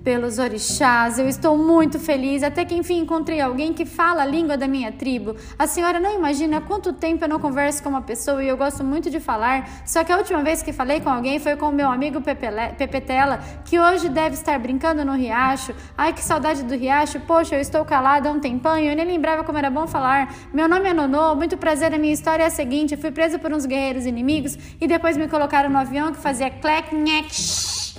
pelos 0.02 0.38
orixás. 0.38 1.18
Eu 1.18 1.28
estou 1.28 1.56
muito 1.56 1.98
feliz, 1.98 2.42
até 2.42 2.64
que 2.64 2.74
enfim 2.74 2.98
encontrei 2.98 3.40
alguém 3.40 3.72
que 3.72 3.84
fala 3.84 4.22
a 4.22 4.26
língua 4.26 4.56
da 4.56 4.66
minha 4.66 4.92
tribo. 4.92 5.36
A 5.58 5.66
senhora 5.66 6.00
não 6.00 6.14
imagina 6.14 6.60
quanto 6.60 6.92
tempo 6.92 7.24
eu 7.24 7.28
não 7.28 7.38
converso 7.38 7.82
com 7.82 7.88
uma 7.88 8.02
pessoa 8.02 8.42
e 8.42 8.48
eu 8.48 8.56
gosto 8.56 8.82
muito 8.84 9.10
de 9.10 9.20
falar. 9.20 9.68
Só 9.84 10.02
que 10.04 10.12
a 10.12 10.16
última 10.16 10.42
vez 10.42 10.62
que 10.62 10.72
falei 10.72 11.00
com 11.00 11.10
alguém 11.10 11.38
foi 11.38 11.56
com 11.56 11.68
o 11.68 11.72
meu 11.72 11.90
amigo 11.90 12.20
Pepetela, 12.20 13.38
que 13.64 13.78
hoje 13.78 14.08
deve 14.08 14.34
estar 14.34 14.58
brincando 14.58 15.04
no 15.04 15.12
riacho. 15.12 15.74
Ai, 15.96 16.12
que 16.12 16.22
saudade 16.22 16.62
do 16.62 16.74
riacho. 16.74 17.20
Poxa, 17.20 17.56
eu 17.56 17.60
estou 17.60 17.84
calada 17.84 18.28
há 18.28 18.32
um 18.32 18.40
tempão 18.40 18.78
e 18.78 18.86
eu 18.86 18.96
nem 18.96 19.06
lembrava 19.06 19.44
como 19.44 19.58
era 19.58 19.70
bom 19.70 19.86
falar. 19.86 20.34
Meu 20.52 20.68
nome 20.68 20.88
é 20.88 20.94
Nonô, 20.94 21.34
muito 21.34 21.56
prazer. 21.56 21.94
A 21.94 21.98
minha 21.98 22.12
história 22.12 22.44
é 22.44 22.46
a 22.46 22.50
seguinte: 22.50 22.96
fui 22.96 23.10
presa 23.10 23.38
por 23.38 23.52
uns 23.52 23.66
guerreiros 23.66 24.06
inimigos 24.06 24.56
e 24.80 24.86
depois 24.86 25.16
me 25.16 25.28
colocaram 25.28 25.70
no 25.70 25.78
avião 25.78 26.12
que 26.12 26.18
fazia 26.18 26.50
clec, 26.50 26.94
nhec, 26.94 27.89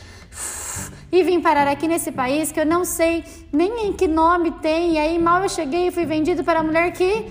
e 1.11 1.23
vim 1.23 1.41
parar 1.41 1.67
aqui 1.67 1.87
nesse 1.87 2.11
país 2.11 2.51
que 2.51 2.59
eu 2.59 2.65
não 2.65 2.85
sei 2.85 3.23
nem 3.51 3.87
em 3.87 3.93
que 3.93 4.07
nome 4.07 4.51
tem. 4.51 4.93
E 4.93 4.97
aí 4.97 5.19
mal 5.19 5.43
eu 5.43 5.49
cheguei 5.49 5.87
e 5.87 5.91
fui 5.91 6.05
vendido 6.05 6.43
para 6.43 6.61
a 6.61 6.63
mulher 6.63 6.91
que. 6.93 7.25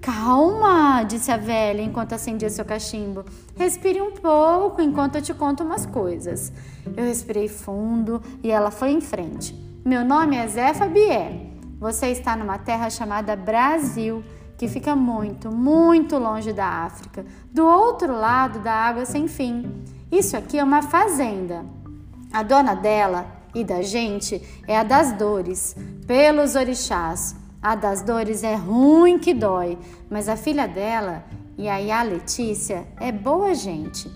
Calma, 0.00 1.02
disse 1.02 1.32
a 1.32 1.38
velha 1.38 1.80
enquanto 1.80 2.12
acendia 2.12 2.50
seu 2.50 2.64
cachimbo. 2.64 3.24
Respire 3.56 4.02
um 4.02 4.10
pouco 4.10 4.82
enquanto 4.82 5.16
eu 5.16 5.22
te 5.22 5.32
conto 5.32 5.62
umas 5.62 5.86
coisas. 5.86 6.52
Eu 6.94 7.04
respirei 7.04 7.48
fundo 7.48 8.20
e 8.42 8.50
ela 8.50 8.70
foi 8.70 8.90
em 8.90 9.00
frente. 9.00 9.54
Meu 9.82 10.04
nome 10.04 10.36
é 10.36 10.46
Zé 10.46 10.74
Fabier. 10.74 11.46
Você 11.80 12.08
está 12.08 12.36
numa 12.36 12.58
terra 12.58 12.90
chamada 12.90 13.34
Brasil, 13.34 14.22
que 14.58 14.68
fica 14.68 14.94
muito, 14.94 15.50
muito 15.50 16.18
longe 16.18 16.52
da 16.52 16.66
África, 16.66 17.24
do 17.50 17.64
outro 17.64 18.12
lado 18.12 18.58
da 18.58 18.72
água 18.72 19.06
sem 19.06 19.26
fim. 19.26 19.84
Isso 20.12 20.36
aqui 20.36 20.58
é 20.58 20.64
uma 20.64 20.82
fazenda. 20.82 21.64
A 22.34 22.42
dona 22.42 22.74
dela 22.74 23.28
e 23.54 23.62
da 23.62 23.80
gente 23.80 24.42
é 24.66 24.76
a 24.76 24.82
das 24.82 25.12
dores, 25.12 25.76
pelos 26.04 26.56
orixás. 26.56 27.36
A 27.62 27.76
das 27.76 28.02
dores 28.02 28.42
é 28.42 28.56
ruim 28.56 29.20
que 29.20 29.32
dói, 29.32 29.78
mas 30.10 30.28
a 30.28 30.34
filha 30.34 30.66
dela 30.66 31.24
e 31.56 31.68
a 31.68 31.78
Iá 31.80 32.02
Letícia 32.02 32.88
é 32.98 33.12
boa 33.12 33.54
gente. 33.54 34.10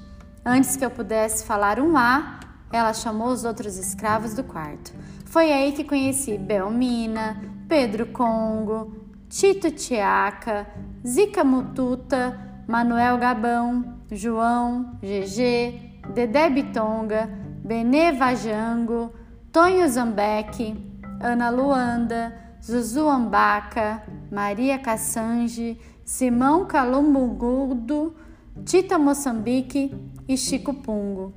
Antes 0.44 0.76
que 0.76 0.84
eu 0.84 0.90
pudesse 0.90 1.44
falar 1.44 1.78
um 1.78 1.96
A, 1.96 2.40
ela 2.72 2.92
chamou 2.92 3.28
os 3.28 3.44
outros 3.44 3.78
escravos 3.78 4.34
do 4.34 4.42
quarto. 4.42 4.92
Foi 5.24 5.52
aí 5.52 5.70
que 5.70 5.84
conheci 5.84 6.36
Belmina, 6.36 7.40
Pedro 7.68 8.06
Congo, 8.06 8.96
Tito 9.28 9.70
Tiaca, 9.70 10.66
Zica 11.06 11.44
Mututa, 11.44 12.36
Manuel 12.66 13.16
Gabão, 13.16 14.00
João, 14.10 14.98
GG, 15.00 16.02
Dedé 16.12 16.50
Bitonga, 16.50 17.46
Benê 17.68 18.12
Vajango, 18.12 19.12
Tonho 19.52 19.86
Zambeck, 19.86 20.74
Ana 21.20 21.50
Luanda, 21.50 22.34
Zuzu 22.64 23.06
Ambaca, 23.06 24.02
Maria 24.32 24.78
Cassange, 24.78 25.78
Simão 26.02 26.64
Calumbugudo, 26.64 28.16
Tita 28.64 28.98
Moçambique 28.98 29.94
e 30.26 30.34
Chico 30.34 30.72
Pungo. 30.72 31.34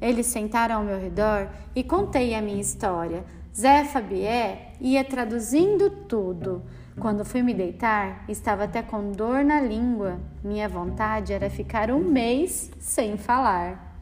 Eles 0.00 0.24
sentaram 0.24 0.76
ao 0.76 0.84
meu 0.84 0.98
redor 0.98 1.50
e 1.76 1.84
contei 1.84 2.34
a 2.34 2.40
minha 2.40 2.62
história. 2.62 3.22
Zé 3.54 3.84
Fabié 3.84 4.72
ia 4.80 5.04
traduzindo 5.04 5.90
tudo. 5.90 6.62
Quando 6.98 7.26
fui 7.26 7.42
me 7.42 7.52
deitar, 7.52 8.24
estava 8.26 8.64
até 8.64 8.80
com 8.80 9.12
dor 9.12 9.44
na 9.44 9.60
língua. 9.60 10.18
Minha 10.42 10.66
vontade 10.66 11.34
era 11.34 11.50
ficar 11.50 11.90
um 11.90 12.00
mês 12.00 12.70
sem 12.80 13.18
falar. 13.18 13.92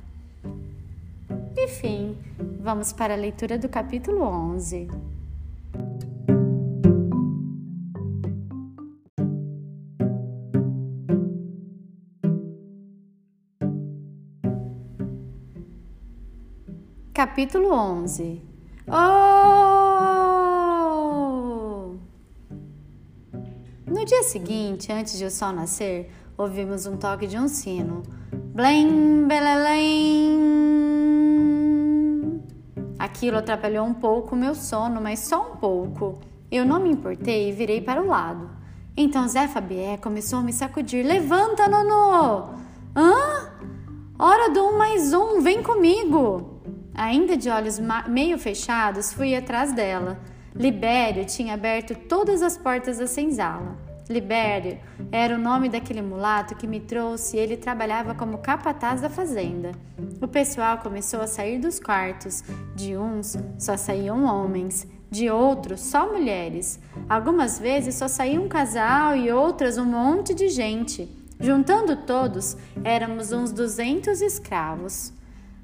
Enfim, 1.56 2.16
vamos 2.60 2.92
para 2.92 3.14
a 3.14 3.16
leitura 3.16 3.58
do 3.58 3.68
capítulo 3.68 4.22
11. 4.22 4.88
Capítulo 17.14 17.72
11 17.72 18.42
Oh! 18.88 19.62
No 23.86 24.04
dia 24.04 24.22
seguinte, 24.24 24.90
antes 24.92 25.16
de 25.16 25.24
o 25.24 25.30
sol 25.30 25.52
nascer, 25.52 26.10
ouvimos 26.36 26.86
um 26.86 26.96
toque 26.96 27.26
de 27.28 27.38
um 27.38 27.46
sino. 27.46 28.02
Blém, 28.52 29.26
belelém! 29.28 30.71
Aquilo 33.22 33.38
atrapalhou 33.38 33.86
um 33.86 33.94
pouco 33.94 34.34
o 34.34 34.38
meu 34.38 34.52
sono, 34.52 35.00
mas 35.00 35.20
só 35.20 35.52
um 35.52 35.54
pouco. 35.54 36.18
Eu 36.50 36.64
não 36.64 36.80
me 36.80 36.90
importei 36.90 37.48
e 37.48 37.52
virei 37.52 37.80
para 37.80 38.02
o 38.02 38.08
lado. 38.08 38.50
Então 38.96 39.28
Zé 39.28 39.46
Fabié 39.46 39.96
começou 39.96 40.40
a 40.40 40.42
me 40.42 40.52
sacudir. 40.52 41.06
Levanta, 41.06 41.68
Nonô! 41.68 42.48
Hã? 42.96 43.48
Hora 44.18 44.50
do 44.50 44.64
um 44.64 44.76
mais 44.76 45.12
um, 45.12 45.40
vem 45.40 45.62
comigo! 45.62 46.60
Ainda 46.92 47.36
de 47.36 47.48
olhos 47.48 47.80
meio 48.08 48.36
fechados, 48.38 49.12
fui 49.12 49.36
atrás 49.36 49.72
dela. 49.72 50.18
Libério 50.52 51.24
tinha 51.24 51.54
aberto 51.54 51.94
todas 51.94 52.42
as 52.42 52.58
portas 52.58 52.98
da 52.98 53.06
senzala. 53.06 53.78
Libério 54.08 54.78
era 55.10 55.34
o 55.34 55.38
nome 55.38 55.68
daquele 55.68 56.02
mulato 56.02 56.54
que 56.54 56.66
me 56.66 56.80
trouxe 56.80 57.36
e 57.36 57.40
ele 57.40 57.56
trabalhava 57.56 58.14
como 58.14 58.38
capataz 58.38 59.00
da 59.00 59.08
fazenda. 59.08 59.72
O 60.20 60.26
pessoal 60.26 60.78
começou 60.78 61.20
a 61.20 61.26
sair 61.26 61.58
dos 61.58 61.78
quartos. 61.78 62.42
De 62.74 62.96
uns 62.96 63.36
só 63.58 63.76
saíam 63.76 64.24
homens, 64.24 64.86
de 65.10 65.30
outros 65.30 65.80
só 65.80 66.10
mulheres. 66.10 66.80
Algumas 67.08 67.58
vezes 67.58 67.94
só 67.94 68.08
saía 68.08 68.40
um 68.40 68.48
casal 68.48 69.14
e 69.16 69.30
outras 69.30 69.78
um 69.78 69.84
monte 69.84 70.34
de 70.34 70.48
gente. 70.48 71.08
Juntando 71.38 71.96
todos, 71.96 72.56
éramos 72.84 73.32
uns 73.32 73.52
200 73.52 74.20
escravos. 74.20 75.12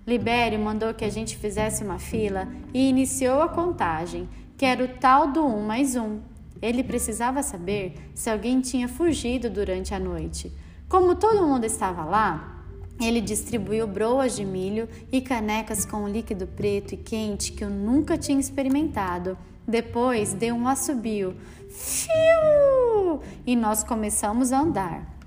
Libério 0.07 0.59
mandou 0.59 0.95
que 0.95 1.05
a 1.05 1.11
gente 1.11 1.37
fizesse 1.37 1.85
uma 1.85 1.99
fila 1.99 2.49
e 2.73 2.89
iniciou 2.89 3.43
a 3.43 3.49
contagem, 3.49 4.29
que 4.57 4.65
era 4.65 4.83
o 4.83 4.89
tal 4.89 5.31
do 5.31 5.45
um 5.45 5.67
mais 5.67 5.97
um. 5.97 6.21
Ele 6.61 6.83
precisava 6.83 7.43
saber 7.43 7.95
se 8.15 8.29
alguém 8.29 8.61
tinha 8.61 8.89
fugido 8.89 9.49
durante 9.49 9.95
a 9.95 9.99
noite. 9.99 10.53
Como 10.89 11.15
todo 11.15 11.47
mundo 11.47 11.65
estava 11.65 12.05
lá, 12.05 12.65
ele 13.01 13.21
distribuiu 13.21 13.87
broas 13.87 14.35
de 14.35 14.45
milho 14.45 14.89
e 15.13 15.21
canecas 15.21 15.85
com 15.85 15.99
um 15.99 16.09
líquido 16.09 16.47
preto 16.47 16.95
e 16.95 16.97
quente 16.97 17.53
que 17.53 17.63
eu 17.63 17.71
nunca 17.71 18.19
tinha 18.19 18.41
experimentado. 18.41 19.39
Depois 19.67 20.33
deu 20.33 20.55
um 20.55 20.67
assobio. 20.67 21.37
Fiu! 21.71 23.21
E 23.47 23.55
nós 23.55 23.85
começamos 23.85 24.53
a 24.53 24.61
andar. 24.61 25.19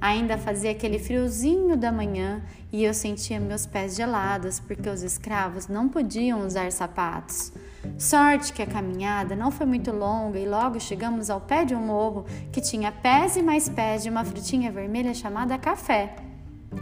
Ainda 0.00 0.36
fazia 0.36 0.70
aquele 0.70 0.98
friozinho 0.98 1.76
da 1.76 1.92
manhã 1.92 2.42
e 2.72 2.82
eu 2.84 2.92
sentia 2.92 3.38
meus 3.38 3.66
pés 3.66 3.94
gelados 3.94 4.58
porque 4.58 4.88
os 4.88 5.02
escravos 5.02 5.68
não 5.68 5.88
podiam 5.88 6.44
usar 6.44 6.72
sapatos. 6.72 7.52
Sorte 7.98 8.52
que 8.52 8.62
a 8.62 8.66
caminhada 8.66 9.36
não 9.36 9.50
foi 9.50 9.66
muito 9.66 9.90
longa 9.90 10.38
e 10.38 10.46
logo 10.46 10.80
chegamos 10.80 11.30
ao 11.30 11.40
pé 11.40 11.64
de 11.64 11.74
um 11.74 11.80
morro 11.80 12.24
que 12.52 12.60
tinha 12.60 12.90
pés 12.90 13.36
e 13.36 13.42
mais 13.42 13.68
pés 13.68 14.02
de 14.02 14.10
uma 14.10 14.24
frutinha 14.24 14.72
vermelha 14.72 15.14
chamada 15.14 15.58
café. 15.58 16.16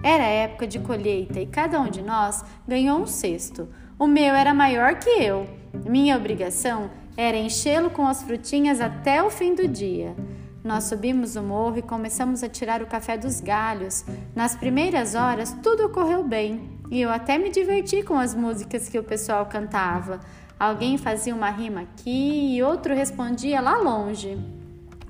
Era 0.02 0.24
época 0.24 0.66
de 0.66 0.78
colheita 0.78 1.40
e 1.40 1.46
cada 1.46 1.80
um 1.80 1.88
de 1.88 2.02
nós 2.02 2.44
ganhou 2.66 3.00
um 3.00 3.06
cesto. 3.06 3.68
O 3.98 4.06
meu 4.06 4.34
era 4.34 4.54
maior 4.54 4.96
que 4.96 5.10
eu. 5.10 5.48
Minha 5.84 6.16
obrigação 6.16 6.90
era 7.16 7.36
enchê-lo 7.36 7.90
com 7.90 8.06
as 8.06 8.22
frutinhas 8.22 8.80
até 8.80 9.22
o 9.22 9.30
fim 9.30 9.54
do 9.54 9.66
dia. 9.66 10.14
Nós 10.62 10.84
subimos 10.84 11.34
o 11.34 11.42
morro 11.42 11.78
e 11.78 11.82
começamos 11.82 12.42
a 12.42 12.48
tirar 12.48 12.82
o 12.82 12.86
café 12.86 13.16
dos 13.16 13.40
galhos. 13.40 14.04
Nas 14.36 14.54
primeiras 14.54 15.14
horas, 15.14 15.56
tudo 15.62 15.88
correu 15.88 16.22
bem 16.22 16.78
e 16.90 17.00
eu 17.00 17.10
até 17.10 17.38
me 17.38 17.50
diverti 17.50 18.02
com 18.02 18.18
as 18.18 18.34
músicas 18.34 18.88
que 18.88 18.98
o 18.98 19.04
pessoal 19.04 19.46
cantava. 19.46 20.20
Alguém 20.58 20.98
fazia 20.98 21.34
uma 21.34 21.50
rima 21.50 21.82
aqui 21.82 22.56
e 22.56 22.62
outro 22.62 22.94
respondia 22.94 23.60
lá 23.60 23.76
longe. 23.78 24.36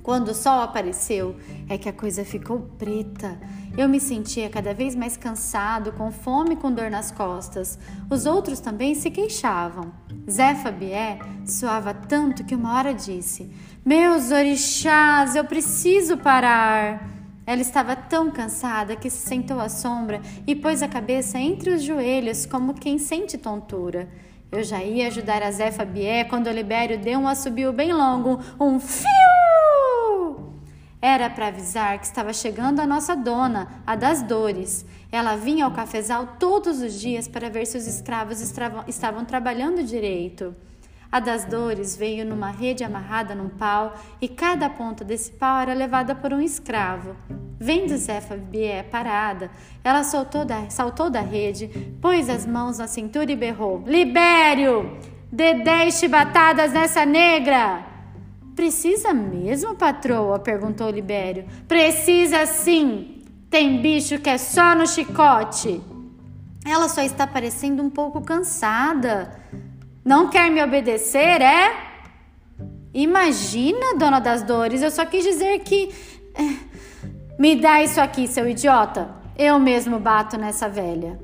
Quando 0.03 0.29
o 0.29 0.35
sol 0.35 0.61
apareceu, 0.61 1.37
é 1.69 1.77
que 1.77 1.89
a 1.89 1.93
coisa 1.93 2.25
ficou 2.25 2.61
preta. 2.79 3.39
Eu 3.77 3.89
me 3.89 4.01
sentia 4.01 4.49
cada 4.49 4.73
vez 4.73 4.95
mais 4.95 5.17
cansado, 5.17 5.93
com 5.93 6.11
fome 6.11 6.55
e 6.55 6.57
com 6.57 6.73
dor 6.73 6.91
nas 6.91 7.11
costas. 7.11 7.79
Os 8.11 8.25
outros 8.27 8.59
também 8.59 8.95
se 8.95 9.11
queixavam. 9.11 9.93
Zé 10.31 10.55
Fabié 10.55 11.19
suava 11.47 11.93
tanto 11.93 12.45
que 12.45 12.55
uma 12.55 12.75
hora 12.75 12.95
disse: 12.95 13.51
Meus 13.85 14.31
orixás, 14.31 15.37
eu 15.37 15.45
preciso 15.45 16.17
parar. 16.17 17.07
Ela 17.47 17.63
estava 17.63 17.97
tão 17.97 18.31
cansada 18.31 18.97
que 18.97 19.09
se 19.09 19.27
sentou 19.27 19.59
à 19.61 19.71
sombra 19.71 20.21
e 20.47 20.55
pôs 20.55 20.83
a 20.83 20.89
cabeça 20.89 21.39
entre 21.39 21.71
os 21.71 21.83
joelhos, 21.83 22.45
como 22.45 22.75
quem 22.75 22.99
sente 22.99 23.39
tontura. 23.39 24.09
Eu 24.51 24.65
já 24.65 24.83
ia 24.83 25.09
ajudar 25.09 25.43
a 25.43 25.51
Zé 25.51 25.71
Fabié 25.71 26.25
quando 26.25 26.51
Libério 26.51 26.99
deu 26.99 27.19
um 27.19 27.29
assobio 27.29 27.71
bem 27.71 27.93
longo, 27.93 28.41
um 28.59 28.81
fiu! 28.81 29.07
Era 31.03 31.29
para 31.29 31.49
avisar 31.49 31.99
que 31.99 32.07
estava 32.07 32.33
chegando 32.33 32.81
a 32.81 32.87
nossa 32.87 33.15
dona, 33.15 33.69
a 33.87 33.95
das 33.95 34.23
dores. 34.23 34.87
Ela 35.13 35.37
vinha 35.37 35.67
ao 35.67 35.71
cafezal 35.71 36.37
todos 36.41 36.81
os 36.81 36.99
dias 36.99 37.29
para 37.29 37.51
ver 37.51 37.67
se 37.67 37.77
os 37.77 37.87
escravos 37.87 38.41
estavam 38.41 39.25
trabalhando 39.25 39.85
direito. 39.85 40.57
A 41.13 41.21
das 41.21 41.45
dores 41.45 41.95
veio 41.95 42.25
numa 42.25 42.51
rede 42.51 42.83
amarrada 42.83 43.35
num 43.35 43.49
pau 43.51 43.95
e 44.21 44.29
cada 44.29 44.69
ponta 44.69 45.05
desse 45.05 45.31
pau 45.31 45.61
era 45.61 45.75
levada 45.75 46.15
por 46.15 46.33
um 46.33 46.41
escravo. 46.41 47.15
Vendo 47.61 47.97
Zé 47.97 48.21
Fabié 48.21 48.85
parada, 48.85 49.51
ela 49.83 50.03
da, 50.47 50.71
saltou 50.71 51.11
da 51.11 51.21
rede, 51.21 51.69
pôs 52.01 52.29
as 52.29 52.47
mãos 52.47 52.79
na 52.79 52.87
cintura 52.87 53.33
e 53.33 53.37
berrou: 53.37 53.83
Libério! 53.87 54.97
Dez 55.31 55.99
chibatadas 55.99 56.73
nessa 56.73 57.05
negra! 57.05 57.85
Precisa 58.55 59.13
mesmo, 59.13 59.75
patroa? 59.75 60.39
perguntou 60.39 60.91
Libério. 60.91 61.47
Precisa 61.67 62.47
sim! 62.47 63.23
Tem 63.51 63.81
bicho 63.81 64.19
que 64.19 64.29
é 64.29 64.39
só 64.39 64.75
no 64.75 64.87
chicote. 64.87 65.81
Ela 66.67 66.89
só 66.89 67.03
está 67.03 67.27
parecendo 67.27 67.83
um 67.83 67.89
pouco 67.89 68.21
cansada. 68.21 69.33
Não 70.05 70.29
quer 70.29 70.51
me 70.51 70.63
obedecer, 70.63 71.41
é? 71.41 71.77
Imagina, 72.93 73.97
dona 73.99 74.19
das 74.21 74.43
dores, 74.43 74.83
eu 74.83 74.91
só 74.91 75.05
quis 75.05 75.25
dizer 75.25 75.59
que. 75.61 75.91
Me 77.39 77.55
dá 77.55 77.81
isso 77.81 78.01
aqui, 78.01 78.27
seu 78.27 78.49
idiota. 78.49 79.15
Eu 79.39 79.61
mesmo 79.61 80.01
bato 80.01 80.37
nessa 80.37 80.69
velha. 80.69 81.21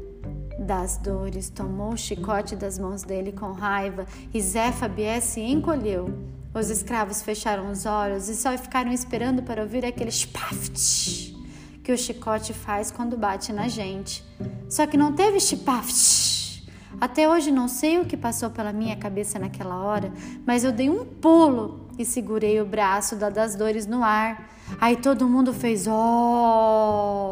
Das 0.56 0.96
dores 0.96 1.50
tomou 1.50 1.94
o 1.94 1.96
chicote 1.96 2.54
das 2.54 2.78
mãos 2.78 3.02
dele 3.02 3.32
com 3.32 3.50
raiva 3.50 4.06
e 4.32 4.40
Zé 4.40 4.70
Fabié 4.70 5.18
se 5.18 5.40
encolheu. 5.40 6.16
Os 6.54 6.70
escravos 6.70 7.20
fecharam 7.20 7.68
os 7.68 7.84
olhos 7.84 8.28
e 8.28 8.36
só 8.36 8.56
ficaram 8.56 8.92
esperando 8.92 9.42
para 9.42 9.62
ouvir 9.62 9.84
aquele 9.84 10.12
spaft 10.12 11.34
que 11.82 11.90
o 11.90 11.98
chicote 11.98 12.52
faz 12.52 12.92
quando 12.92 13.18
bate 13.18 13.52
na 13.52 13.66
gente. 13.66 14.24
Só 14.70 14.86
que 14.86 14.96
não 14.96 15.12
teve 15.12 15.40
spaft. 15.40 16.62
Até 17.00 17.28
hoje 17.28 17.50
não 17.50 17.66
sei 17.66 17.98
o 17.98 18.04
que 18.04 18.16
passou 18.16 18.50
pela 18.50 18.72
minha 18.72 18.94
cabeça 18.94 19.36
naquela 19.36 19.82
hora, 19.82 20.12
mas 20.46 20.62
eu 20.62 20.70
dei 20.70 20.88
um 20.88 21.04
pulo 21.04 21.88
e 21.98 22.04
segurei 22.04 22.60
o 22.60 22.64
braço 22.64 23.16
da 23.16 23.28
das 23.28 23.56
dores 23.56 23.84
no 23.84 24.04
ar. 24.04 24.53
Aí 24.80 24.96
todo 24.96 25.28
mundo 25.28 25.52
fez 25.52 25.86
oh! 25.88 27.24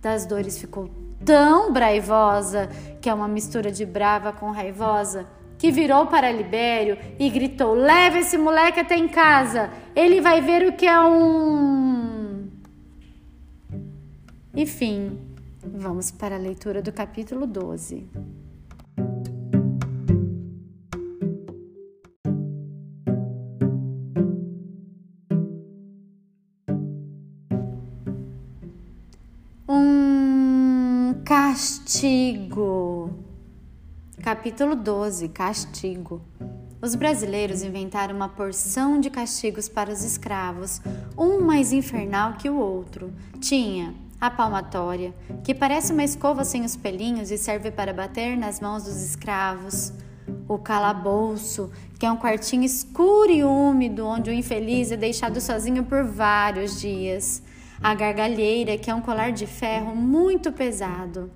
Das 0.00 0.26
dores 0.26 0.58
ficou 0.58 0.90
tão 1.24 1.72
braivosa, 1.72 2.68
que 3.00 3.08
é 3.08 3.14
uma 3.14 3.26
mistura 3.28 3.72
de 3.72 3.84
brava 3.84 4.32
com 4.32 4.50
raivosa, 4.50 5.26
que 5.58 5.72
virou 5.72 6.06
para 6.06 6.30
Libério 6.30 6.96
e 7.18 7.28
gritou: 7.28 7.74
Leva 7.74 8.18
esse 8.18 8.38
moleque 8.38 8.80
até 8.80 8.96
em 8.96 9.08
casa, 9.08 9.70
ele 9.94 10.20
vai 10.20 10.40
ver 10.40 10.68
o 10.68 10.72
que 10.72 10.86
é 10.86 11.00
um. 11.00 12.48
Enfim, 14.54 15.18
vamos 15.62 16.10
para 16.10 16.36
a 16.36 16.38
leitura 16.38 16.80
do 16.80 16.92
capítulo 16.92 17.46
12. 17.46 18.08
Castigo. 31.58 33.10
Capítulo 34.22 34.76
12 34.76 35.28
Castigo 35.30 36.22
Os 36.80 36.94
brasileiros 36.94 37.64
inventaram 37.64 38.14
uma 38.14 38.28
porção 38.28 39.00
de 39.00 39.10
castigos 39.10 39.68
para 39.68 39.90
os 39.90 40.04
escravos, 40.04 40.80
um 41.18 41.40
mais 41.40 41.72
infernal 41.72 42.34
que 42.34 42.48
o 42.48 42.56
outro. 42.56 43.12
Tinha 43.40 43.92
a 44.20 44.30
palmatória, 44.30 45.12
que 45.42 45.52
parece 45.52 45.92
uma 45.92 46.04
escova 46.04 46.44
sem 46.44 46.64
os 46.64 46.76
pelinhos 46.76 47.32
e 47.32 47.36
serve 47.36 47.72
para 47.72 47.92
bater 47.92 48.36
nas 48.36 48.60
mãos 48.60 48.84
dos 48.84 49.02
escravos. 49.02 49.92
O 50.46 50.58
calabouço, 50.58 51.72
que 51.98 52.06
é 52.06 52.12
um 52.12 52.16
quartinho 52.16 52.62
escuro 52.62 53.32
e 53.32 53.42
úmido 53.42 54.06
onde 54.06 54.30
o 54.30 54.32
infeliz 54.32 54.92
é 54.92 54.96
deixado 54.96 55.40
sozinho 55.40 55.82
por 55.82 56.04
vários 56.04 56.80
dias. 56.80 57.42
A 57.82 57.96
gargalheira, 57.96 58.78
que 58.78 58.88
é 58.88 58.94
um 58.94 59.00
colar 59.00 59.32
de 59.32 59.44
ferro 59.44 59.96
muito 59.96 60.52
pesado. 60.52 61.28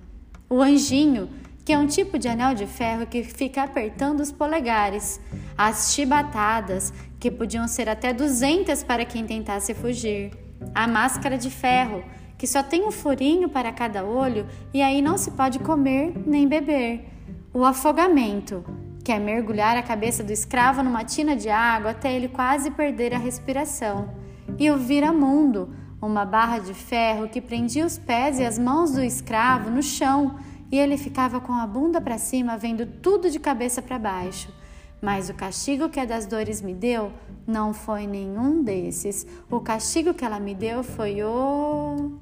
O 0.53 0.61
anjinho, 0.61 1.31
que 1.65 1.73
é 1.73 1.79
um 1.79 1.87
tipo 1.87 2.19
de 2.19 2.27
anel 2.27 2.53
de 2.53 2.67
ferro 2.67 3.07
que 3.07 3.23
fica 3.23 3.63
apertando 3.63 4.19
os 4.19 4.31
polegares, 4.31 5.19
as 5.57 5.91
chibatadas, 5.95 6.93
que 7.19 7.31
podiam 7.31 7.67
ser 7.67 7.89
até 7.89 8.13
200 8.13 8.83
para 8.83 9.03
quem 9.03 9.25
tentasse 9.25 9.73
fugir, 9.73 10.31
a 10.75 10.87
máscara 10.87 11.39
de 11.39 11.49
ferro, 11.49 12.03
que 12.37 12.45
só 12.45 12.61
tem 12.61 12.85
um 12.85 12.91
furinho 12.91 13.49
para 13.49 13.71
cada 13.71 14.03
olho 14.05 14.45
e 14.71 14.79
aí 14.79 15.01
não 15.01 15.17
se 15.17 15.31
pode 15.31 15.57
comer 15.57 16.13
nem 16.23 16.47
beber, 16.47 17.03
o 17.51 17.65
afogamento, 17.65 18.63
que 19.03 19.11
é 19.11 19.17
mergulhar 19.17 19.75
a 19.75 19.81
cabeça 19.81 20.23
do 20.23 20.31
escravo 20.31 20.83
numa 20.83 21.03
tina 21.03 21.35
de 21.35 21.49
água 21.49 21.89
até 21.89 22.13
ele 22.13 22.27
quase 22.27 22.69
perder 22.69 23.11
a 23.11 23.17
respiração, 23.17 24.13
e 24.59 24.69
o 24.69 24.77
viramundo, 24.77 25.73
uma 26.05 26.25
barra 26.25 26.59
de 26.59 26.73
ferro 26.73 27.29
que 27.29 27.41
prendia 27.41 27.85
os 27.85 27.97
pés 27.97 28.39
e 28.39 28.45
as 28.45 28.59
mãos 28.59 28.91
do 28.91 29.01
escravo 29.01 29.69
no 29.69 29.81
chão 29.81 30.37
e 30.71 30.77
ele 30.77 30.97
ficava 30.97 31.39
com 31.39 31.53
a 31.53 31.67
bunda 31.67 32.01
para 32.01 32.17
cima, 32.17 32.57
vendo 32.57 32.85
tudo 32.85 33.29
de 33.29 33.39
cabeça 33.39 33.79
para 33.79 33.99
baixo. 33.99 34.51
Mas 34.99 35.29
o 35.29 35.33
castigo 35.33 35.87
que 35.87 35.99
a 35.99 36.05
das 36.05 36.25
dores 36.25 36.61
me 36.61 36.73
deu 36.73 37.11
não 37.45 37.73
foi 37.73 38.07
nenhum 38.07 38.63
desses. 38.63 39.27
O 39.51 39.59
castigo 39.59 40.13
que 40.13 40.25
ela 40.25 40.39
me 40.39 40.55
deu 40.55 40.81
foi 40.81 41.21
o. 41.21 42.13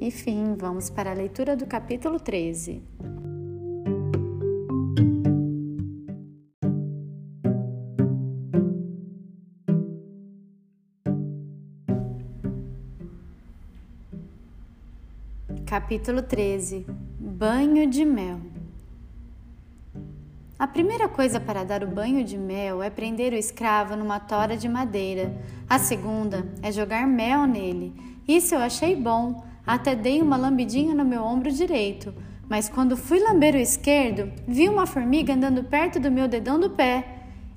Enfim, 0.00 0.56
vamos 0.58 0.90
para 0.90 1.10
a 1.10 1.14
leitura 1.14 1.56
do 1.56 1.66
capítulo 1.66 2.20
13. 2.20 2.82
Capítulo 15.70 16.20
13 16.20 16.84
Banho 17.16 17.86
de 17.86 18.04
mel 18.04 18.40
A 20.58 20.66
primeira 20.66 21.08
coisa 21.08 21.38
para 21.38 21.62
dar 21.62 21.84
o 21.84 21.86
banho 21.86 22.24
de 22.24 22.36
mel 22.36 22.82
é 22.82 22.90
prender 22.90 23.32
o 23.32 23.36
escravo 23.36 23.94
numa 23.94 24.18
tora 24.18 24.56
de 24.56 24.68
madeira. 24.68 25.32
A 25.68 25.78
segunda 25.78 26.44
é 26.60 26.72
jogar 26.72 27.06
mel 27.06 27.46
nele. 27.46 27.94
Isso 28.26 28.56
eu 28.56 28.58
achei 28.58 28.96
bom, 28.96 29.44
até 29.64 29.94
dei 29.94 30.20
uma 30.20 30.36
lambidinha 30.36 30.92
no 30.92 31.04
meu 31.04 31.22
ombro 31.22 31.52
direito. 31.52 32.12
Mas 32.48 32.68
quando 32.68 32.96
fui 32.96 33.20
lamber 33.20 33.54
o 33.54 33.58
esquerdo, 33.58 34.32
vi 34.48 34.68
uma 34.68 34.88
formiga 34.88 35.34
andando 35.34 35.62
perto 35.62 36.00
do 36.00 36.10
meu 36.10 36.26
dedão 36.26 36.58
do 36.58 36.70
pé. 36.70 37.04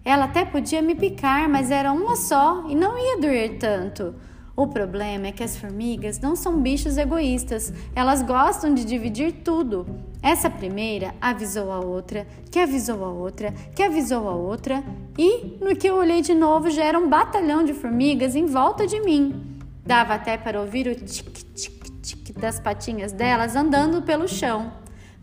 Ela 0.05 0.26
até 0.26 0.45
podia 0.45 0.84
me 0.84 0.93
picar, 0.93 1.49
mas 1.49 1.72
era 1.72 1.91
uma 1.91 2.16
só 2.16 2.64
e 2.70 2.76
não 2.76 2.95
ia 2.95 3.20
doer 3.20 3.57
tanto. 3.57 4.14
O 4.56 4.68
problema 4.68 5.28
é 5.28 5.32
que 5.32 5.43
as 5.43 5.58
formigas 5.58 6.20
não 6.20 6.36
são 6.36 6.62
bichos 6.62 6.95
egoístas, 6.97 7.74
elas 7.95 8.22
gostam 8.22 8.72
de 8.72 8.86
dividir 8.86 9.32
tudo. 9.43 9.84
Essa 10.22 10.47
primeira 10.47 11.16
avisou 11.20 11.72
a 11.72 11.80
outra, 11.80 12.28
que 12.51 12.60
avisou 12.60 13.04
a 13.04 13.10
outra, 13.10 13.51
que 13.76 13.82
avisou 13.82 14.30
a 14.30 14.36
outra, 14.36 14.84
e 15.18 15.58
no 15.60 15.76
que 15.76 15.89
eu 15.89 15.95
olhei 15.95 16.22
de 16.22 16.36
novo 16.36 16.70
já 16.70 16.84
era 16.84 16.99
um 16.99 17.10
batalhão 17.10 17.64
de 17.64 17.74
formigas 17.74 18.36
em 18.36 18.45
volta 18.45 18.86
de 18.86 18.99
mim. 18.99 19.58
Dava 19.84 20.14
até 20.14 20.38
para 20.38 20.62
ouvir 20.62 20.88
o 20.88 20.95
tic-tic-tic 20.95 22.38
das 22.38 22.60
patinhas 22.60 23.12
delas 23.12 23.56
andando 23.56 24.04
pelo 24.04 24.28
chão. 24.28 24.72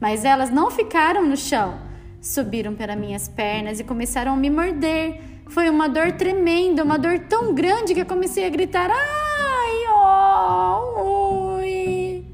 Mas 0.01 0.25
elas 0.25 0.51
não 0.51 0.73
ficaram 0.73 1.25
no 1.25 1.37
chão. 1.37 1.79
Subiram 2.21 2.75
pelas 2.75 2.99
minhas 2.99 3.29
pernas 3.29 3.79
e 3.79 3.85
começaram 3.85 4.33
a 4.33 4.37
me 4.37 4.51
morder. 4.51 5.30
Foi 5.51 5.69
uma 5.69 5.89
dor 5.89 6.13
tremenda, 6.13 6.85
uma 6.85 6.97
dor 6.97 7.19
tão 7.29 7.53
grande 7.53 7.93
que 7.93 8.01
eu 8.01 8.07
comecei 8.07 8.47
a 8.47 8.49
gritar: 8.49 8.89
Ai, 8.89 9.85
ó, 9.89 11.57
ui. 11.57 12.25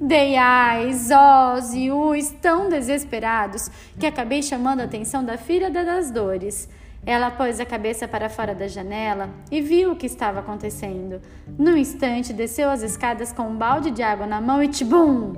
Dei 0.00 0.36
ais, 0.36 1.10
ós 1.10 1.74
e 1.74 1.90
uis 1.90 2.30
tão 2.40 2.70
desesperados 2.70 3.70
que 4.00 4.06
acabei 4.06 4.42
chamando 4.42 4.80
a 4.80 4.84
atenção 4.84 5.22
da 5.22 5.36
filha 5.36 5.70
das 5.70 6.10
dores. 6.10 6.70
Ela 7.04 7.30
pôs 7.30 7.60
a 7.60 7.66
cabeça 7.66 8.08
para 8.08 8.30
fora 8.30 8.54
da 8.54 8.66
janela 8.66 9.28
e 9.50 9.60
viu 9.60 9.92
o 9.92 9.96
que 9.96 10.06
estava 10.06 10.40
acontecendo. 10.40 11.20
Num 11.58 11.76
instante, 11.76 12.32
desceu 12.32 12.70
as 12.70 12.82
escadas 12.82 13.30
com 13.30 13.42
um 13.42 13.56
balde 13.56 13.90
de 13.90 14.02
água 14.02 14.26
na 14.26 14.40
mão 14.40 14.62
e 14.62 14.68
tibum! 14.68 15.34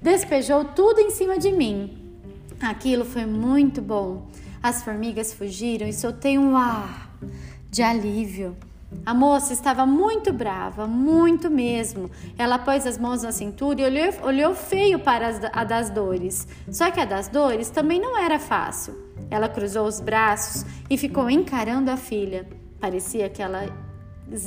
Despejou 0.00 0.64
tudo 0.64 1.00
em 1.00 1.10
cima 1.10 1.38
de 1.38 1.52
mim. 1.52 1.98
Aquilo 2.60 3.04
foi 3.04 3.26
muito 3.26 3.80
bom. 3.80 4.26
As 4.62 4.80
formigas 4.80 5.34
fugiram 5.34 5.88
e 5.88 5.92
soltei 5.92 6.38
um 6.38 6.56
ar 6.56 7.10
de 7.68 7.82
alívio. 7.82 8.56
A 9.04 9.12
moça 9.12 9.52
estava 9.52 9.84
muito 9.84 10.32
brava, 10.32 10.86
muito 10.86 11.50
mesmo. 11.50 12.08
Ela 12.38 12.60
pôs 12.60 12.86
as 12.86 12.96
mãos 12.96 13.24
na 13.24 13.32
cintura 13.32 13.80
e 13.80 13.84
olhou, 13.84 14.12
olhou 14.22 14.54
feio 14.54 15.00
para 15.00 15.50
a 15.52 15.64
das 15.64 15.90
dores. 15.90 16.46
Só 16.70 16.92
que 16.92 17.00
a 17.00 17.04
das 17.04 17.26
dores 17.26 17.70
também 17.70 18.00
não 18.00 18.16
era 18.16 18.38
fácil. 18.38 18.94
Ela 19.28 19.48
cruzou 19.48 19.84
os 19.84 19.98
braços 19.98 20.64
e 20.88 20.96
ficou 20.96 21.28
encarando 21.28 21.90
a 21.90 21.96
filha. 21.96 22.46
Parecia 22.78 23.28
que 23.28 23.42
elas 23.42 23.68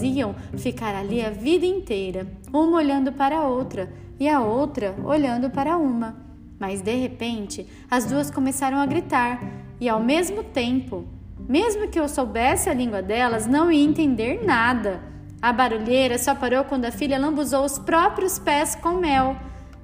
iam 0.01 0.33
ficar 0.57 0.95
ali 0.95 1.25
a 1.25 1.29
vida 1.29 1.65
inteira, 1.65 2.25
uma 2.53 2.77
olhando 2.77 3.11
para 3.11 3.39
a 3.39 3.47
outra 3.47 3.91
e 4.17 4.29
a 4.29 4.39
outra 4.39 4.95
olhando 5.03 5.49
para 5.49 5.75
uma. 5.75 6.15
Mas 6.57 6.81
de 6.81 6.95
repente, 6.95 7.67
as 7.91 8.05
duas 8.05 8.31
começaram 8.31 8.77
a 8.77 8.85
gritar 8.85 9.64
e 9.79 9.89
ao 9.89 9.99
mesmo 9.99 10.43
tempo, 10.43 11.05
mesmo 11.47 11.87
que 11.87 11.99
eu 11.99 12.07
soubesse 12.07 12.69
a 12.69 12.73
língua 12.73 13.01
delas, 13.01 13.45
não 13.45 13.71
ia 13.71 13.83
entender 13.83 14.43
nada. 14.43 15.01
A 15.41 15.53
barulheira 15.53 16.17
só 16.17 16.33
parou 16.33 16.63
quando 16.63 16.85
a 16.85 16.91
filha 16.91 17.19
lambuzou 17.19 17.63
os 17.63 17.77
próprios 17.77 18.39
pés 18.39 18.73
com 18.73 18.93
mel. 18.93 19.35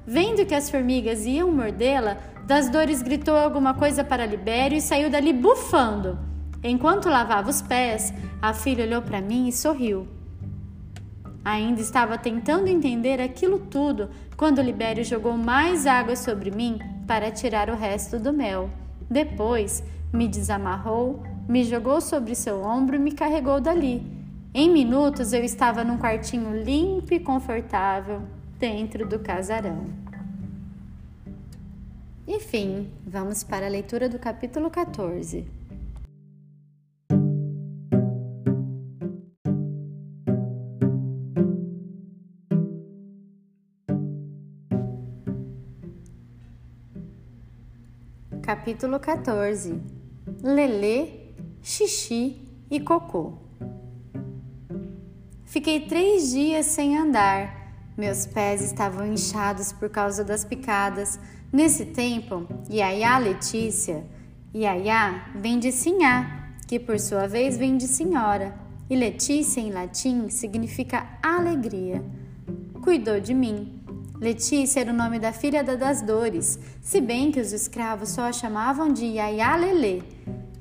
Vendo 0.07 0.45
que 0.45 0.55
as 0.55 0.69
formigas 0.69 1.25
iam 1.25 1.51
mordê-la, 1.51 2.17
das 2.47 2.69
dores 2.69 3.01
gritou 3.01 3.37
alguma 3.37 3.73
coisa 3.73 4.03
para 4.03 4.25
Libério 4.25 4.77
e 4.77 4.81
saiu 4.81 5.09
dali 5.09 5.31
bufando. 5.31 6.17
Enquanto 6.63 7.09
lavava 7.09 7.49
os 7.49 7.61
pés, 7.61 8.13
a 8.41 8.53
filha 8.53 8.85
olhou 8.85 9.01
para 9.01 9.21
mim 9.21 9.47
e 9.47 9.51
sorriu. 9.51 10.07
Ainda 11.43 11.81
estava 11.81 12.17
tentando 12.17 12.67
entender 12.67 13.19
aquilo 13.19 13.59
tudo 13.59 14.09
quando 14.37 14.61
Libério 14.61 15.03
jogou 15.03 15.37
mais 15.37 15.87
água 15.87 16.15
sobre 16.15 16.51
mim 16.51 16.79
para 17.07 17.31
tirar 17.31 17.69
o 17.69 17.75
resto 17.75 18.19
do 18.19 18.31
mel. 18.31 18.69
Depois, 19.11 19.83
me 20.13 20.25
desamarrou, 20.25 21.21
me 21.45 21.65
jogou 21.65 21.99
sobre 21.99 22.33
seu 22.33 22.63
ombro 22.63 22.95
e 22.95 22.99
me 22.99 23.11
carregou 23.11 23.59
dali. 23.59 24.01
Em 24.53 24.69
minutos 24.71 25.33
eu 25.33 25.43
estava 25.43 25.83
num 25.83 25.97
quartinho 25.97 26.63
limpo 26.63 27.13
e 27.13 27.19
confortável 27.19 28.21
dentro 28.57 29.05
do 29.05 29.19
casarão. 29.19 29.83
Enfim, 32.25 32.89
vamos 33.05 33.43
para 33.43 33.65
a 33.65 33.69
leitura 33.69 34.07
do 34.07 34.17
capítulo 34.17 34.69
14. 34.69 35.45
Capítulo 48.51 48.99
14 48.99 49.81
Lelê, 50.43 51.07
Xixi 51.63 52.35
e 52.69 52.81
Cocô 52.81 53.35
Fiquei 55.45 55.87
três 55.87 56.31
dias 56.31 56.65
sem 56.65 56.97
andar. 56.97 57.71
Meus 57.97 58.25
pés 58.25 58.61
estavam 58.61 59.07
inchados 59.07 59.71
por 59.71 59.89
causa 59.89 60.25
das 60.25 60.43
picadas. 60.43 61.17
Nesse 61.49 61.85
tempo, 61.85 62.45
Yaya 62.69 63.17
Letícia, 63.19 64.03
Yaya 64.53 65.27
vem 65.33 65.57
de 65.57 65.71
Sinhá, 65.71 66.49
que 66.67 66.77
por 66.77 66.99
sua 66.99 67.27
vez 67.27 67.57
vem 67.57 67.77
de 67.77 67.87
senhora, 67.87 68.53
e 68.89 68.97
Letícia 68.97 69.61
em 69.61 69.71
latim 69.71 70.27
significa 70.27 71.07
alegria. 71.23 72.03
Cuidou 72.81 73.17
de 73.21 73.33
mim 73.33 73.80
Letícia 74.21 74.81
era 74.81 74.91
o 74.91 74.95
nome 74.95 75.17
da 75.17 75.33
filha 75.33 75.63
da 75.63 75.73
das 75.73 76.03
dores, 76.03 76.59
se 76.79 77.01
bem 77.01 77.31
que 77.31 77.39
os 77.39 77.51
escravos 77.51 78.09
só 78.09 78.25
a 78.25 78.31
chamavam 78.31 78.93
de 78.93 79.03
Yaya 79.03 79.55
Lelê. 79.55 80.03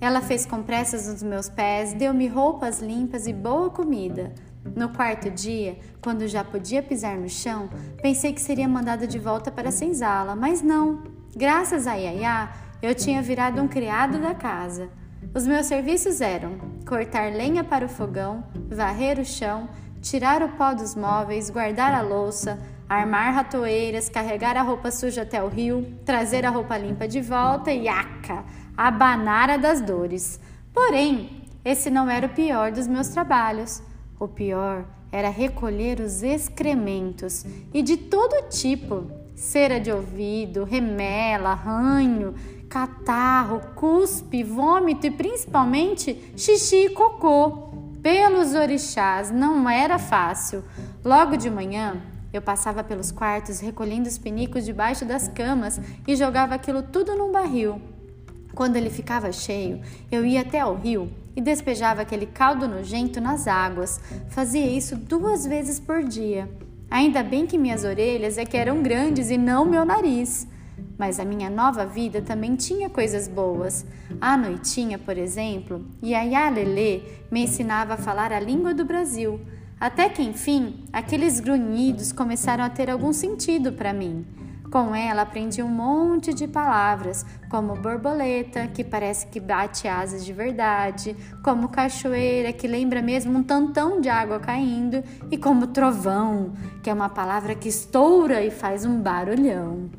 Ela 0.00 0.22
fez 0.22 0.46
compressas 0.46 1.06
nos 1.06 1.22
meus 1.22 1.50
pés, 1.50 1.92
deu-me 1.92 2.26
roupas 2.26 2.80
limpas 2.80 3.26
e 3.26 3.34
boa 3.34 3.68
comida. 3.68 4.32
No 4.74 4.88
quarto 4.88 5.28
dia, 5.28 5.78
quando 6.00 6.26
já 6.26 6.42
podia 6.42 6.82
pisar 6.82 7.18
no 7.18 7.28
chão, 7.28 7.68
pensei 8.00 8.32
que 8.32 8.40
seria 8.40 8.66
mandada 8.66 9.06
de 9.06 9.18
volta 9.18 9.50
para 9.50 9.68
a 9.68 9.72
senzala, 9.72 10.34
mas 10.34 10.62
não. 10.62 11.02
Graças 11.36 11.86
a 11.86 11.92
Yaya, 11.96 12.48
eu 12.80 12.94
tinha 12.94 13.20
virado 13.20 13.60
um 13.60 13.68
criado 13.68 14.18
da 14.18 14.34
casa. 14.34 14.88
Os 15.34 15.46
meus 15.46 15.66
serviços 15.66 16.22
eram 16.22 16.56
cortar 16.88 17.30
lenha 17.30 17.62
para 17.62 17.84
o 17.84 17.90
fogão, 17.90 18.42
varrer 18.70 19.18
o 19.18 19.24
chão, 19.24 19.68
tirar 20.00 20.42
o 20.42 20.48
pó 20.48 20.72
dos 20.72 20.94
móveis, 20.94 21.50
guardar 21.50 21.92
a 21.92 22.00
louça, 22.00 22.58
armar 22.90 23.32
ratoeiras, 23.32 24.08
carregar 24.08 24.56
a 24.56 24.62
roupa 24.62 24.90
suja 24.90 25.22
até 25.22 25.40
o 25.40 25.46
rio, 25.46 25.96
trazer 26.04 26.44
a 26.44 26.50
roupa 26.50 26.76
limpa 26.76 27.06
de 27.06 27.20
volta 27.20 27.70
e 27.72 27.86
aca, 27.86 28.44
abanar 28.76 29.48
a 29.48 29.56
das 29.56 29.80
dores. 29.80 30.40
Porém, 30.74 31.44
esse 31.64 31.88
não 31.88 32.10
era 32.10 32.26
o 32.26 32.30
pior 32.30 32.72
dos 32.72 32.88
meus 32.88 33.06
trabalhos. 33.06 33.80
O 34.18 34.26
pior 34.26 34.84
era 35.12 35.28
recolher 35.28 36.00
os 36.00 36.24
excrementos 36.24 37.46
e 37.72 37.80
de 37.80 37.96
todo 37.96 38.48
tipo: 38.48 39.08
cera 39.36 39.78
de 39.78 39.92
ouvido, 39.92 40.64
remela, 40.64 41.54
ranho, 41.54 42.34
catarro, 42.68 43.60
cuspe, 43.76 44.42
vômito 44.42 45.06
e 45.06 45.12
principalmente 45.12 46.32
xixi 46.36 46.86
e 46.86 46.90
cocô. 46.90 47.70
Pelos 48.02 48.52
orixás 48.54 49.30
não 49.30 49.70
era 49.70 49.96
fácil. 49.96 50.64
Logo 51.04 51.36
de 51.36 51.50
manhã, 51.50 52.02
eu 52.32 52.40
passava 52.40 52.84
pelos 52.84 53.10
quartos 53.10 53.60
recolhendo 53.60 54.08
os 54.08 54.18
pinicos 54.18 54.64
debaixo 54.64 55.04
das 55.04 55.28
camas 55.28 55.80
e 56.06 56.14
jogava 56.16 56.54
aquilo 56.54 56.82
tudo 56.82 57.16
num 57.16 57.32
barril. 57.32 57.80
Quando 58.54 58.76
ele 58.76 58.90
ficava 58.90 59.32
cheio, 59.32 59.80
eu 60.10 60.24
ia 60.24 60.40
até 60.40 60.60
ao 60.60 60.74
rio 60.74 61.10
e 61.36 61.40
despejava 61.40 62.02
aquele 62.02 62.26
caldo 62.26 62.66
nojento 62.66 63.20
nas 63.20 63.46
águas. 63.46 64.00
Fazia 64.28 64.66
isso 64.66 64.96
duas 64.96 65.46
vezes 65.46 65.78
por 65.78 66.02
dia. 66.02 66.48
Ainda 66.90 67.22
bem 67.22 67.46
que 67.46 67.56
minhas 67.56 67.84
orelhas 67.84 68.36
é 68.36 68.44
que 68.44 68.56
eram 68.56 68.82
grandes 68.82 69.30
e 69.30 69.38
não 69.38 69.64
meu 69.64 69.84
nariz. 69.84 70.46
Mas 70.98 71.20
a 71.20 71.24
minha 71.24 71.48
nova 71.48 71.86
vida 71.86 72.20
também 72.20 72.56
tinha 72.56 72.90
coisas 72.90 73.28
boas. 73.28 73.86
À 74.20 74.36
noitinha, 74.36 74.98
por 74.98 75.16
exemplo, 75.16 75.86
Yaya 76.02 76.50
Lelê 76.50 77.02
me 77.30 77.44
ensinava 77.44 77.94
a 77.94 77.96
falar 77.96 78.32
a 78.32 78.40
língua 78.40 78.74
do 78.74 78.84
Brasil. 78.84 79.40
Até 79.80 80.10
que 80.10 80.22
enfim, 80.22 80.84
aqueles 80.92 81.40
grunhidos 81.40 82.12
começaram 82.12 82.62
a 82.62 82.68
ter 82.68 82.90
algum 82.90 83.14
sentido 83.14 83.72
para 83.72 83.94
mim. 83.94 84.26
Com 84.70 84.94
ela 84.94 85.22
aprendi 85.22 85.62
um 85.62 85.68
monte 85.68 86.34
de 86.34 86.46
palavras, 86.46 87.24
como 87.48 87.74
borboleta, 87.74 88.68
que 88.68 88.84
parece 88.84 89.26
que 89.26 89.40
bate 89.40 89.88
asas 89.88 90.24
de 90.24 90.34
verdade, 90.34 91.16
como 91.42 91.70
cachoeira, 91.70 92.52
que 92.52 92.68
lembra 92.68 93.00
mesmo 93.00 93.38
um 93.38 93.42
tantão 93.42 94.00
de 94.00 94.10
água 94.10 94.38
caindo, 94.38 95.02
e 95.30 95.38
como 95.38 95.68
trovão, 95.68 96.52
que 96.84 96.90
é 96.90 96.92
uma 96.92 97.08
palavra 97.08 97.54
que 97.54 97.68
estoura 97.68 98.44
e 98.44 98.50
faz 98.50 98.84
um 98.84 99.00
barulhão. 99.00 99.90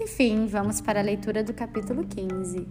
Enfim, 0.00 0.46
vamos 0.46 0.80
para 0.80 0.98
a 0.98 1.02
leitura 1.02 1.44
do 1.44 1.52
capítulo 1.54 2.04
15. 2.04 2.66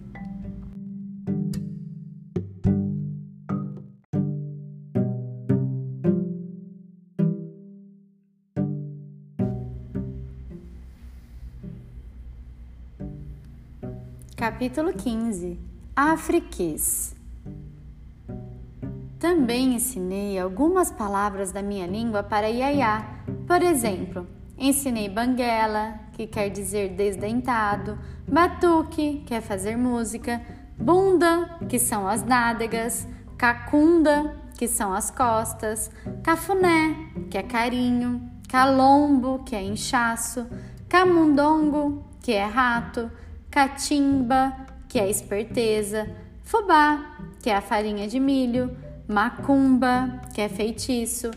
Capítulo 14.44 14.92
15 14.92 15.58
Afriquês 15.96 17.16
Também 19.18 19.74
ensinei 19.74 20.38
algumas 20.38 20.90
palavras 20.90 21.50
da 21.50 21.62
minha 21.62 21.86
língua 21.86 22.22
para 22.22 22.50
Iaiá. 22.50 23.22
Por 23.46 23.62
exemplo, 23.62 24.26
ensinei 24.58 25.08
banguela, 25.08 25.98
que 26.12 26.26
quer 26.26 26.50
dizer 26.50 26.90
desdentado, 26.90 27.98
batuque, 28.28 29.22
que 29.24 29.32
é 29.32 29.40
fazer 29.40 29.78
música, 29.78 30.42
bunda, 30.76 31.58
que 31.66 31.78
são 31.78 32.06
as 32.06 32.22
nádegas, 32.22 33.08
cacunda, 33.38 34.36
que 34.58 34.68
são 34.68 34.92
as 34.92 35.10
costas, 35.10 35.90
cafuné, 36.22 36.94
que 37.30 37.38
é 37.38 37.42
carinho, 37.42 38.30
calombo, 38.46 39.42
que 39.42 39.56
é 39.56 39.62
inchaço, 39.62 40.46
camundongo, 40.86 42.04
que 42.20 42.32
é 42.32 42.44
rato, 42.44 43.10
catimba, 43.54 44.52
que 44.88 44.98
é 44.98 45.08
esperteza, 45.08 46.10
fubá, 46.42 47.16
que 47.40 47.48
é 47.48 47.54
a 47.54 47.60
farinha 47.60 48.08
de 48.08 48.18
milho, 48.18 48.76
macumba, 49.06 50.22
que 50.34 50.40
é 50.40 50.48
feitiço, 50.48 51.30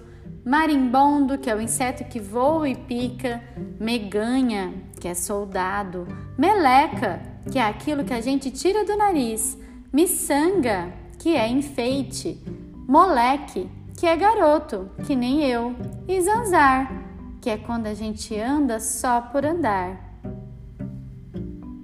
marimbondo, 0.44 1.38
que 1.38 1.48
é 1.48 1.56
o 1.56 1.62
inseto 1.62 2.04
que 2.06 2.20
voa 2.20 2.68
e 2.68 2.74
pica, 2.76 3.40
meganha, 3.80 4.74
que 5.00 5.08
é 5.08 5.14
soldado, 5.14 6.08
meleca, 6.36 7.22
que 7.52 7.60
é 7.60 7.62
aquilo 7.62 8.04
que 8.04 8.14
a 8.14 8.22
gente 8.22 8.50
tira 8.50 8.84
do 8.84 8.98
nariz, 8.98 9.56
miçanga, 9.94 10.92
que 11.20 11.36
é 11.36 11.48
enfeite, 11.48 12.44
moleque, 12.88 13.70
que 13.96 14.08
é 14.08 14.16
garoto, 14.16 14.90
que 15.06 15.16
nem 15.16 15.44
eu, 15.44 15.76
e 16.08 16.20
zanzar, 16.20 16.92
que 17.40 17.52
é 17.52 17.58
quando 17.58 17.86
a 17.86 17.94
gente 17.94 18.36
anda 18.40 18.80
só 18.80 19.22
por 19.22 19.46
andar. 19.46 20.07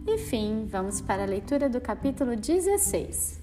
Enfim, 0.06 0.68
vamos 0.70 1.00
para 1.00 1.24
a 1.24 1.26
leitura 1.26 1.70
do 1.70 1.80
capítulo 1.80 2.36
16. 2.36 3.42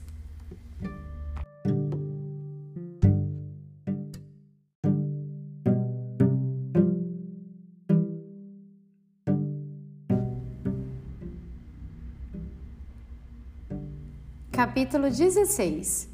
Capítulo 14.53 15.09
16 15.09 16.11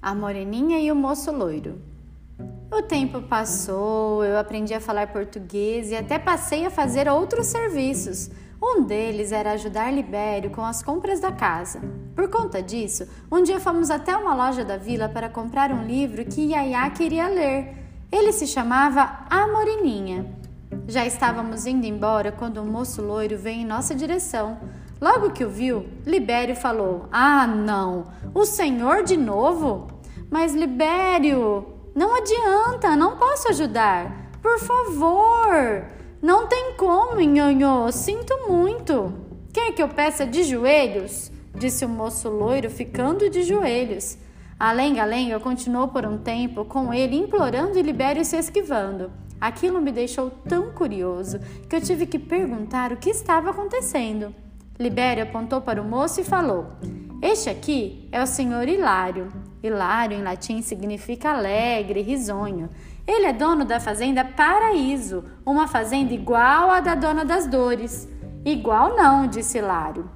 A 0.00 0.14
Moreninha 0.14 0.80
e 0.80 0.90
o 0.90 0.96
Moço 0.96 1.30
Loiro 1.30 1.78
O 2.72 2.80
tempo 2.80 3.20
passou, 3.20 4.24
eu 4.24 4.38
aprendi 4.38 4.72
a 4.72 4.80
falar 4.80 5.08
português 5.08 5.90
e 5.90 5.94
até 5.94 6.18
passei 6.18 6.64
a 6.64 6.70
fazer 6.70 7.06
outros 7.06 7.48
serviços. 7.48 8.30
Um 8.62 8.82
deles 8.82 9.32
era 9.32 9.52
ajudar 9.52 9.90
Libério 9.90 10.50
com 10.50 10.62
as 10.62 10.82
compras 10.82 11.18
da 11.18 11.32
casa. 11.32 11.80
Por 12.14 12.28
conta 12.28 12.62
disso, 12.62 13.08
um 13.32 13.42
dia 13.42 13.58
fomos 13.58 13.90
até 13.90 14.14
uma 14.14 14.34
loja 14.34 14.62
da 14.62 14.76
vila 14.76 15.08
para 15.08 15.30
comprar 15.30 15.72
um 15.72 15.86
livro 15.86 16.26
que 16.26 16.52
Yaya 16.52 16.90
queria 16.90 17.26
ler. 17.26 17.74
Ele 18.12 18.32
se 18.32 18.46
chamava 18.46 19.24
A 19.30 19.46
Moreninha. 19.46 20.26
Já 20.86 21.06
estávamos 21.06 21.64
indo 21.64 21.86
embora 21.86 22.30
quando 22.30 22.60
um 22.60 22.70
moço 22.70 23.00
loiro 23.00 23.38
veio 23.38 23.60
em 23.60 23.64
nossa 23.64 23.94
direção. 23.94 24.58
Logo 25.00 25.30
que 25.30 25.44
o 25.44 25.48
viu, 25.48 25.86
Libério 26.04 26.54
falou: 26.54 27.08
Ah, 27.10 27.46
não, 27.46 28.08
o 28.34 28.44
senhor 28.44 29.04
de 29.04 29.16
novo? 29.16 29.86
Mas 30.30 30.54
Libério, 30.54 31.66
não 31.94 32.14
adianta, 32.14 32.94
não 32.94 33.16
posso 33.16 33.48
ajudar. 33.48 34.30
Por 34.42 34.58
favor, 34.58 35.86
não 36.22 36.46
tem 36.46 36.74
como, 36.76 37.20
nhonhô, 37.20 37.90
sinto 37.90 38.46
muito. 38.46 39.14
Quer 39.52 39.72
que 39.72 39.82
eu 39.82 39.88
peça 39.88 40.26
de 40.26 40.42
joelhos? 40.42 41.32
Disse 41.54 41.84
o 41.84 41.88
moço 41.88 42.28
loiro, 42.28 42.68
ficando 42.68 43.30
de 43.30 43.42
joelhos. 43.42 44.18
A 44.58 44.70
lenga-lenga 44.70 45.40
continuou 45.40 45.88
por 45.88 46.04
um 46.04 46.18
tempo 46.18 46.66
com 46.66 46.92
ele 46.92 47.16
implorando 47.16 47.78
e 47.78 47.82
Libério 47.82 48.22
se 48.22 48.36
esquivando. 48.36 49.10
Aquilo 49.40 49.80
me 49.80 49.90
deixou 49.90 50.30
tão 50.30 50.70
curioso 50.72 51.40
que 51.66 51.74
eu 51.74 51.80
tive 51.80 52.04
que 52.04 52.18
perguntar 52.18 52.92
o 52.92 52.98
que 52.98 53.08
estava 53.08 53.48
acontecendo. 53.48 54.34
Libério 54.78 55.22
apontou 55.22 55.62
para 55.62 55.80
o 55.80 55.84
moço 55.84 56.20
e 56.20 56.24
falou: 56.24 56.66
Este 57.22 57.48
aqui 57.48 58.06
é 58.12 58.22
o 58.22 58.26
senhor 58.26 58.68
Hilário. 58.68 59.32
Hilário 59.62 60.18
em 60.18 60.22
latim 60.22 60.60
significa 60.60 61.30
alegre, 61.30 62.02
risonho. 62.02 62.68
Ele 63.10 63.26
é 63.26 63.32
dono 63.32 63.64
da 63.64 63.80
fazenda 63.80 64.24
Paraíso, 64.24 65.24
uma 65.44 65.66
fazenda 65.66 66.14
igual 66.14 66.70
à 66.70 66.78
da 66.78 66.94
dona 66.94 67.24
das 67.24 67.44
dores. 67.44 68.08
Igual 68.44 68.94
não, 68.94 69.26
disse 69.26 69.58
Hilário. 69.58 70.08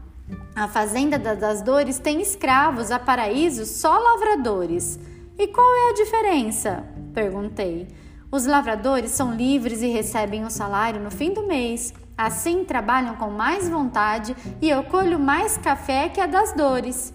A 0.54 0.68
fazenda 0.68 1.18
das 1.18 1.60
dores 1.60 1.98
tem 1.98 2.22
escravos, 2.22 2.92
a 2.92 2.98
Paraíso 3.00 3.66
só 3.66 3.98
lavradores. 3.98 4.96
E 5.36 5.48
qual 5.48 5.66
é 5.74 5.90
a 5.90 5.94
diferença? 5.94 6.84
perguntei. 7.12 7.88
Os 8.30 8.46
lavradores 8.46 9.10
são 9.10 9.34
livres 9.34 9.82
e 9.82 9.88
recebem 9.88 10.44
o 10.44 10.50
salário 10.50 11.00
no 11.00 11.10
fim 11.10 11.32
do 11.32 11.48
mês. 11.48 11.92
Assim 12.16 12.64
trabalham 12.64 13.16
com 13.16 13.28
mais 13.28 13.68
vontade 13.68 14.36
e 14.62 14.70
eu 14.70 14.84
colho 14.84 15.18
mais 15.18 15.58
café 15.58 16.08
que 16.08 16.20
a 16.20 16.26
das 16.26 16.52
dores. 16.52 17.12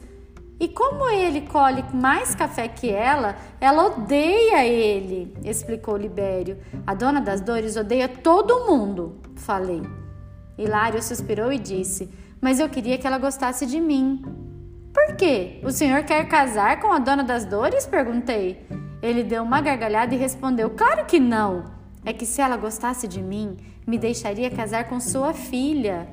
E 0.59 0.67
como 0.67 1.09
ele 1.09 1.41
colhe 1.41 1.83
mais 1.93 2.35
café 2.35 2.67
que 2.67 2.89
ela, 2.89 3.37
ela 3.61 3.85
odeia 3.85 4.65
ele, 4.65 5.33
explicou 5.43 5.95
Libério. 5.95 6.57
A 6.85 6.93
dona 6.93 7.21
das 7.21 7.39
dores 7.39 7.77
odeia 7.77 8.09
todo 8.09 8.67
mundo, 8.67 9.21
falei. 9.37 9.81
Hilário 10.57 11.01
suspirou 11.01 11.53
e 11.53 11.57
disse: 11.57 12.09
Mas 12.41 12.59
eu 12.59 12.67
queria 12.67 12.97
que 12.97 13.07
ela 13.07 13.17
gostasse 13.17 13.65
de 13.65 13.79
mim. 13.79 14.21
Por 14.93 15.15
quê? 15.15 15.61
O 15.63 15.71
senhor 15.71 16.03
quer 16.03 16.27
casar 16.27 16.81
com 16.81 16.91
a 16.91 16.99
dona 16.99 17.23
das 17.23 17.45
dores? 17.45 17.85
perguntei. 17.85 18.67
Ele 19.01 19.23
deu 19.23 19.43
uma 19.43 19.61
gargalhada 19.61 20.13
e 20.13 20.17
respondeu: 20.17 20.71
Claro 20.71 21.05
que 21.05 21.21
não. 21.21 21.65
É 22.03 22.11
que 22.11 22.25
se 22.25 22.41
ela 22.41 22.57
gostasse 22.57 23.07
de 23.07 23.21
mim, 23.21 23.55
me 23.87 23.97
deixaria 23.97 24.49
casar 24.49 24.89
com 24.89 24.99
sua 24.99 25.33
filha. 25.33 26.07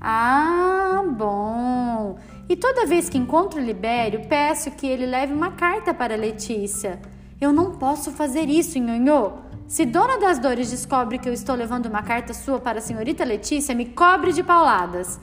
Ah, 0.00 1.02
bom. 1.16 2.16
E 2.48 2.56
toda 2.56 2.86
vez 2.86 3.08
que 3.08 3.18
encontro 3.18 3.60
Libério, 3.60 4.26
peço 4.28 4.70
que 4.72 4.86
ele 4.86 5.06
leve 5.06 5.32
uma 5.32 5.52
carta 5.52 5.94
para 5.94 6.16
Letícia. 6.16 7.00
Eu 7.40 7.52
não 7.52 7.72
posso 7.72 8.12
fazer 8.12 8.48
isso, 8.48 8.78
nhonhô. 8.78 9.32
Se 9.66 9.86
Dona 9.86 10.18
das 10.18 10.38
Dores 10.38 10.70
descobre 10.70 11.18
que 11.18 11.28
eu 11.28 11.32
estou 11.32 11.54
levando 11.54 11.86
uma 11.86 12.02
carta 12.02 12.34
sua 12.34 12.60
para 12.60 12.78
a 12.78 12.82
senhorita 12.82 13.24
Letícia, 13.24 13.74
me 13.74 13.86
cobre 13.86 14.32
de 14.32 14.42
pauladas. 14.42 15.18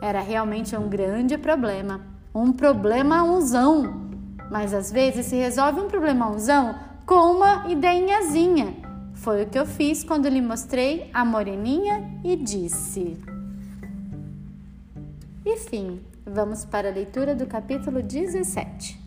Era 0.00 0.20
realmente 0.20 0.76
um 0.76 0.88
grande 0.88 1.38
problema. 1.38 2.00
Um 2.34 2.52
problemãozão. 2.52 4.10
Mas 4.50 4.74
às 4.74 4.92
vezes 4.92 5.26
se 5.26 5.36
resolve 5.36 5.80
um 5.80 5.88
problemãozão 5.88 6.78
com 7.06 7.32
uma 7.32 7.66
ideinhazinha. 7.68 8.76
Foi 9.14 9.44
o 9.44 9.46
que 9.46 9.58
eu 9.58 9.64
fiz 9.64 10.04
quando 10.04 10.28
lhe 10.28 10.42
mostrei 10.42 11.08
a 11.14 11.24
moreninha 11.24 12.20
e 12.22 12.36
disse. 12.36 13.16
E 15.46 15.56
fim, 15.56 16.00
vamos 16.24 16.64
para 16.64 16.88
a 16.88 16.92
leitura 16.92 17.34
do 17.34 17.46
capítulo 17.46 18.02
17. 18.02 19.02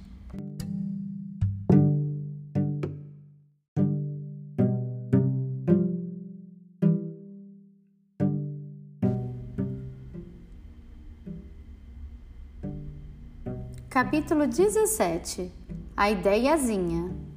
Capítulo 13.90 14.46
17 14.46 15.52
A 15.96 16.12
ideiazinha 16.12 17.28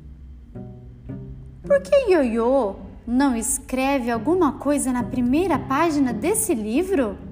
por 1.71 1.81
que 1.83 1.95
Ioiô 2.11 2.75
não 3.07 3.37
escreve 3.37 4.11
alguma 4.11 4.55
coisa 4.55 4.93
na 4.93 5.05
primeira 5.05 5.57
página 5.57 6.13
desse 6.13 6.53
livro? 6.53 7.30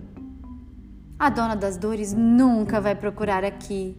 A 1.18 1.30
dona 1.30 1.56
das 1.56 1.76
dores 1.76 2.12
nunca 2.12 2.80
vai 2.80 2.94
procurar 2.94 3.44
aqui. 3.44 3.96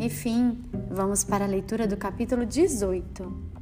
Enfim, 0.00 0.62
vamos 0.90 1.24
para 1.24 1.44
a 1.44 1.48
leitura 1.48 1.86
do 1.86 1.94
capítulo 1.94 2.46
18. 2.46 3.56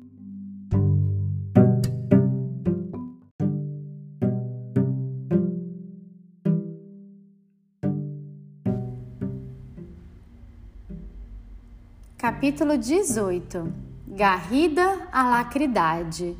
Capítulo 12.17 12.79
18 12.79 13.73
Garrida 14.07 15.09
a 15.11 15.29
lacridade. 15.29 16.37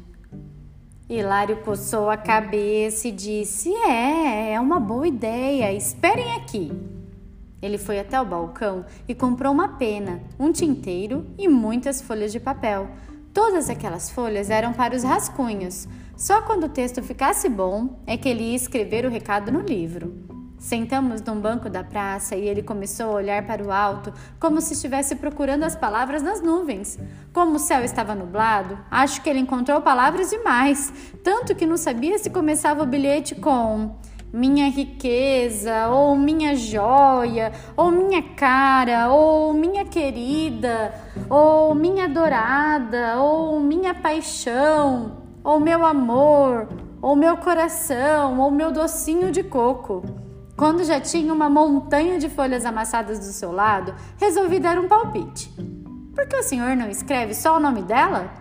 Hilário 1.09 1.59
coçou 1.59 2.09
a 2.09 2.17
cabeça 2.17 3.09
e 3.09 3.13
disse: 3.13 3.71
É, 3.75 4.53
é 4.53 4.61
uma 4.61 4.81
boa 4.81 5.07
ideia, 5.07 5.71
esperem 5.71 6.33
aqui. 6.33 6.73
Ele 7.61 7.77
foi 7.77 7.99
até 7.99 8.19
o 8.19 8.25
balcão 8.25 8.87
e 9.07 9.15
comprou 9.15 9.53
uma 9.53 9.69
pena, 9.69 10.23
um 10.39 10.51
tinteiro 10.51 11.27
e 11.37 11.47
muitas 11.47 12.01
folhas 12.01 12.33
de 12.33 12.41
papel. 12.41 12.89
Todas 13.35 13.69
aquelas 13.69 14.11
folhas 14.11 14.49
eram 14.49 14.73
para 14.73 14.97
os 14.97 15.03
rascunhos. 15.03 15.87
Só 16.17 16.41
quando 16.41 16.65
o 16.65 16.69
texto 16.71 17.03
ficasse 17.03 17.51
bom 17.51 18.01
é 18.07 18.17
que 18.17 18.29
ele 18.29 18.45
ia 18.45 18.57
escrever 18.57 19.05
o 19.05 19.11
recado 19.11 19.53
no 19.53 19.61
livro. 19.61 20.44
Sentamos 20.65 21.21
num 21.21 21.39
banco 21.39 21.69
da 21.69 21.85
praça 21.85 22.35
e 22.35 22.49
ele 22.49 22.63
começou 22.63 23.11
a 23.11 23.17
olhar 23.17 23.47
para 23.47 23.63
o 23.63 23.71
alto, 23.71 24.11
como 24.41 24.63
se 24.63 24.73
estivesse 24.73 25.15
procurando 25.15 25.63
as 25.63 25.77
palavras 25.77 26.23
nas 26.23 26.41
nuvens. 26.41 26.99
Como 27.35 27.57
o 27.57 27.59
céu 27.59 27.85
estava 27.85 28.15
nublado, 28.15 28.79
acho 28.91 29.21
que 29.21 29.29
ele 29.29 29.41
encontrou 29.41 29.83
palavras 29.83 30.31
demais, 30.31 30.91
tanto 31.23 31.55
que 31.55 31.67
não 31.67 31.77
sabia 31.77 32.19
se 32.19 32.31
começava 32.31 32.83
o 32.83 32.87
bilhete 32.87 33.35
com 33.35 33.95
minha 34.33 34.71
riqueza, 34.71 35.89
ou 35.89 36.17
minha 36.17 36.57
joia, 36.57 37.53
ou 37.77 37.91
minha 37.91 38.23
cara, 38.23 39.13
ou 39.13 39.53
minha 39.53 39.85
querida, 39.85 40.95
ou 41.29 41.75
minha 41.75 42.07
adorada, 42.07 43.21
ou 43.21 43.61
minha 43.61 43.93
paixão, 43.93 45.25
ou 45.45 45.61
meu 45.61 45.85
amor, 45.85 46.69
ou 47.03 47.15
meu 47.15 47.37
coração, 47.37 48.41
ou 48.41 48.51
meu 48.51 48.73
docinho 48.73 49.31
de 49.31 49.43
coco. 49.43 50.24
Quando 50.57 50.85
já 50.85 51.01
tinha 51.01 51.33
uma 51.33 51.51
montanha 51.51 52.19
de 52.19 52.29
folhas 52.29 52.65
amassadas 52.65 53.19
do 53.19 53.33
seu 53.33 53.51
lado, 53.51 53.95
resolvi 54.19 54.61
dar 54.61 54.79
um 54.79 54.87
palpite. 54.87 55.51
Por 56.15 56.27
que 56.29 56.37
o 56.37 56.43
senhor 56.43 56.77
não 56.77 56.89
escreve 56.89 57.35
só 57.35 57.57
o 57.57 57.61
nome 57.61 57.83
dela? 57.83 58.33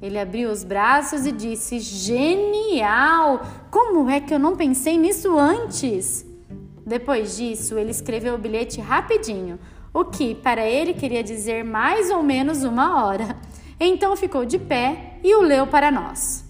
Ele 0.00 0.18
abriu 0.18 0.50
os 0.50 0.64
braços 0.64 1.26
e 1.26 1.32
disse: 1.32 1.80
Genial! 1.80 3.42
Como 3.70 4.08
é 4.08 4.20
que 4.20 4.32
eu 4.32 4.38
não 4.38 4.56
pensei 4.56 4.96
nisso 4.96 5.38
antes? 5.38 6.26
Depois 6.86 7.36
disso, 7.36 7.78
ele 7.78 7.90
escreveu 7.90 8.34
o 8.34 8.38
bilhete 8.38 8.80
rapidinho, 8.80 9.58
o 9.92 10.04
que 10.04 10.34
para 10.34 10.66
ele 10.66 10.94
queria 10.94 11.22
dizer 11.22 11.64
mais 11.64 12.10
ou 12.10 12.22
menos 12.22 12.64
uma 12.64 13.04
hora. 13.04 13.36
Então 13.78 14.16
ficou 14.16 14.44
de 14.44 14.58
pé 14.58 15.18
e 15.22 15.34
o 15.34 15.42
leu 15.42 15.66
para 15.66 15.90
nós. 15.90 16.44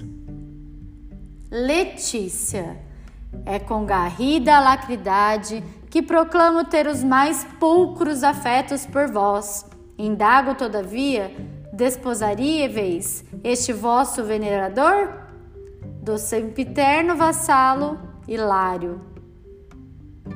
Letícia. 1.51 2.76
É 3.47 3.59
com 3.59 3.85
garrida 3.85 4.57
alacridade 4.57 5.62
que 5.91 6.03
proclamo 6.03 6.64
ter 6.64 6.87
os 6.87 7.05
mais 7.05 7.45
pulcros 7.61 8.24
afetos 8.24 8.85
por 8.85 9.07
vós. 9.07 9.64
Indago, 9.97 10.55
todavia, 10.55 11.32
desposaríeis 11.72 13.24
este 13.45 13.72
vosso 13.72 14.24
venerador? 14.24 15.09
Do 16.03 16.18
sempiterno 16.18 17.16
vassalo 17.16 17.99
Hilário. 18.26 19.01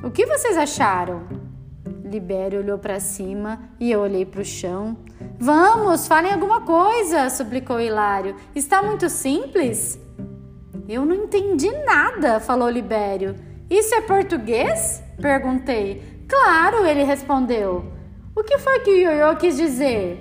O 0.03 0.09
que 0.09 0.25
vocês 0.25 0.57
acharam? 0.57 1.27
Libério 2.03 2.59
olhou 2.59 2.77
para 2.77 2.99
cima 2.99 3.59
e 3.79 3.91
eu 3.91 3.99
olhei 3.99 4.25
para 4.25 4.41
o 4.41 4.45
chão. 4.45 4.97
Vamos, 5.37 6.07
falem 6.07 6.31
alguma 6.31 6.61
coisa, 6.61 7.29
suplicou 7.29 7.79
Hilário. 7.79 8.35
Está 8.55 8.81
muito 8.81 9.09
simples? 9.09 9.99
Eu 10.89 11.05
não 11.05 11.13
entendi 11.13 11.71
nada, 11.85 12.39
falou 12.39 12.67
Libério. 12.67 13.35
Isso 13.69 13.93
é 13.93 14.01
português? 14.01 15.03
Perguntei. 15.21 16.25
Claro, 16.27 16.83
ele 16.83 17.03
respondeu. 17.03 17.85
O 18.35 18.43
que 18.43 18.57
foi 18.57 18.79
que 18.79 18.89
o 18.89 18.95
Ioiô 18.95 19.35
quis 19.35 19.55
dizer? 19.55 20.19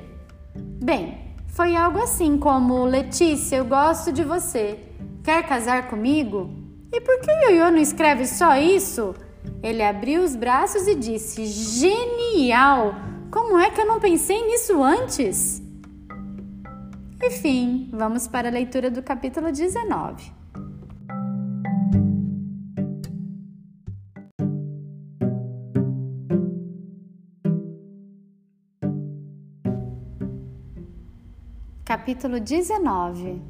Bem, 0.55 1.35
foi 1.47 1.75
algo 1.75 1.99
assim 1.99 2.37
como: 2.37 2.85
Letícia, 2.85 3.57
eu 3.57 3.65
gosto 3.65 4.13
de 4.13 4.23
você. 4.23 4.79
Quer 5.25 5.43
casar 5.47 5.89
comigo? 5.89 6.51
E 6.93 7.01
por 7.01 7.19
que 7.19 7.31
o 7.31 7.51
Ioiô 7.51 7.71
não 7.71 7.79
escreve 7.79 8.27
só 8.27 8.55
isso? 8.55 9.15
Ele 9.63 9.83
abriu 9.83 10.23
os 10.23 10.37
braços 10.37 10.87
e 10.87 10.95
disse: 10.95 11.47
Genial! 11.47 12.95
Como 13.31 13.59
é 13.59 13.71
que 13.71 13.81
eu 13.81 13.87
não 13.87 14.01
pensei 14.01 14.47
nisso 14.47 14.83
antes? 14.83 15.63
Enfim, 17.25 17.89
vamos 17.91 18.29
para 18.29 18.49
a 18.49 18.53
leitura 18.53 18.91
do 18.91 19.03
capítulo 19.03 19.51
19. 19.51 20.37
Capítulo 31.99 32.39
19 32.39 33.43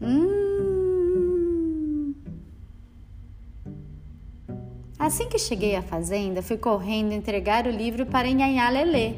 Hum... 0.00 2.14
Assim 4.98 5.28
que 5.28 5.38
cheguei 5.38 5.76
à 5.76 5.82
fazenda, 5.82 6.40
fui 6.40 6.56
correndo 6.56 7.12
entregar 7.12 7.66
o 7.66 7.70
livro 7.70 8.06
para 8.06 8.28
Nhanhá 8.28 8.70
Lelê. 8.70 9.16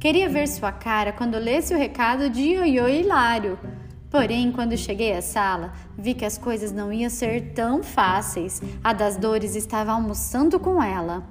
Queria 0.00 0.28
ver 0.28 0.48
sua 0.48 0.72
cara 0.72 1.12
quando 1.12 1.38
lesse 1.38 1.72
o 1.72 1.78
recado 1.78 2.28
de 2.28 2.42
Ioiô 2.42 2.88
Hilário. 2.88 3.56
Porém, 4.10 4.50
quando 4.50 4.76
cheguei 4.76 5.12
à 5.12 5.22
sala, 5.22 5.72
vi 5.96 6.12
que 6.12 6.24
as 6.24 6.36
coisas 6.36 6.72
não 6.72 6.92
iam 6.92 7.08
ser 7.08 7.52
tão 7.52 7.84
fáceis. 7.84 8.60
A 8.82 8.92
das 8.92 9.16
dores 9.16 9.54
estava 9.54 9.92
almoçando 9.92 10.58
com 10.58 10.82
ela. 10.82 11.22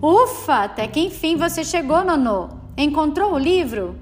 Ufa, 0.00 0.62
até 0.62 0.86
que 0.86 1.00
enfim 1.00 1.36
você 1.36 1.64
chegou, 1.64 2.04
Nonô. 2.04 2.50
Encontrou 2.78 3.32
o 3.32 3.38
livro? 3.38 3.96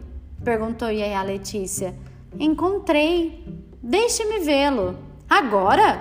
Perguntou 0.45 0.91
Yaya 0.91 1.23
Letícia. 1.23 1.95
Encontrei. 2.39 3.45
Deixe-me 3.83 4.41
vê-lo. 4.41 4.97
Agora? 5.29 6.01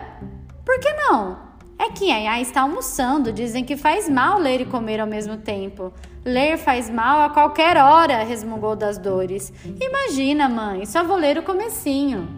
Por 0.65 0.79
que 0.79 0.91
não? 0.93 1.38
É 1.77 1.89
que 1.89 2.05
Yaya 2.05 2.41
está 2.41 2.61
almoçando. 2.61 3.31
Dizem 3.31 3.63
que 3.63 3.75
faz 3.75 4.07
mal 4.07 4.39
ler 4.39 4.61
e 4.61 4.65
comer 4.65 4.99
ao 4.99 5.07
mesmo 5.07 5.38
tempo. 5.38 5.91
Ler 6.23 6.57
faz 6.57 6.89
mal 6.89 7.21
a 7.21 7.29
qualquer 7.29 7.75
hora, 7.77 8.23
resmungou 8.23 8.75
das 8.75 8.97
dores. 8.97 9.51
Imagina, 9.79 10.47
mãe, 10.47 10.86
só 10.86 11.03
vou 11.03 11.17
ler 11.17 11.38
o 11.38 11.43
comecinho. 11.43 12.29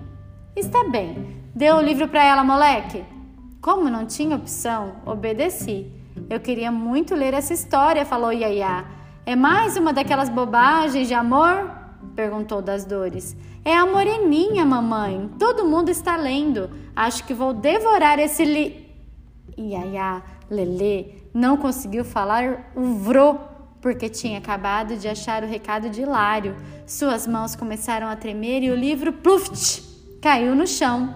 Está 0.55 0.83
bem. 0.85 1.43
Deu 1.53 1.75
o 1.75 1.81
livro 1.81 2.07
para 2.07 2.23
ela, 2.23 2.43
moleque. 2.43 3.05
Como 3.61 3.89
não 3.89 4.05
tinha 4.05 4.35
opção, 4.35 4.95
obedeci. 5.05 5.91
Eu 6.29 6.39
queria 6.39 6.71
muito 6.71 7.13
ler 7.13 7.33
essa 7.33 7.53
história, 7.53 8.05
falou 8.05 8.31
Yaya. 8.31 8.85
É 9.25 9.35
mais 9.35 9.77
uma 9.77 9.91
daquelas 9.91 10.29
bobagens 10.29 11.07
de 11.07 11.13
amor? 11.13 11.71
Perguntou 12.15 12.61
das 12.61 12.85
dores. 12.85 13.35
É 13.63 13.75
a 13.75 13.85
moreninha, 13.85 14.65
mamãe. 14.65 15.29
Todo 15.37 15.65
mundo 15.65 15.89
está 15.89 16.15
lendo. 16.15 16.69
Acho 16.95 17.25
que 17.25 17.33
vou 17.33 17.53
devorar 17.53 18.19
esse 18.19 18.45
li. 18.45 18.85
Iaiá, 19.57 20.21
Lelê, 20.49 21.15
não 21.33 21.57
conseguiu 21.57 22.05
falar 22.05 22.71
o 22.75 22.95
vrô 22.95 23.37
porque 23.81 24.09
tinha 24.09 24.39
acabado 24.39 24.97
de 24.97 25.07
achar 25.07 25.43
o 25.43 25.47
recado 25.47 25.89
de 25.89 26.01
Hilário. 26.01 26.55
Suas 26.87 27.27
mãos 27.27 27.55
começaram 27.55 28.07
a 28.07 28.15
tremer 28.15 28.63
e 28.63 28.71
o 28.71 28.75
livro, 28.75 29.13
pluft, 29.13 29.83
caiu 30.21 30.55
no 30.55 30.65
chão. 30.65 31.13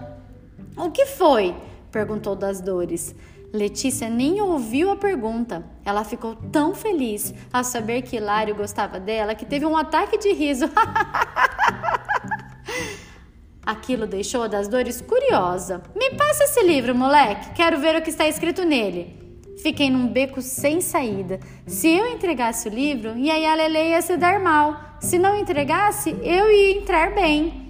O 0.76 0.90
que 0.90 1.06
foi? 1.06 1.54
perguntou 1.90 2.36
das 2.36 2.60
dores. 2.60 3.14
Letícia 3.52 4.08
nem 4.08 4.40
ouviu 4.40 4.90
a 4.90 4.96
pergunta. 4.96 5.64
Ela 5.84 6.04
ficou 6.04 6.36
tão 6.36 6.74
feliz 6.74 7.34
ao 7.52 7.64
saber 7.64 8.02
que 8.02 8.16
Hilário 8.16 8.54
gostava 8.54 9.00
dela 9.00 9.34
que 9.34 9.44
teve 9.44 9.66
um 9.66 9.76
ataque 9.76 10.16
de 10.18 10.32
riso. 10.32 10.70
Aquilo 13.66 14.06
deixou 14.06 14.48
das 14.48 14.68
dores 14.68 15.00
curiosa. 15.00 15.82
Me 15.96 16.10
passa 16.10 16.44
esse 16.44 16.62
livro, 16.62 16.94
moleque. 16.94 17.50
Quero 17.54 17.78
ver 17.78 17.96
o 17.96 18.02
que 18.02 18.10
está 18.10 18.26
escrito 18.26 18.64
nele. 18.64 19.18
Fiquei 19.62 19.90
num 19.90 20.08
beco 20.08 20.40
sem 20.40 20.80
saída. 20.80 21.38
Se 21.66 21.88
eu 21.88 22.06
entregasse 22.06 22.68
o 22.68 22.72
livro, 22.72 23.18
Yaya 23.18 23.54
Lele 23.54 23.90
ia 23.90 24.00
se 24.00 24.16
dar 24.16 24.40
mal. 24.40 24.96
Se 25.00 25.18
não 25.18 25.36
entregasse, 25.36 26.16
eu 26.22 26.50
ia 26.50 26.78
entrar 26.78 27.14
bem. 27.14 27.69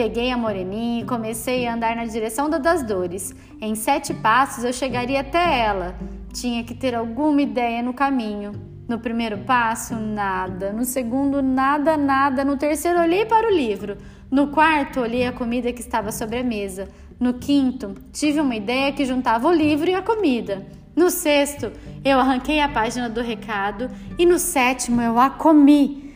Peguei 0.00 0.30
a 0.30 0.36
moreninha 0.38 1.02
e 1.02 1.04
comecei 1.04 1.66
a 1.66 1.74
andar 1.74 1.94
na 1.94 2.06
direção 2.06 2.48
da 2.48 2.56
das 2.56 2.82
dores. 2.82 3.34
Em 3.60 3.74
sete 3.74 4.14
passos 4.14 4.64
eu 4.64 4.72
chegaria 4.72 5.20
até 5.20 5.60
ela. 5.60 5.94
Tinha 6.32 6.64
que 6.64 6.74
ter 6.74 6.94
alguma 6.94 7.42
ideia 7.42 7.82
no 7.82 7.92
caminho. 7.92 8.52
No 8.88 8.98
primeiro 8.98 9.36
passo, 9.40 9.94
nada. 9.96 10.72
No 10.72 10.86
segundo, 10.86 11.42
nada, 11.42 11.98
nada. 11.98 12.46
No 12.46 12.56
terceiro, 12.56 12.98
olhei 12.98 13.26
para 13.26 13.46
o 13.46 13.54
livro. 13.54 13.98
No 14.30 14.46
quarto, 14.46 15.00
olhei 15.00 15.26
a 15.26 15.32
comida 15.32 15.70
que 15.70 15.82
estava 15.82 16.10
sobre 16.10 16.38
a 16.38 16.42
mesa. 16.42 16.88
No 17.20 17.34
quinto, 17.34 17.94
tive 18.10 18.40
uma 18.40 18.56
ideia 18.56 18.92
que 18.92 19.04
juntava 19.04 19.48
o 19.48 19.52
livro 19.52 19.90
e 19.90 19.94
a 19.94 20.00
comida. 20.00 20.66
No 20.96 21.10
sexto, 21.10 21.70
eu 22.02 22.18
arranquei 22.18 22.58
a 22.58 22.70
página 22.70 23.10
do 23.10 23.20
recado. 23.20 23.90
E 24.18 24.24
no 24.24 24.38
sétimo, 24.38 25.02
eu 25.02 25.18
a 25.18 25.28
comi. 25.28 26.14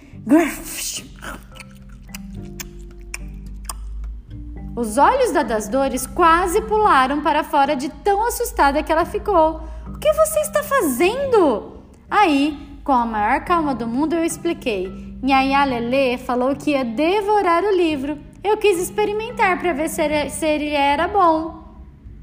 Os 4.77 4.99
olhos 4.99 5.31
da 5.31 5.45
das 5.45 5.69
dores 5.69 6.05
quase 6.05 6.61
pularam 6.63 7.21
para 7.21 7.45
fora 7.45 7.77
de 7.77 7.89
tão 7.89 8.27
assustada 8.27 8.83
que 8.83 8.91
ela 8.91 9.05
ficou. 9.05 9.61
O 9.87 9.99
que 9.99 10.13
você 10.13 10.41
está 10.41 10.65
fazendo? 10.65 11.81
Aí, 12.11 12.81
com 12.83 12.91
a 12.91 13.07
maior 13.07 13.45
calma 13.45 13.73
do 13.73 13.87
mundo, 13.87 14.17
eu 14.17 14.25
expliquei. 14.25 15.17
Nhaiá 15.23 15.65
Lelê 15.65 16.19
falou 16.19 16.57
que 16.57 16.73
ia 16.73 16.85
devorar 16.85 17.63
o 17.63 17.75
livro. 17.75 18.19
Eu 18.43 18.57
quis 18.57 18.81
experimentar 18.81 19.61
para 19.61 19.73
ver 19.73 19.89
se 19.89 20.03
ele, 20.03 20.29
se 20.29 20.45
ele 20.45 20.71
era 20.71 21.07
bom. 21.07 21.63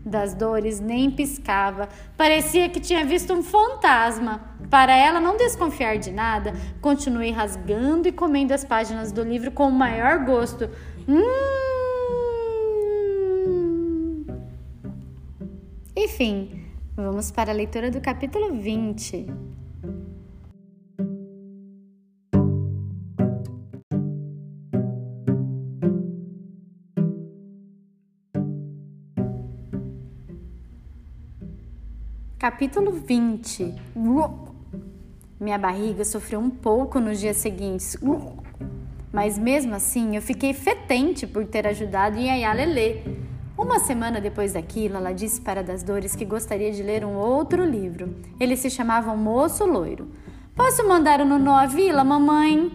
Das 0.05 0.33
dores 0.33 0.81
nem 0.81 1.09
piscava, 1.09 1.87
parecia 2.17 2.67
que 2.67 2.81
tinha 2.81 3.05
visto 3.05 3.33
um 3.33 3.41
fantasma. 3.41 4.41
Para 4.69 4.93
ela 4.93 5.21
não 5.21 5.37
desconfiar 5.37 5.97
de 5.97 6.11
nada, 6.11 6.53
continuei 6.81 7.31
rasgando 7.31 8.09
e 8.09 8.11
comendo 8.11 8.53
as 8.53 8.65
páginas 8.65 9.11
do 9.13 9.23
livro 9.23 9.51
com 9.51 9.69
o 9.69 9.71
maior 9.71 10.25
gosto. 10.25 10.69
Hum! 11.07 11.80
Enfim, 15.95 16.71
Vamos 16.93 17.31
para 17.31 17.51
a 17.51 17.55
leitura 17.55 17.89
do 17.89 18.01
capítulo 18.01 18.53
20. 18.53 19.25
Capítulo 32.37 32.91
20. 32.91 33.73
Minha 35.39 35.57
barriga 35.57 36.03
sofreu 36.03 36.39
um 36.41 36.49
pouco 36.49 36.99
nos 36.99 37.21
dias 37.21 37.37
seguintes, 37.37 37.97
mas 39.13 39.39
mesmo 39.39 39.73
assim 39.73 40.17
eu 40.17 40.21
fiquei 40.21 40.53
fetente 40.53 41.25
por 41.25 41.45
ter 41.47 41.65
ajudado 41.65 42.19
Yaya 42.19 42.51
Lelê. 42.51 43.30
Uma 43.61 43.77
semana 43.77 44.19
depois 44.19 44.53
daquilo, 44.53 44.97
ela 44.97 45.13
disse 45.13 45.39
para 45.39 45.61
Das 45.61 45.83
Dores 45.83 46.15
que 46.15 46.25
gostaria 46.25 46.71
de 46.71 46.81
ler 46.81 47.05
um 47.05 47.15
outro 47.15 47.63
livro. 47.63 48.15
Ele 48.39 48.57
se 48.57 48.71
chamava 48.71 49.15
Moço 49.15 49.63
Loiro. 49.65 50.09
Posso 50.55 50.85
mandar 50.87 51.21
o 51.21 51.25
Nuno 51.25 51.53
à 51.53 51.67
vila, 51.67 52.03
mamãe? 52.03 52.71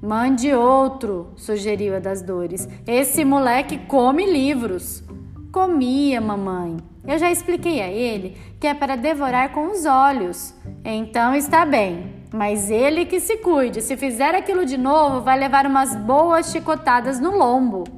Mande 0.00 0.52
outro, 0.52 1.32
sugeriu 1.36 1.96
a 1.96 2.00
Das 2.00 2.20
Dores. 2.20 2.68
Esse 2.86 3.24
moleque 3.24 3.78
come 3.88 4.26
livros. 4.30 5.02
Comia, 5.50 6.20
mamãe. 6.20 6.76
Eu 7.08 7.18
já 7.18 7.32
expliquei 7.32 7.80
a 7.80 7.88
ele 7.88 8.36
que 8.60 8.66
é 8.66 8.74
para 8.74 8.94
devorar 8.94 9.52
com 9.52 9.72
os 9.72 9.86
olhos. 9.86 10.54
Então 10.84 11.34
está 11.34 11.64
bem, 11.64 12.26
mas 12.30 12.70
ele 12.70 13.06
que 13.06 13.20
se 13.20 13.38
cuide. 13.38 13.80
Se 13.80 13.96
fizer 13.96 14.34
aquilo 14.34 14.66
de 14.66 14.76
novo, 14.76 15.22
vai 15.22 15.38
levar 15.38 15.64
umas 15.64 15.96
boas 15.96 16.52
chicotadas 16.52 17.18
no 17.18 17.30
lombo. 17.30 17.95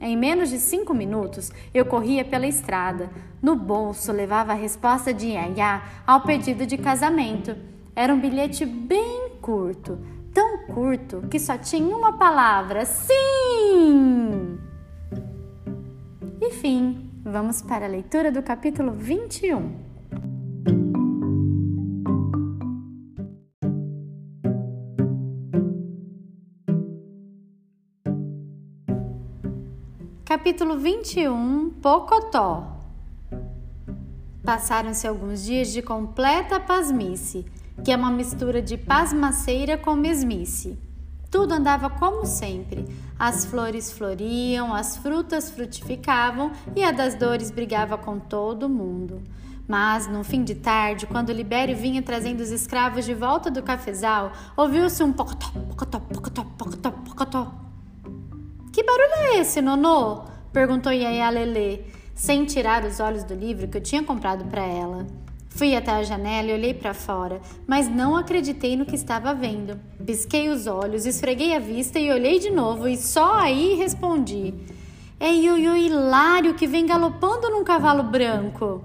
Em 0.00 0.16
menos 0.16 0.50
de 0.50 0.58
cinco 0.58 0.94
minutos, 0.94 1.50
eu 1.74 1.84
corria 1.84 2.24
pela 2.24 2.46
estrada. 2.46 3.10
No 3.42 3.56
bolso, 3.56 4.12
levava 4.12 4.52
a 4.52 4.56
resposta 4.56 5.12
de 5.12 5.28
Yaya 5.28 5.82
ao 6.06 6.22
pedido 6.22 6.64
de 6.66 6.78
casamento. 6.78 7.56
Era 7.94 8.14
um 8.14 8.20
bilhete 8.20 8.64
bem 8.64 9.32
curto, 9.40 9.98
tão 10.32 10.66
curto 10.66 11.24
que 11.28 11.38
só 11.38 11.58
tinha 11.58 11.96
uma 11.96 12.12
palavra: 12.12 12.84
sim! 12.84 14.58
Enfim. 16.40 17.04
Vamos 17.30 17.60
para 17.60 17.84
a 17.84 17.88
leitura 17.88 18.32
do 18.32 18.42
capítulo 18.42 18.92
21. 18.92 19.87
Capítulo 30.38 30.78
21 30.78 31.70
Pocotó 31.82 32.76
Passaram-se 34.44 35.04
alguns 35.04 35.44
dias 35.44 35.72
de 35.72 35.82
completa 35.82 36.60
pasmice, 36.60 37.44
que 37.84 37.90
é 37.90 37.96
uma 37.96 38.12
mistura 38.12 38.62
de 38.62 38.78
pasmaceira 38.78 39.76
com 39.76 39.96
mesmice. 39.96 40.78
Tudo 41.28 41.54
andava 41.54 41.90
como 41.90 42.24
sempre. 42.24 42.86
As 43.18 43.46
flores 43.46 43.90
floriam, 43.90 44.72
as 44.72 44.96
frutas 44.96 45.50
frutificavam 45.50 46.52
e 46.76 46.84
a 46.84 46.92
das 46.92 47.16
dores 47.16 47.50
brigava 47.50 47.98
com 47.98 48.20
todo 48.20 48.68
mundo. 48.68 49.20
Mas, 49.66 50.06
no 50.06 50.22
fim 50.22 50.44
de 50.44 50.54
tarde, 50.54 51.04
quando 51.04 51.32
Libério 51.32 51.76
vinha 51.76 52.00
trazendo 52.00 52.42
os 52.42 52.52
escravos 52.52 53.04
de 53.04 53.12
volta 53.12 53.50
do 53.50 53.60
cafezal, 53.60 54.30
ouviu-se 54.56 55.02
um 55.02 55.12
pocotó, 55.12 55.48
pocotó, 55.68 55.98
pocotó, 55.98 56.44
pocotó, 56.56 56.90
pocotó. 56.92 57.67
Barulho 58.88 59.34
é 59.34 59.40
esse, 59.40 59.60
Nonô? 59.60 60.22
perguntou 60.50 60.90
Yaya 60.90 61.28
Lelê, 61.28 61.80
sem 62.14 62.46
tirar 62.46 62.86
os 62.86 63.00
olhos 63.00 63.22
do 63.22 63.34
livro 63.34 63.68
que 63.68 63.76
eu 63.76 63.82
tinha 63.82 64.02
comprado 64.02 64.46
para 64.46 64.62
ela. 64.62 65.06
Fui 65.50 65.76
até 65.76 65.90
a 65.90 66.02
janela 66.02 66.48
e 66.48 66.54
olhei 66.54 66.72
para 66.72 66.94
fora, 66.94 67.38
mas 67.66 67.86
não 67.86 68.16
acreditei 68.16 68.78
no 68.78 68.86
que 68.86 68.94
estava 68.94 69.34
vendo. 69.34 69.78
Pisquei 70.06 70.48
os 70.48 70.66
olhos, 70.66 71.04
esfreguei 71.04 71.54
a 71.54 71.58
vista 71.58 71.98
e 71.98 72.10
olhei 72.10 72.38
de 72.38 72.48
novo, 72.48 72.88
e 72.88 72.96
só 72.96 73.34
aí 73.34 73.74
respondi: 73.74 74.54
É 75.20 75.30
Ioiô 75.30 75.76
Hilário 75.76 76.54
que 76.54 76.66
vem 76.66 76.86
galopando 76.86 77.50
num 77.50 77.64
cavalo 77.64 78.02
branco. 78.02 78.82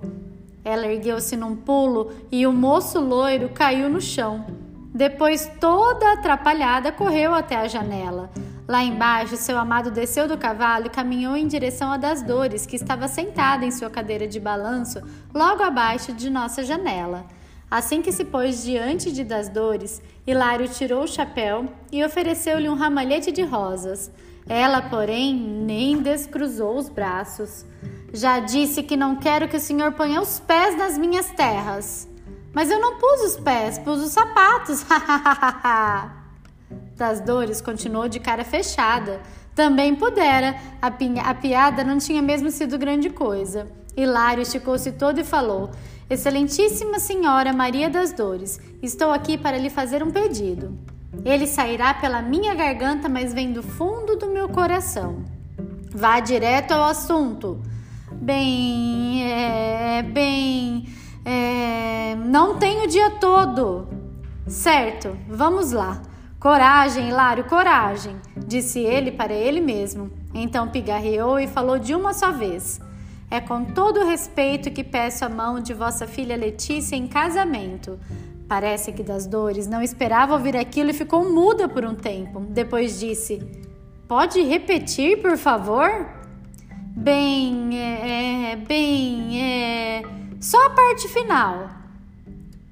Ela 0.66 0.88
ergueu-se 0.88 1.38
num 1.38 1.56
pulo 1.56 2.12
e 2.30 2.45
o 2.45 2.51
moço 2.51 2.99
loiro 2.99 3.47
caiu 3.47 3.89
no 3.89 4.01
chão. 4.01 4.45
Depois, 4.93 5.49
toda 5.62 6.12
atrapalhada, 6.12 6.91
correu 6.91 7.34
até 7.34 7.56
a 7.56 7.70
janela. 7.70 8.30
Lá 8.68 8.82
embaixo, 8.82 9.36
seu 9.36 9.57
amado 9.57 9.91
desceu 9.91 10.28
do 10.28 10.38
cavalo 10.38 10.86
e 10.86 10.89
caminhou 10.89 11.36
em 11.36 11.47
direção 11.47 11.91
a 11.91 11.97
das 11.97 12.22
dores, 12.22 12.66
que 12.66 12.78
estava 12.78 13.07
sentada 13.09 13.66
em 13.66 13.72
sua 13.72 13.89
cadeira 13.89 14.26
de 14.26 14.39
balanço, 14.39 15.01
logo 15.34 15.61
abaixo 15.61 16.14
de 16.14 16.30
nossa 16.30 16.64
janela. 16.64 17.26
Assim 17.70 18.01
que 18.01 18.11
se 18.11 18.24
pôs 18.24 18.64
diante 18.64 19.11
de 19.11 19.24
das 19.24 19.49
dores, 19.49 20.01
Hilário 20.26 20.70
tirou 20.70 21.03
o 21.03 21.07
chapéu 21.07 21.68
e 21.91 22.03
ofereceu-lhe 22.05 22.70
um 22.70 22.76
ramalhete 22.76 23.32
de 23.32 23.41
rosas. 23.41 24.09
Ela, 24.47 24.82
porém, 24.82 25.36
nem 25.36 26.01
descruzou 26.01 26.78
os 26.78 26.88
braços. 26.88 27.66
Já 28.14 28.39
disse 28.39 28.84
que 28.84 28.95
não 28.95 29.16
quero 29.16 29.47
que 29.49 29.57
o 29.57 29.59
senhor 29.59 29.91
ponha 29.93 30.22
os 30.22 30.39
pés 30.39 30.78
nas 30.78 30.97
minhas 30.97 31.32
terras. 31.32 32.07
Mas 32.53 32.70
eu 32.70 32.80
não 32.80 32.97
pus 32.97 33.22
os 33.24 33.38
pés, 33.38 33.80
pus 33.80 34.01
os 34.03 34.11
sapatos. 34.11 34.86
das 36.95 37.19
dores 37.21 37.61
continuou 37.61 38.07
de 38.07 38.19
cara 38.19 38.43
fechada. 38.43 39.21
Também 39.55 39.95
pudera, 39.95 40.55
a, 40.82 40.88
a 40.88 41.34
piada 41.34 41.84
não 41.84 41.97
tinha 41.97 42.21
mesmo 42.21 42.49
sido 42.49 42.78
grande 42.78 43.09
coisa. 43.09 43.67
Hilário 43.95 44.41
esticou-se 44.41 44.91
todo 44.93 45.19
e 45.19 45.24
falou: 45.24 45.69
Excelentíssima 46.09 46.99
Senhora 46.99 47.53
Maria 47.53 47.89
das 47.89 48.11
Dores, 48.11 48.59
estou 48.82 49.11
aqui 49.11 49.38
para 49.38 49.57
lhe 49.57 49.69
fazer 49.69 50.03
um 50.03 50.11
pedido. 50.11 50.78
Ele 51.24 51.45
sairá 51.45 51.93
pela 51.93 52.21
minha 52.21 52.55
garganta, 52.55 53.07
mas 53.07 53.34
vem 53.34 53.53
do 53.53 53.61
fundo 53.61 54.15
do 54.15 54.32
meu 54.32 54.49
coração. 54.49 55.24
Vá 55.91 56.19
direto 56.19 56.71
ao 56.71 56.84
assunto. 56.84 57.61
Bem, 58.11 59.32
é, 59.32 60.01
bem, 60.01 60.88
é, 61.24 62.15
não 62.15 62.57
tenho 62.57 62.86
o 62.86 62.88
dia 62.88 63.11
todo. 63.11 63.88
Certo, 64.47 65.15
vamos 65.28 65.71
lá. 65.71 66.01
Coragem, 66.44 67.08
Hilário, 67.08 67.46
coragem, 67.46 68.18
disse 68.36 68.78
ele 68.78 69.14
para 69.14 69.32
ele 69.32 69.62
mesmo. 69.62 70.12
Então 70.34 70.68
pigarreou 70.68 71.39
e 71.39 71.48
falou 71.48 71.80
de 71.80 71.96
uma 71.96 72.14
só 72.14 72.34
vez. 72.34 72.82
É 73.32 73.39
com 73.39 73.64
todo 73.64 74.04
respeito 74.04 74.70
que 74.70 74.84
peço 74.84 75.24
a 75.24 75.30
mão 75.30 75.62
de 75.62 75.74
vossa 75.74 76.06
filha 76.06 76.36
Letícia 76.36 76.98
em 76.98 77.08
casamento. 77.08 77.98
Parece 78.46 78.91
que 78.91 79.02
das 79.02 79.26
dores 79.26 79.68
não 79.68 79.82
esperava 79.82 80.34
ouvir 80.34 80.58
aquilo 80.58 80.89
e 80.89 80.94
ficou 80.94 81.34
muda 81.34 81.70
por 81.70 81.86
um 81.86 81.96
tempo. 81.96 82.41
Depois 82.41 83.00
disse: 83.00 83.41
Pode 84.06 84.41
repetir, 84.41 85.22
por 85.22 85.38
favor? 85.38 86.10
Bem, 86.94 87.80
é, 87.80 88.52
é 88.52 88.56
bem, 88.58 89.41
é. 89.41 90.02
Só 90.41 90.62
a 90.66 90.72
parte 90.72 91.08
final. 91.08 91.70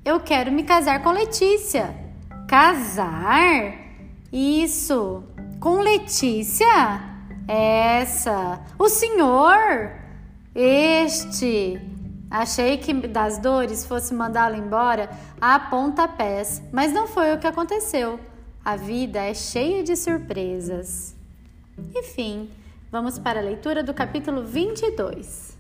Eu 0.04 0.20
quero 0.20 0.52
me 0.52 0.64
casar 0.64 1.02
com 1.02 1.12
Letícia. 1.12 2.11
Casar? 2.52 3.78
Isso. 4.30 5.24
Com 5.58 5.80
Letícia? 5.80 6.68
Essa. 7.48 8.60
O 8.78 8.90
senhor? 8.90 9.90
Este. 10.54 11.80
Achei 12.30 12.78
que 12.78 12.92
das 13.08 13.38
dores 13.38 13.86
fosse 13.86 14.14
mandá-lo 14.14 14.58
embora 14.58 15.10
a 15.40 15.58
pontapés, 15.62 16.62
mas 16.74 16.92
não 16.92 17.08
foi 17.08 17.34
o 17.34 17.40
que 17.40 17.48
aconteceu. 17.48 18.20
A 18.66 18.76
vida 18.76 19.20
é 19.20 19.34
cheia 19.34 19.82
de 19.82 19.96
surpresas. 19.96 21.16
Enfim, 21.96 22.50
vamos 22.92 23.18
para 23.18 23.40
a 23.40 23.44
leitura 23.44 23.82
do 23.82 23.94
capítulo 23.94 24.44
22. 24.44 25.51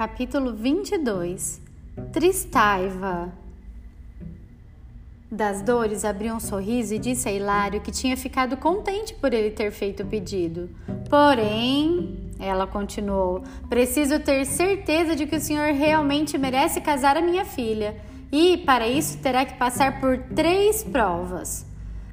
Capítulo 0.00 0.54
22 0.54 1.60
Tristaiva 2.10 3.30
Das 5.30 5.60
dores 5.60 6.06
abriu 6.06 6.34
um 6.34 6.40
sorriso 6.40 6.94
e 6.94 6.98
disse 6.98 7.28
a 7.28 7.32
Hilário 7.32 7.82
que 7.82 7.92
tinha 7.92 8.16
ficado 8.16 8.56
contente 8.56 9.12
por 9.12 9.34
ele 9.34 9.50
ter 9.50 9.70
feito 9.70 10.02
o 10.02 10.06
pedido. 10.06 10.70
Porém, 11.10 12.32
ela 12.38 12.66
continuou, 12.66 13.44
preciso 13.68 14.18
ter 14.18 14.46
certeza 14.46 15.14
de 15.14 15.26
que 15.26 15.36
o 15.36 15.40
senhor 15.40 15.74
realmente 15.74 16.38
merece 16.38 16.80
casar 16.80 17.18
a 17.18 17.20
minha 17.20 17.44
filha. 17.44 17.94
E, 18.32 18.56
para 18.56 18.88
isso, 18.88 19.18
terá 19.18 19.44
que 19.44 19.58
passar 19.58 20.00
por 20.00 20.16
três 20.34 20.82
provas. 20.82 21.66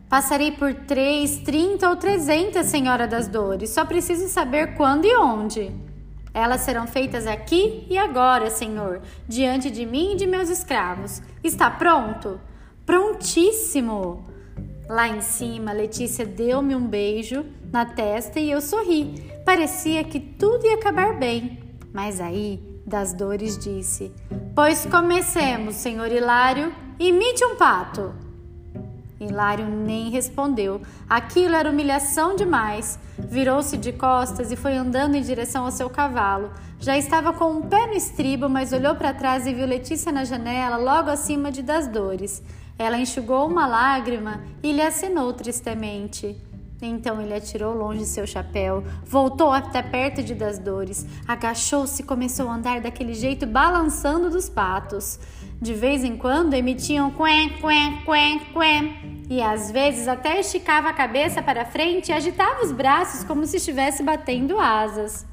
Passarei 0.10 0.52
por 0.52 0.74
três, 0.74 1.38
trinta 1.38 1.90
ou 1.90 1.96
trezentas, 1.96 2.66
Senhora 2.66 3.08
das 3.08 3.30
Dores. 3.30 3.70
Só 3.70 3.86
preciso 3.86 4.28
saber 4.28 4.76
quando 4.76 5.06
e 5.06 5.16
onde. 5.16 5.87
Elas 6.34 6.62
serão 6.62 6.88
feitas 6.88 7.26
aqui 7.26 7.86
e 7.90 7.98
agora, 7.98 8.50
Senhor, 8.50 9.02
diante 9.28 9.72
de 9.72 9.86
mim 9.86 10.14
e 10.14 10.16
de 10.16 10.28
meus 10.28 10.50
escravos. 10.50 11.22
Está 11.44 11.70
pronto? 11.70 12.40
Prontíssimo! 12.86 14.26
Lá 14.88 15.08
em 15.08 15.20
cima, 15.22 15.74
Letícia 15.74 16.26
deu-me 16.26 16.76
um 16.76 16.88
beijo 16.88 17.46
na 17.72 17.86
testa 17.86 18.40
e 18.40 18.50
eu 18.50 18.62
sorri. 18.62 19.32
Parecia 19.44 20.04
que 20.04 20.20
tudo 20.20 20.66
ia 20.66 20.76
acabar 20.76 21.18
bem. 21.18 21.60
Mas 21.92 22.22
aí, 22.22 22.62
das 22.86 23.14
dores, 23.14 23.58
disse: 23.58 24.12
Pois 24.56 24.86
comecemos, 24.86 25.76
senhor 25.76 26.10
Hilário, 26.10 26.74
imite 26.98 27.44
um 27.44 27.58
pato. 27.58 28.27
Hilário 29.20 29.68
nem 29.68 30.10
respondeu. 30.10 30.82
Aquilo 31.10 31.56
era 31.56 31.70
humilhação 31.70 32.36
demais. 32.36 33.00
Virou-se 33.18 33.78
de 33.78 33.92
costas 33.92 34.52
e 34.52 34.56
foi 34.56 34.76
andando 34.76 35.16
em 35.16 35.22
direção 35.22 35.66
ao 35.66 35.72
seu 35.72 35.90
cavalo. 35.90 36.52
Já 36.80 36.98
estava 36.98 37.34
com 37.34 37.52
um 37.52 37.62
pé 37.62 37.88
no 37.88 37.94
estribo, 37.94 38.48
mas 38.48 38.74
olhou 38.74 38.96
para 38.96 39.14
trás 39.14 39.48
e 39.48 39.54
viu 39.54 39.66
Letícia 39.66 40.12
na 40.12 40.24
janela, 40.24 40.78
logo 40.78 41.10
acima 41.10 41.52
de 41.52 41.64
das 41.64 41.88
dores. 41.88 42.44
Ela 42.78 43.00
enxugou 43.00 43.48
uma 43.48 43.66
lágrima 43.66 44.42
e 44.62 44.72
lhe 44.72 44.82
acenou 44.82 45.34
tristemente. 45.34 46.40
Então 46.80 47.20
ele 47.20 47.34
atirou 47.34 47.74
longe 47.74 48.06
seu 48.06 48.28
chapéu, 48.28 48.84
voltou 49.04 49.52
até 49.52 49.82
perto 49.82 50.22
de 50.22 50.36
das 50.36 50.60
dores, 50.60 51.08
agachou-se 51.28 52.04
e 52.04 52.06
começou 52.06 52.48
a 52.48 52.54
andar 52.54 52.82
daquele 52.82 53.16
jeito, 53.16 53.48
balançando 53.48 54.30
dos 54.30 54.48
patos. 54.48 55.20
De 55.60 55.74
vez 55.74 56.04
em 56.04 56.16
quando 56.16 56.54
emitiam 56.54 57.10
quen, 57.10 57.50
quen, 57.60 58.04
quen, 58.06 58.40
quen, 58.54 59.26
e 59.30 59.42
às 59.42 59.72
vezes 59.72 60.08
até 60.08 60.40
esticava 60.40 60.90
a 60.90 60.94
cabeça 60.94 61.42
para 61.42 61.66
frente 61.66 62.10
e 62.10 62.14
agitava 62.14 62.64
os 62.64 62.72
braços 62.72 63.24
como 63.24 63.46
se 63.46 63.58
estivesse 63.58 64.04
batendo 64.04 64.60
asas. 64.60 65.26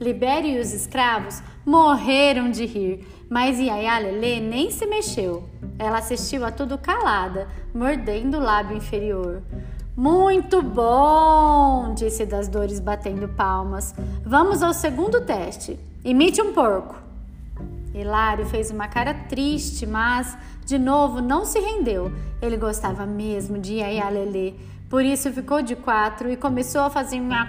Libério 0.00 0.50
e 0.50 0.58
os 0.58 0.72
escravos 0.72 1.42
morreram 1.66 2.50
de 2.50 2.64
rir, 2.64 3.06
mas 3.28 3.60
Yaya 3.60 3.98
Lelê 3.98 4.40
nem 4.40 4.70
se 4.70 4.86
mexeu. 4.86 5.48
Ela 5.78 5.98
assistiu 5.98 6.44
a 6.44 6.50
tudo 6.50 6.78
calada, 6.78 7.46
mordendo 7.74 8.38
o 8.38 8.42
lábio 8.42 8.76
inferior. 8.76 9.42
Muito 9.94 10.62
bom, 10.62 11.92
disse 11.94 12.24
das 12.24 12.48
dores 12.48 12.80
batendo 12.80 13.28
palmas. 13.28 13.94
Vamos 14.24 14.62
ao 14.62 14.72
segundo 14.72 15.20
teste. 15.20 15.78
Imite 16.04 16.40
um 16.40 16.52
porco. 16.52 17.07
Hilário 18.00 18.46
fez 18.46 18.70
uma 18.70 18.88
cara 18.88 19.12
triste, 19.12 19.86
mas, 19.86 20.36
de 20.64 20.78
novo, 20.78 21.20
não 21.20 21.44
se 21.44 21.58
rendeu. 21.58 22.12
Ele 22.40 22.56
gostava 22.56 23.04
mesmo 23.04 23.58
de 23.58 23.74
Yaya 23.74 24.08
Lelê. 24.08 24.54
Por 24.88 25.04
isso 25.04 25.32
ficou 25.32 25.60
de 25.60 25.76
quatro 25.76 26.30
e 26.30 26.36
começou 26.36 26.82
a 26.82 26.90
fazer 26.90 27.20
uma. 27.20 27.48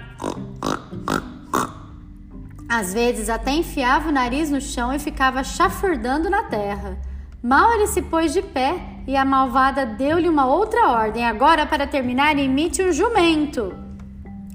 Às 2.68 2.92
vezes 2.92 3.28
até 3.28 3.52
enfiava 3.52 4.08
o 4.08 4.12
nariz 4.12 4.50
no 4.50 4.60
chão 4.60 4.92
e 4.92 4.98
ficava 4.98 5.42
chafurdando 5.42 6.28
na 6.28 6.44
terra. 6.44 6.98
Mal 7.42 7.72
ele 7.72 7.86
se 7.86 8.02
pôs 8.02 8.32
de 8.32 8.42
pé 8.42 8.78
e 9.06 9.16
a 9.16 9.24
malvada 9.24 9.86
deu-lhe 9.86 10.28
uma 10.28 10.46
outra 10.46 10.88
ordem. 10.88 11.24
Agora, 11.24 11.64
para 11.66 11.86
terminar, 11.86 12.38
imite 12.38 12.82
um 12.82 12.92
jumento. 12.92 13.89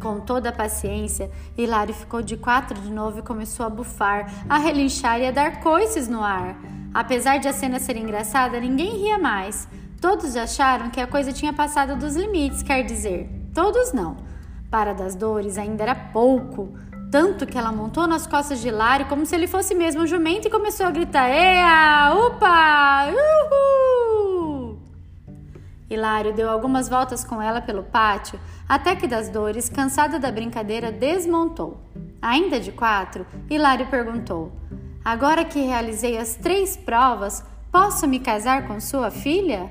Com 0.02 0.20
toda 0.20 0.50
a 0.50 0.54
paciência, 0.54 1.32
Hilário 1.58 1.94
ficou 1.94 2.22
de 2.22 2.36
quatro 2.38 2.80
de 2.80 2.92
novo 2.92 3.20
e 3.20 3.24
começou 3.24 3.66
a 3.66 3.70
bufar, 3.70 4.32
a 4.50 4.58
relinchar 4.58 5.20
e 5.20 5.28
a 5.28 5.32
dar 5.32 5.62
coices 5.62 6.08
no 6.08 6.24
ar. 6.24 6.58
Apesar 6.94 7.38
de 7.38 7.48
a 7.48 7.54
cena 7.54 7.80
ser 7.80 7.98
engraçada, 7.98 8.60
ninguém 8.60 8.98
ria 8.98 9.18
mais. 9.18 9.68
Todos 10.00 10.36
acharam 10.36 10.90
que 10.90 11.00
a 11.00 11.08
coisa 11.08 11.34
tinha 11.34 11.52
passado 11.54 11.98
dos 11.98 12.16
limites, 12.16 12.62
quer 12.62 12.84
dizer, 12.84 13.30
todos 13.54 13.94
não. 13.94 14.18
Para 14.70 14.94
das 14.94 15.16
dores 15.16 15.58
ainda 15.58 15.84
era 15.84 15.96
pouco, 15.96 16.74
tanto 17.12 17.46
que 17.46 17.58
ela 17.58 17.72
montou 17.72 18.06
nas 18.06 18.28
costas 18.28 18.60
de 18.62 18.68
Hilário 18.68 19.06
como 19.08 19.26
se 19.26 19.34
ele 19.34 19.48
fosse 19.48 19.74
mesmo 19.74 20.02
um 20.02 20.08
jumento 20.08 20.48
e 20.48 20.52
começou 20.52 20.86
a 20.86 20.92
gritar: 20.92 21.30
Ea! 21.30 22.14
Upa! 22.14 23.08
Uhul! 23.08 24.35
Hilário 25.90 26.34
deu 26.34 26.50
algumas 26.50 26.90
voltas 26.90 27.24
com 27.24 27.42
ela 27.42 27.62
pelo 27.62 27.84
pátio, 27.84 28.40
até 28.68 28.96
que 28.96 29.08
das 29.08 29.30
dores, 29.30 29.70
cansada 29.70 30.18
da 30.18 30.32
brincadeira, 30.32 30.92
desmontou. 30.92 31.80
Ainda 32.22 32.60
de 32.60 32.72
quatro, 32.72 33.26
Hilário 33.50 33.86
perguntou: 33.88 34.52
Agora 35.04 35.46
que 35.46 35.60
realizei 35.60 36.18
as 36.18 36.36
três 36.36 36.76
provas, 36.76 37.44
posso 37.72 38.08
me 38.08 38.20
casar 38.20 38.68
com 38.68 38.80
sua 38.80 39.12
filha? 39.12 39.70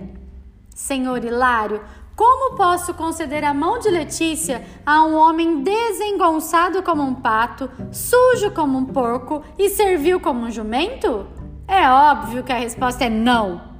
Senhor 0.72 1.24
Hilário, 1.24 1.80
como 2.14 2.56
posso 2.56 2.94
conceder 2.94 3.42
a 3.42 3.52
mão 3.52 3.80
de 3.80 3.90
Letícia 3.90 4.64
a 4.86 5.04
um 5.04 5.16
homem 5.16 5.64
desengonçado 5.64 6.80
como 6.84 7.02
um 7.02 7.14
pato, 7.14 7.68
sujo 7.90 8.52
como 8.52 8.78
um 8.78 8.84
porco 8.84 9.42
e 9.58 9.68
servil 9.68 10.20
como 10.20 10.46
um 10.46 10.50
jumento? 10.50 11.26
É 11.66 11.90
óbvio 11.90 12.44
que 12.44 12.52
a 12.52 12.58
resposta 12.58 13.04
é 13.04 13.10
não. 13.10 13.73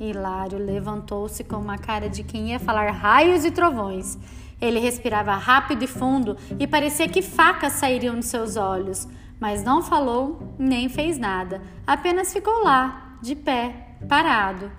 Hilário 0.00 0.58
levantou-se 0.58 1.42
com 1.42 1.56
uma 1.56 1.76
cara 1.76 2.08
de 2.08 2.22
quem 2.22 2.50
ia 2.50 2.60
falar 2.60 2.90
raios 2.92 3.44
e 3.44 3.50
trovões. 3.50 4.16
Ele 4.60 4.78
respirava 4.78 5.34
rápido 5.34 5.82
e 5.84 5.88
fundo 5.88 6.36
e 6.58 6.66
parecia 6.66 7.08
que 7.08 7.22
facas 7.22 7.74
sairiam 7.74 8.18
de 8.18 8.24
seus 8.24 8.56
olhos, 8.56 9.08
mas 9.40 9.64
não 9.64 9.82
falou 9.82 10.54
nem 10.58 10.88
fez 10.88 11.18
nada, 11.18 11.62
apenas 11.86 12.32
ficou 12.32 12.62
lá, 12.62 13.18
de 13.22 13.34
pé, 13.34 13.96
parado. 14.08 14.70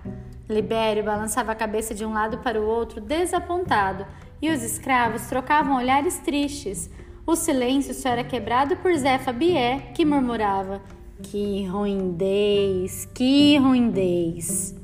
Libério 0.50 1.04
balançava 1.04 1.52
a 1.52 1.56
cabeça 1.56 1.94
de 1.94 2.04
um 2.06 2.14
lado 2.14 2.40
para 2.40 2.60
o 2.60 2.66
outro, 2.66 3.00
desapontado, 3.00 4.06
e 4.42 4.50
os 4.50 4.64
escravos 4.64 5.28
trocavam 5.28 5.78
olhares 5.78 6.18
tristes. 6.20 6.90
O 7.26 7.36
silêncio 7.36 7.94
só 7.94 8.10
era 8.10 8.24
quebrado 8.24 8.76
por 8.78 8.94
Zé 8.96 9.20
Fabié, 9.20 9.92
que 9.94 10.04
murmurava: 10.04 10.82
Que 11.22 11.66
ruindez, 11.68 13.06
que 13.14 13.58
ruindez. 13.58 14.79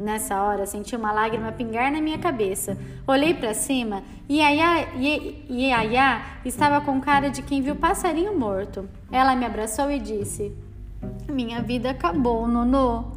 Nessa 0.00 0.42
hora, 0.42 0.64
senti 0.64 0.96
uma 0.96 1.12
lágrima 1.12 1.52
pingar 1.52 1.92
na 1.92 2.00
minha 2.00 2.16
cabeça. 2.16 2.74
Olhei 3.06 3.34
para 3.34 3.52
cima 3.52 4.02
e 4.26 4.38
Yaya 4.40 6.22
estava 6.42 6.82
com 6.82 6.98
cara 7.02 7.28
de 7.28 7.42
quem 7.42 7.60
viu 7.60 7.76
passarinho 7.76 8.38
morto. 8.38 8.88
Ela 9.12 9.36
me 9.36 9.44
abraçou 9.44 9.90
e 9.90 9.98
disse: 9.98 10.56
Minha 11.28 11.60
vida 11.60 11.90
acabou, 11.90 12.48
Nonô. 12.48 13.12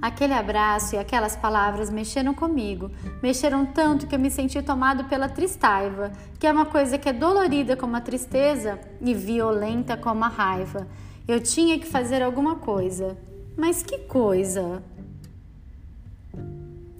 Aquele 0.00 0.32
abraço 0.32 0.94
e 0.94 0.98
aquelas 0.98 1.36
palavras 1.36 1.90
mexeram 1.90 2.32
comigo, 2.32 2.90
mexeram 3.22 3.66
tanto 3.66 4.06
que 4.06 4.14
eu 4.14 4.18
me 4.18 4.30
senti 4.30 4.62
tomado 4.62 5.04
pela 5.04 5.28
tristaiva, 5.28 6.12
que 6.38 6.46
é 6.46 6.52
uma 6.52 6.64
coisa 6.64 6.96
que 6.96 7.10
é 7.10 7.12
dolorida 7.12 7.76
como 7.76 7.94
a 7.94 8.00
tristeza 8.00 8.80
e 9.02 9.12
violenta 9.12 9.98
como 9.98 10.24
a 10.24 10.28
raiva. 10.28 10.86
Eu 11.28 11.40
tinha 11.40 11.78
que 11.78 11.86
fazer 11.86 12.22
alguma 12.22 12.56
coisa. 12.56 13.18
Mas 13.56 13.82
que 13.82 13.98
coisa? 13.98 14.82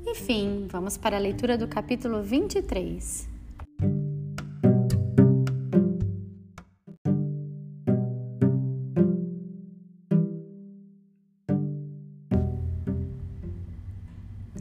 Enfim, 0.08 0.68
vamos 0.70 0.96
para 0.96 1.16
a 1.16 1.18
leitura 1.18 1.58
do 1.58 1.66
capítulo 1.66 2.22
23. 2.22 3.28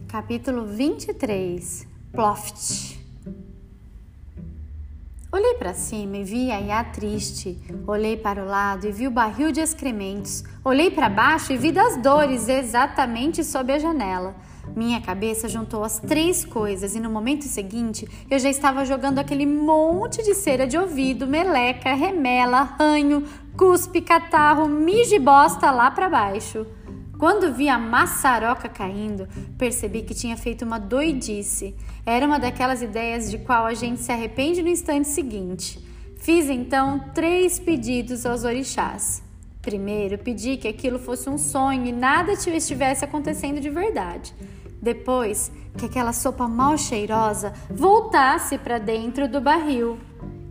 Capítulo 0.08 0.66
23 0.66 1.88
Ploft 2.12 2.96
Olhei 5.32 5.54
para 5.56 5.74
cima 5.76 6.18
e 6.18 6.24
vi 6.24 6.50
a 6.50 6.60
Iá 6.60 6.84
triste. 6.86 7.60
Olhei 7.86 8.18
para 8.18 8.42
o 8.42 8.48
lado 8.48 8.88
e 8.88 8.92
vi 8.92 9.06
o 9.06 9.12
barril 9.12 9.52
de 9.52 9.60
excrementos. 9.60 10.44
Olhei 10.64 10.90
para 10.90 11.08
baixo 11.08 11.54
e 11.54 11.58
vi 11.58 11.72
das 11.72 12.02
dores 12.02 12.48
exatamente 12.48 13.44
sob 13.44 13.72
a 13.72 13.78
janela. 13.78 14.34
Minha 14.76 15.02
cabeça 15.02 15.50
juntou 15.50 15.84
as 15.84 16.00
três 16.00 16.46
coisas 16.46 16.96
e 16.96 17.00
no 17.00 17.10
momento 17.10 17.44
seguinte 17.44 18.08
eu 18.30 18.40
já 18.40 18.50
estava 18.50 18.86
jogando 18.86 19.20
aquele 19.20 19.46
monte 19.46 20.24
de 20.24 20.34
cera 20.34 20.66
de 20.66 20.78
ouvido, 20.78 21.28
meleca, 21.28 21.94
remela, 21.94 22.64
ranho, 22.64 23.24
cuspe, 23.58 24.02
catarro, 24.02 24.68
mijo 24.68 25.16
e 25.16 25.20
bosta 25.20 25.72
lá 25.72 25.92
para 25.92 26.10
baixo. 26.10 26.66
Quando 27.18 27.54
vi 27.54 27.70
a 27.70 27.80
maçaroca 27.80 28.68
caindo, 28.68 29.28
percebi 29.58 30.02
que 30.02 30.14
tinha 30.14 30.36
feito 30.36 30.66
uma 30.66 30.78
doidice. 30.78 31.74
Era 32.06 32.26
uma 32.26 32.38
daquelas 32.38 32.82
ideias 32.82 33.32
de 33.32 33.38
qual 33.38 33.66
a 33.66 33.74
gente 33.74 34.02
se 34.02 34.12
arrepende 34.12 34.62
no 34.62 34.70
instante 34.70 35.08
seguinte. 35.08 35.80
Fiz 36.18 36.50
então 36.50 37.12
três 37.14 37.58
pedidos 37.58 38.26
aos 38.26 38.44
orixás. 38.44 39.25
Primeiro, 39.66 40.20
pedi 40.20 40.58
que 40.58 40.68
aquilo 40.68 41.00
fosse 41.00 41.28
um 41.28 41.40
sonho 41.40 41.88
e 41.88 41.92
nada 41.92 42.34
estivesse 42.34 43.04
acontecendo 43.04 43.60
de 43.60 43.68
verdade. 43.68 44.32
Depois, 44.80 45.52
que 45.76 45.88
aquela 45.88 46.14
sopa 46.14 46.48
mal 46.48 46.78
cheirosa 46.78 47.52
voltasse 47.68 48.60
para 48.60 48.78
dentro 48.78 49.28
do 49.28 49.42
barril. 49.42 49.98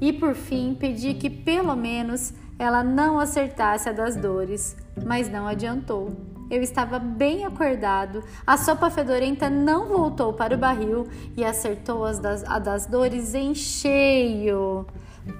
E 0.01 0.13
por 0.13 0.35
fim, 0.35 0.75
pedi 0.75 1.15
que 1.15 1.31
pelo 1.31 1.77
menos 1.77 2.35
ela 2.59 2.83
não 2.83 3.21
acertasse 3.21 3.89
a 3.89 3.93
das 3.93 4.17
dores, 4.17 4.77
mas 5.07 5.31
não 5.31 5.47
adiantou. 5.47 6.11
Eu 6.51 6.61
estava 6.61 6.99
bem 6.99 7.45
acordado, 7.45 8.25
a 8.45 8.57
sopa 8.57 8.91
fedorenta 8.91 9.49
não 9.49 9.87
voltou 9.87 10.33
para 10.33 10.57
o 10.57 10.59
barril 10.59 11.07
e 11.37 11.45
acertou 11.45 12.05
as 12.05 12.19
das, 12.19 12.43
a 12.43 12.59
das 12.59 12.87
dores 12.87 13.33
em 13.33 13.55
cheio. 13.55 14.85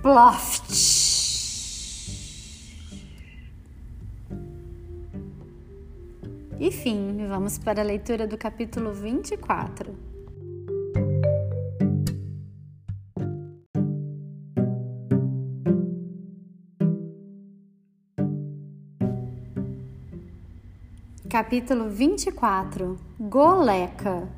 Ploft! 0.01 1.14
Enfim, 6.61 7.27
vamos 7.27 7.59
para 7.59 7.83
a 7.83 7.85
leitura 7.85 8.27
do 8.27 8.39
capítulo 8.39 8.93
24. 8.93 9.95
Capítulo 21.29 21.91
24 21.91 22.97
Goleca 23.19 24.29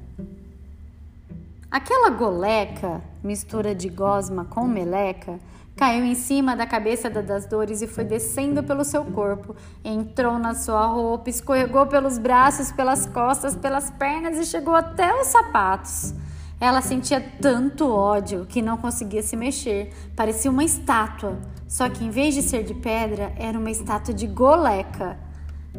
Aquela 1.70 2.08
goleca, 2.08 3.02
mistura 3.26 3.74
de 3.74 3.88
gosma 3.88 4.44
com 4.44 4.66
meleca, 4.66 5.38
caiu 5.76 6.04
em 6.04 6.14
cima 6.14 6.56
da 6.56 6.66
cabeça 6.66 7.10
das 7.10 7.44
dores 7.44 7.82
e 7.82 7.86
foi 7.86 8.04
descendo 8.04 8.62
pelo 8.62 8.84
seu 8.84 9.04
corpo. 9.04 9.54
Entrou 9.84 10.38
na 10.38 10.54
sua 10.54 10.86
roupa, 10.86 11.28
escorregou 11.28 11.86
pelos 11.86 12.16
braços, 12.16 12.72
pelas 12.72 13.04
costas, 13.04 13.54
pelas 13.54 13.90
pernas 13.90 14.38
e 14.38 14.46
chegou 14.46 14.74
até 14.74 15.14
os 15.20 15.26
sapatos. 15.26 16.14
Ela 16.58 16.80
sentia 16.80 17.20
tanto 17.20 17.86
ódio 17.92 18.46
que 18.46 18.62
não 18.62 18.78
conseguia 18.78 19.22
se 19.22 19.36
mexer, 19.36 19.92
parecia 20.16 20.50
uma 20.50 20.64
estátua, 20.64 21.36
só 21.68 21.86
que 21.90 22.02
em 22.02 22.08
vez 22.08 22.34
de 22.34 22.40
ser 22.40 22.64
de 22.64 22.72
pedra, 22.72 23.34
era 23.36 23.58
uma 23.58 23.70
estátua 23.70 24.14
de 24.14 24.26
goleca. 24.26 25.18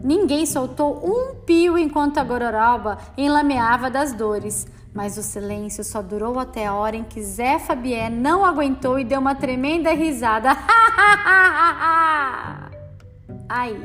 Ninguém 0.03 0.45
soltou 0.45 1.03
um 1.03 1.33
pio 1.43 1.75
enquanto 1.75 2.19
a 2.19 2.23
gororoba 2.23 2.99
enlameava 3.17 3.89
das 3.89 4.13
dores, 4.13 4.67
mas 4.97 5.15
o 5.15 5.21
silêncio 5.21 5.83
só 5.83 6.01
durou 6.01 6.39
até 6.39 6.65
a 6.65 6.73
hora 6.73 6.95
em 6.95 7.03
que 7.03 7.21
Zé 7.21 7.59
Fabié 7.59 8.09
não 8.09 8.43
aguentou 8.43 8.97
e 8.97 9.03
deu 9.03 9.19
uma 9.19 9.35
tremenda 9.35 9.91
risada. 9.91 10.49
aí, 13.47 13.79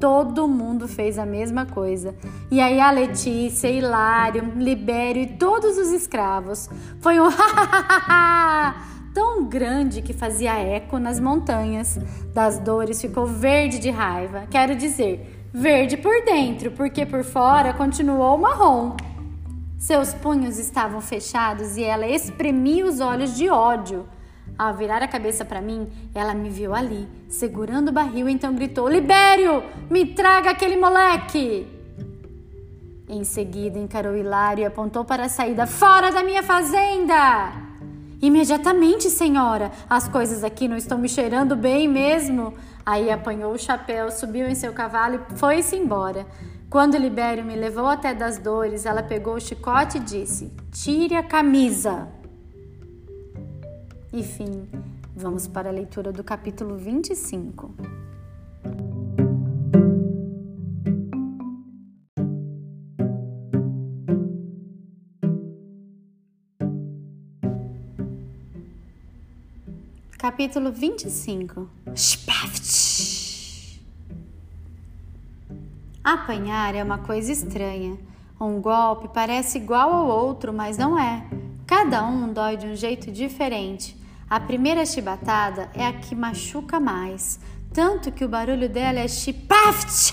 todo 0.00 0.48
mundo 0.48 0.88
fez 0.88 1.18
a 1.18 1.26
mesma 1.26 1.66
coisa. 1.66 2.14
E 2.50 2.62
aí 2.62 2.80
a 2.80 2.90
Letícia, 2.90 3.68
Hilário, 3.68 4.54
Libério 4.56 5.22
e 5.22 5.26
todos 5.26 5.76
os 5.76 5.92
escravos. 5.92 6.66
Foi 7.02 7.20
um 7.20 7.28
tão 9.12 9.44
grande 9.44 10.00
que 10.00 10.14
fazia 10.14 10.54
eco 10.54 10.98
nas 10.98 11.20
montanhas. 11.20 11.98
Das 12.32 12.58
dores 12.58 13.02
ficou 13.02 13.26
verde 13.26 13.78
de 13.78 13.90
raiva. 13.90 14.44
Quero 14.50 14.74
dizer, 14.76 15.50
verde 15.52 15.98
por 15.98 16.24
dentro, 16.24 16.70
porque 16.70 17.04
por 17.04 17.22
fora 17.22 17.74
continuou 17.74 18.38
marrom. 18.38 18.96
Seus 19.82 20.14
punhos 20.14 20.60
estavam 20.60 21.00
fechados 21.00 21.76
e 21.76 21.82
ela 21.82 22.06
espremia 22.06 22.86
os 22.86 23.00
olhos 23.00 23.34
de 23.36 23.50
ódio. 23.50 24.08
Ao 24.56 24.72
virar 24.72 25.02
a 25.02 25.08
cabeça 25.08 25.44
para 25.44 25.60
mim, 25.60 25.90
ela 26.14 26.34
me 26.34 26.48
viu 26.50 26.72
ali, 26.72 27.08
segurando 27.28 27.88
o 27.88 27.92
barril, 27.92 28.28
então 28.28 28.54
gritou: 28.54 28.88
Libério, 28.88 29.60
me 29.90 30.06
traga 30.06 30.50
aquele 30.50 30.76
moleque! 30.76 31.66
Em 33.08 33.24
seguida, 33.24 33.76
encarou 33.76 34.16
Hilário 34.16 34.62
e 34.62 34.66
apontou 34.66 35.04
para 35.04 35.24
a 35.24 35.28
saída: 35.28 35.66
Fora 35.66 36.12
da 36.12 36.22
minha 36.22 36.44
fazenda! 36.44 37.52
Imediatamente, 38.22 39.10
senhora, 39.10 39.72
as 39.90 40.06
coisas 40.06 40.44
aqui 40.44 40.68
não 40.68 40.76
estão 40.76 40.96
me 40.96 41.08
cheirando 41.08 41.56
bem 41.56 41.88
mesmo. 41.88 42.54
Aí 42.86 43.10
apanhou 43.10 43.52
o 43.52 43.58
chapéu, 43.58 44.12
subiu 44.12 44.46
em 44.46 44.54
seu 44.54 44.72
cavalo 44.72 45.16
e 45.16 45.36
foi-se 45.36 45.74
embora. 45.74 46.24
Quando 46.72 46.96
Libério 46.96 47.44
me 47.44 47.54
levou 47.54 47.84
até 47.84 48.14
das 48.14 48.38
dores, 48.38 48.86
ela 48.86 49.02
pegou 49.02 49.34
o 49.34 49.40
chicote 49.40 49.98
e 49.98 50.00
disse: 50.00 50.50
Tire 50.70 51.14
a 51.14 51.22
camisa. 51.22 52.08
Enfim, 54.10 54.66
vamos 55.14 55.46
para 55.46 55.68
a 55.68 55.72
leitura 55.72 56.10
do 56.10 56.24
capítulo 56.24 56.78
25. 56.78 57.74
Capítulo 70.16 70.72
25 70.72 71.68
Spaft 71.94 73.21
Apanhar 76.04 76.74
é 76.74 76.82
uma 76.82 76.98
coisa 76.98 77.30
estranha. 77.30 77.96
Um 78.40 78.60
golpe 78.60 79.08
parece 79.14 79.58
igual 79.58 79.92
ao 79.92 80.06
outro, 80.06 80.52
mas 80.52 80.76
não 80.76 80.98
é. 80.98 81.24
Cada 81.64 82.04
um 82.04 82.32
dói 82.32 82.56
de 82.56 82.66
um 82.66 82.74
jeito 82.74 83.12
diferente. 83.12 83.96
A 84.28 84.40
primeira 84.40 84.84
chibatada 84.84 85.70
é 85.74 85.86
a 85.86 85.92
que 85.92 86.16
machuca 86.16 86.80
mais, 86.80 87.38
tanto 87.72 88.10
que 88.10 88.24
o 88.24 88.28
barulho 88.28 88.68
dela 88.68 88.98
é 88.98 89.06
chipaft, 89.06 90.10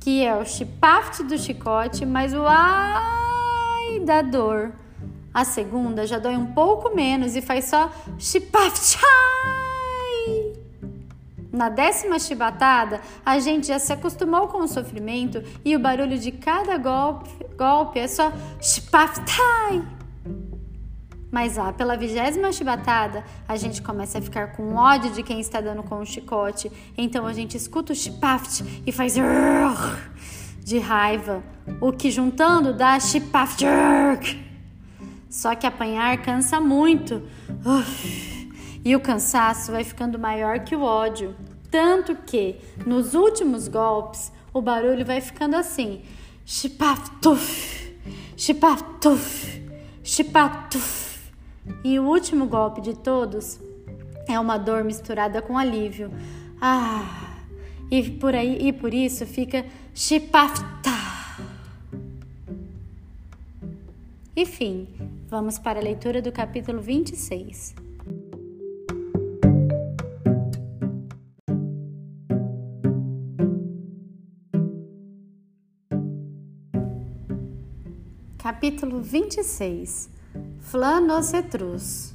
que 0.00 0.24
é 0.24 0.34
o 0.34 0.44
chipaft 0.44 1.22
do 1.22 1.38
chicote, 1.38 2.04
mas 2.04 2.34
o 2.34 2.42
ai 2.44 4.00
da 4.04 4.22
dor. 4.22 4.72
A 5.32 5.44
segunda 5.44 6.04
já 6.04 6.18
dói 6.18 6.36
um 6.36 6.46
pouco 6.46 6.96
menos 6.96 7.36
e 7.36 7.40
faz 7.40 7.66
só 7.66 7.92
chipafchai. 8.18 9.59
Na 11.52 11.68
décima 11.68 12.18
chibatada, 12.18 13.00
a 13.26 13.38
gente 13.40 13.66
já 13.66 13.78
se 13.78 13.92
acostumou 13.92 14.46
com 14.46 14.58
o 14.58 14.68
sofrimento 14.68 15.42
e 15.64 15.74
o 15.74 15.80
barulho 15.80 16.16
de 16.16 16.30
cada 16.30 16.76
golpe, 16.78 17.30
golpe 17.56 17.98
é 17.98 18.06
só 18.06 18.32
chipaftai. 18.60 19.82
Mas 21.30 21.56
lá 21.56 21.72
pela 21.72 21.96
vigésima 21.96 22.52
chibatada, 22.52 23.24
a 23.46 23.56
gente 23.56 23.80
começa 23.82 24.18
a 24.18 24.22
ficar 24.22 24.52
com 24.52 24.74
ódio 24.74 25.12
de 25.12 25.22
quem 25.22 25.40
está 25.40 25.60
dando 25.60 25.82
com 25.82 26.00
o 26.00 26.06
chicote. 26.06 26.70
Então 26.96 27.26
a 27.26 27.32
gente 27.32 27.56
escuta 27.56 27.92
o 27.92 27.96
chipaft 27.96 28.62
e 28.84 28.90
faz 28.90 29.14
de 30.64 30.78
raiva, 30.78 31.42
o 31.80 31.92
que 31.92 32.10
juntando 32.10 32.72
dá 32.72 32.98
chipaft. 32.98 33.62
Só 35.28 35.54
que 35.54 35.66
apanhar 35.66 36.18
cansa 36.18 36.60
muito. 36.60 37.22
Uf, 37.64 38.29
e 38.84 38.96
o 38.96 39.00
cansaço 39.00 39.72
vai 39.72 39.84
ficando 39.84 40.18
maior 40.18 40.60
que 40.60 40.74
o 40.74 40.82
ódio. 40.82 41.34
Tanto 41.70 42.16
que, 42.16 42.56
nos 42.86 43.14
últimos 43.14 43.68
golpes, 43.68 44.32
o 44.52 44.60
barulho 44.60 45.04
vai 45.04 45.20
ficando 45.20 45.56
assim: 45.56 46.02
chipatuf, 46.44 47.96
chipatuf, 48.36 49.62
chipatuf. 50.02 51.20
E 51.84 51.98
o 51.98 52.04
último 52.04 52.46
golpe 52.46 52.80
de 52.80 52.94
todos 52.94 53.60
é 54.26 54.38
uma 54.40 54.58
dor 54.58 54.82
misturada 54.82 55.40
com 55.40 55.56
alívio. 55.56 56.10
Ah, 56.60 57.36
e 57.90 58.10
por 58.10 58.34
aí 58.34 58.68
e 58.68 58.72
por 58.72 58.92
isso 58.92 59.26
fica 59.26 59.64
chipafta. 59.94 60.90
Enfim, 64.36 64.88
vamos 65.28 65.58
para 65.58 65.78
a 65.78 65.82
leitura 65.82 66.22
do 66.22 66.32
capítulo 66.32 66.80
26. 66.80 67.89
Capítulo 78.50 79.00
26 79.00 80.10
Flanocetrus 80.58 82.12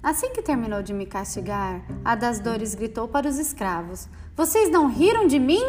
Assim 0.00 0.30
que 0.30 0.40
terminou 0.40 0.80
de 0.80 0.94
me 0.94 1.06
castigar, 1.06 1.84
a 2.04 2.14
das 2.14 2.38
dores 2.38 2.76
gritou 2.76 3.08
para 3.08 3.28
os 3.28 3.36
escravos: 3.36 4.08
Vocês 4.36 4.70
não 4.70 4.86
riram 4.86 5.26
de 5.26 5.40
mim? 5.40 5.64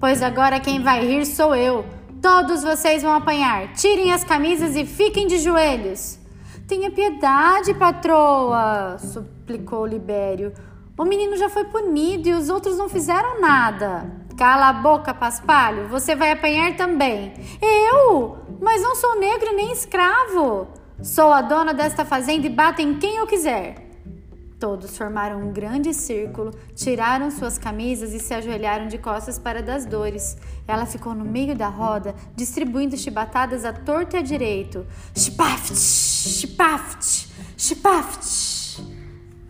Pois 0.00 0.20
agora 0.20 0.58
quem 0.58 0.82
vai 0.82 1.06
rir 1.06 1.24
sou 1.24 1.54
eu 1.54 1.84
Todos 2.20 2.64
vocês 2.64 3.04
vão 3.04 3.12
apanhar. 3.12 3.72
Tirem 3.74 4.12
as 4.12 4.24
camisas 4.24 4.74
e 4.74 4.84
fiquem 4.84 5.28
de 5.28 5.38
joelhos. 5.38 6.18
Tenha 6.66 6.90
piedade, 6.90 7.72
patroa, 7.72 8.98
suplicou 8.98 9.86
Libério. 9.86 10.52
O 10.98 11.04
menino 11.04 11.36
já 11.36 11.48
foi 11.48 11.66
punido 11.66 12.28
e 12.28 12.34
os 12.34 12.48
outros 12.48 12.76
não 12.76 12.88
fizeram 12.88 13.40
nada. 13.40 14.10
Cala 14.42 14.70
a 14.70 14.72
boca, 14.72 15.14
paspalho, 15.14 15.86
você 15.86 16.16
vai 16.16 16.32
apanhar 16.32 16.76
também. 16.76 17.32
Eu? 17.62 18.38
Mas 18.60 18.82
não 18.82 18.96
sou 18.96 19.16
negro 19.20 19.54
nem 19.54 19.70
escravo. 19.70 20.66
Sou 21.00 21.32
a 21.32 21.40
dona 21.40 21.72
desta 21.72 22.04
fazenda 22.04 22.44
e 22.48 22.50
bato 22.50 22.82
em 22.82 22.98
quem 22.98 23.18
eu 23.18 23.26
quiser. 23.28 23.76
Todos 24.58 24.98
formaram 24.98 25.40
um 25.40 25.52
grande 25.52 25.94
círculo, 25.94 26.50
tiraram 26.74 27.30
suas 27.30 27.56
camisas 27.56 28.12
e 28.12 28.18
se 28.18 28.34
ajoelharam 28.34 28.88
de 28.88 28.98
costas 28.98 29.38
para 29.38 29.62
das 29.62 29.86
dores. 29.86 30.36
Ela 30.66 30.86
ficou 30.86 31.14
no 31.14 31.24
meio 31.24 31.54
da 31.54 31.68
roda, 31.68 32.12
distribuindo 32.34 32.96
chibatadas 32.96 33.64
à 33.64 33.72
torta 33.72 34.16
e 34.16 34.18
à 34.18 34.22
direito. 34.24 34.84
Chipaft, 35.14 35.72
chipaft, 35.76 37.28
chipaft. 37.56 38.51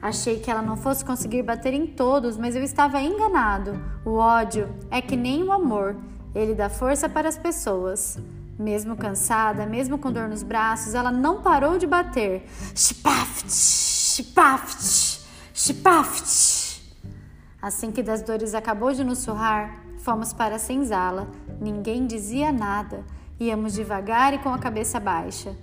Achei 0.02 0.40
que 0.40 0.50
ela 0.50 0.60
não 0.60 0.76
fosse 0.76 1.04
conseguir 1.04 1.44
bater 1.44 1.72
em 1.72 1.86
todos, 1.86 2.36
mas 2.36 2.56
eu 2.56 2.62
estava 2.64 3.00
enganado. 3.00 3.80
O 4.04 4.14
ódio 4.14 4.68
é 4.90 5.00
que 5.00 5.14
nem 5.14 5.44
o 5.44 5.52
amor, 5.52 5.94
ele 6.34 6.54
dá 6.54 6.68
força 6.68 7.08
para 7.08 7.28
as 7.28 7.38
pessoas. 7.38 8.18
Mesmo 8.58 8.96
cansada, 8.96 9.64
mesmo 9.64 9.96
com 9.96 10.10
dor 10.10 10.28
nos 10.28 10.42
braços, 10.42 10.94
ela 10.94 11.12
não 11.12 11.40
parou 11.40 11.78
de 11.78 11.86
bater. 11.86 12.44
Chipaft! 12.74 13.48
Chipaft! 13.48 15.20
Chipaft! 15.54 16.82
Assim 17.62 17.92
que 17.92 18.02
das 18.02 18.22
dores 18.22 18.56
acabou 18.56 18.92
de 18.92 19.04
nos 19.04 19.18
surrar, 19.18 19.84
fomos 19.98 20.32
para 20.32 20.56
a 20.56 20.58
senzala. 20.58 21.30
Ninguém 21.60 22.08
dizia 22.08 22.50
nada. 22.50 23.04
Íamos 23.38 23.72
devagar 23.72 24.34
e 24.34 24.38
com 24.38 24.52
a 24.52 24.58
cabeça 24.58 24.98
baixa. 24.98 25.56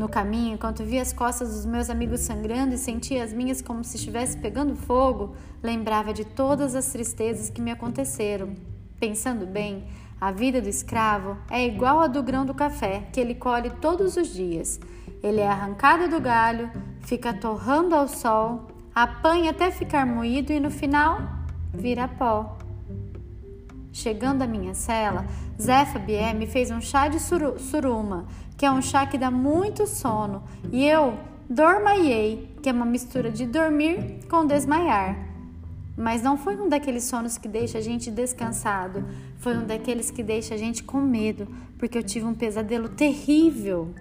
No 0.00 0.08
caminho, 0.08 0.54
enquanto 0.54 0.82
via 0.82 1.02
as 1.02 1.12
costas 1.12 1.52
dos 1.52 1.66
meus 1.66 1.90
amigos 1.90 2.20
sangrando 2.20 2.72
e 2.74 2.78
sentia 2.78 3.22
as 3.22 3.34
minhas 3.34 3.60
como 3.60 3.84
se 3.84 3.98
estivesse 3.98 4.34
pegando 4.34 4.74
fogo, 4.74 5.34
lembrava 5.62 6.10
de 6.14 6.24
todas 6.24 6.74
as 6.74 6.86
tristezas 6.86 7.50
que 7.50 7.60
me 7.60 7.70
aconteceram. 7.70 8.56
Pensando 8.98 9.44
bem, 9.44 9.84
a 10.18 10.32
vida 10.32 10.62
do 10.62 10.70
escravo 10.70 11.36
é 11.50 11.66
igual 11.66 12.00
à 12.00 12.06
do 12.06 12.22
grão 12.22 12.46
do 12.46 12.54
café, 12.54 13.08
que 13.12 13.20
ele 13.20 13.34
colhe 13.34 13.68
todos 13.68 14.16
os 14.16 14.32
dias. 14.32 14.80
Ele 15.22 15.40
é 15.42 15.46
arrancado 15.46 16.08
do 16.08 16.18
galho, 16.18 16.70
fica 17.00 17.34
torrando 17.34 17.94
ao 17.94 18.08
sol, 18.08 18.68
apanha 18.94 19.50
até 19.50 19.70
ficar 19.70 20.06
moído 20.06 20.50
e 20.50 20.58
no 20.58 20.70
final 20.70 21.20
vira 21.74 22.08
pó. 22.08 22.56
Chegando 23.92 24.40
à 24.40 24.46
minha 24.46 24.72
cela, 24.72 25.26
Zé 25.60 25.84
Fabier 25.84 26.34
me 26.34 26.46
fez 26.46 26.70
um 26.70 26.80
chá 26.80 27.08
de 27.08 27.18
suruma, 27.20 28.24
que 28.60 28.66
é 28.66 28.70
um 28.70 28.82
chá 28.82 29.06
que 29.06 29.16
dá 29.16 29.30
muito 29.30 29.86
sono, 29.86 30.42
e 30.70 30.84
eu 30.84 31.18
dormaiei, 31.48 32.54
que 32.62 32.68
é 32.68 32.72
uma 32.72 32.84
mistura 32.84 33.30
de 33.30 33.46
dormir 33.46 34.18
com 34.28 34.44
desmaiar. 34.44 35.16
Mas 35.96 36.20
não 36.20 36.36
foi 36.36 36.60
um 36.60 36.68
daqueles 36.68 37.04
sonos 37.04 37.38
que 37.38 37.48
deixa 37.48 37.78
a 37.78 37.80
gente 37.80 38.10
descansado, 38.10 39.02
foi 39.38 39.56
um 39.56 39.64
daqueles 39.64 40.10
que 40.10 40.22
deixa 40.22 40.56
a 40.56 40.58
gente 40.58 40.84
com 40.84 41.00
medo, 41.00 41.48
porque 41.78 41.96
eu 41.96 42.02
tive 42.02 42.26
um 42.26 42.34
pesadelo 42.34 42.90
terrível. 42.90 43.94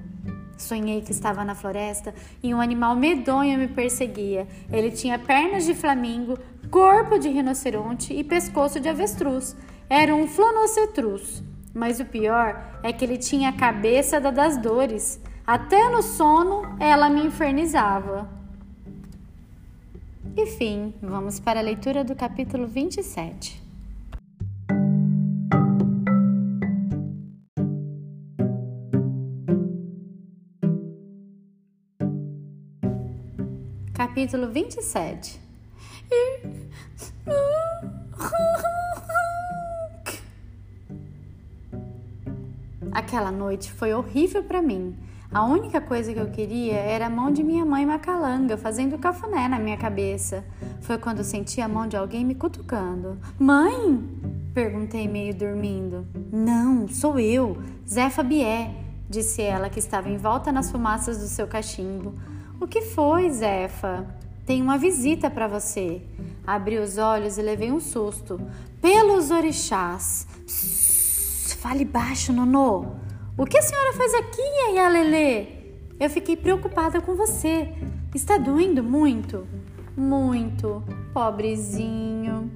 Sonhei 0.58 1.00
que 1.00 1.14
estava 1.14 1.46
na 1.46 1.56
floresta 1.56 2.14
e 2.44 2.54
um 2.54 2.60
animal 2.60 2.98
medonho 2.98 3.58
me 3.58 3.70
perseguia. 3.70 4.46
Ele 4.70 4.92
tinha 4.92 5.18
pernas 5.18 5.64
de 5.64 5.74
flamingo, 5.74 6.38
corpo 6.70 7.18
de 7.18 7.30
rinoceronte 7.30 8.14
e 8.14 8.26
pescoço 8.26 8.78
de 8.78 8.90
avestruz. 8.90 9.56
Era 9.90 10.14
um 10.14 10.28
flanocetrus. 10.28 11.48
Mas 11.74 12.00
o 12.00 12.06
pior 12.06 12.80
é 12.82 12.92
que 12.92 13.06
ele 13.06 13.18
tinha 13.18 13.50
a 13.50 13.54
cabeça 13.54 14.20
da 14.20 14.32
das 14.32 14.58
dores. 14.58 15.22
Até 15.46 15.90
no 15.90 16.02
sono 16.02 16.76
ela 16.80 17.10
me 17.10 17.26
infernizava. 17.26 18.30
Enfim, 20.38 20.94
vamos 21.02 21.40
para 21.40 21.60
a 21.60 21.64
leitura 21.64 22.04
do 22.04 22.16
capítulo 22.16 22.68
27. 22.68 23.60
Capítulo 33.94 34.50
27 34.50 35.40
Aquela 42.92 43.32
noite 43.32 43.72
foi 43.72 43.94
horrível 43.94 44.44
para 44.44 44.62
mim. 44.62 44.96
A 45.32 45.46
única 45.46 45.80
coisa 45.80 46.12
que 46.12 46.20
eu 46.20 46.32
queria 46.32 46.74
era 46.74 47.06
a 47.06 47.10
mão 47.10 47.32
de 47.32 47.44
minha 47.44 47.64
mãe 47.64 47.86
macalanga 47.86 48.58
fazendo 48.58 48.98
cafuné 48.98 49.48
na 49.48 49.60
minha 49.60 49.78
cabeça. 49.78 50.44
Foi 50.82 50.98
quando 50.98 51.24
senti 51.24 51.62
a 51.62 51.68
mão 51.68 51.88
de 51.88 51.96
alguém 51.96 52.26
me 52.26 52.34
cutucando. 52.34 53.20
Mãe? 53.38 54.04
Perguntei 54.56 55.08
meio 55.08 55.36
dormindo. 55.36 56.08
Não, 56.32 56.88
sou 56.88 57.20
eu, 57.20 57.58
Zé 57.88 58.10
Fabié, 58.10 58.74
disse 59.08 59.44
ela 59.44 59.70
que 59.70 59.78
estava 59.78 60.10
envolta 60.10 60.52
nas 60.52 60.72
fumaças 60.72 61.20
do 61.20 61.28
seu 61.28 61.46
cachimbo. 61.46 62.16
O 62.60 62.66
que 62.66 62.82
foi, 62.82 63.30
Zefa? 63.30 64.08
Tem 64.48 64.64
uma 64.64 64.80
visita 64.80 65.30
para 65.30 65.48
você. 65.48 66.02
Abri 66.46 66.80
os 66.80 66.98
olhos 66.98 67.38
e 67.38 67.42
levei 67.44 67.72
um 67.72 67.80
susto. 67.80 68.42
Pelos 68.82 69.30
orixás. 69.30 70.26
Psss, 70.44 70.79
fale 71.60 71.84
baixo, 71.84 72.32
Nonô. 72.32 72.86
O 73.38 73.46
que 73.46 73.58
a 73.58 73.62
senhora 73.62 73.94
faz 73.94 74.14
aqui, 74.14 74.42
Yaya 74.42 74.88
Lelê? 74.88 75.48
Eu 76.00 76.10
fiquei 76.10 76.38
preocupada 76.38 77.02
com 77.02 77.16
você. 77.16 77.70
Está 78.16 78.38
doendo 78.38 78.82
muito? 78.82 79.46
Muito, 79.96 80.82
pobrezinho. 81.14 82.50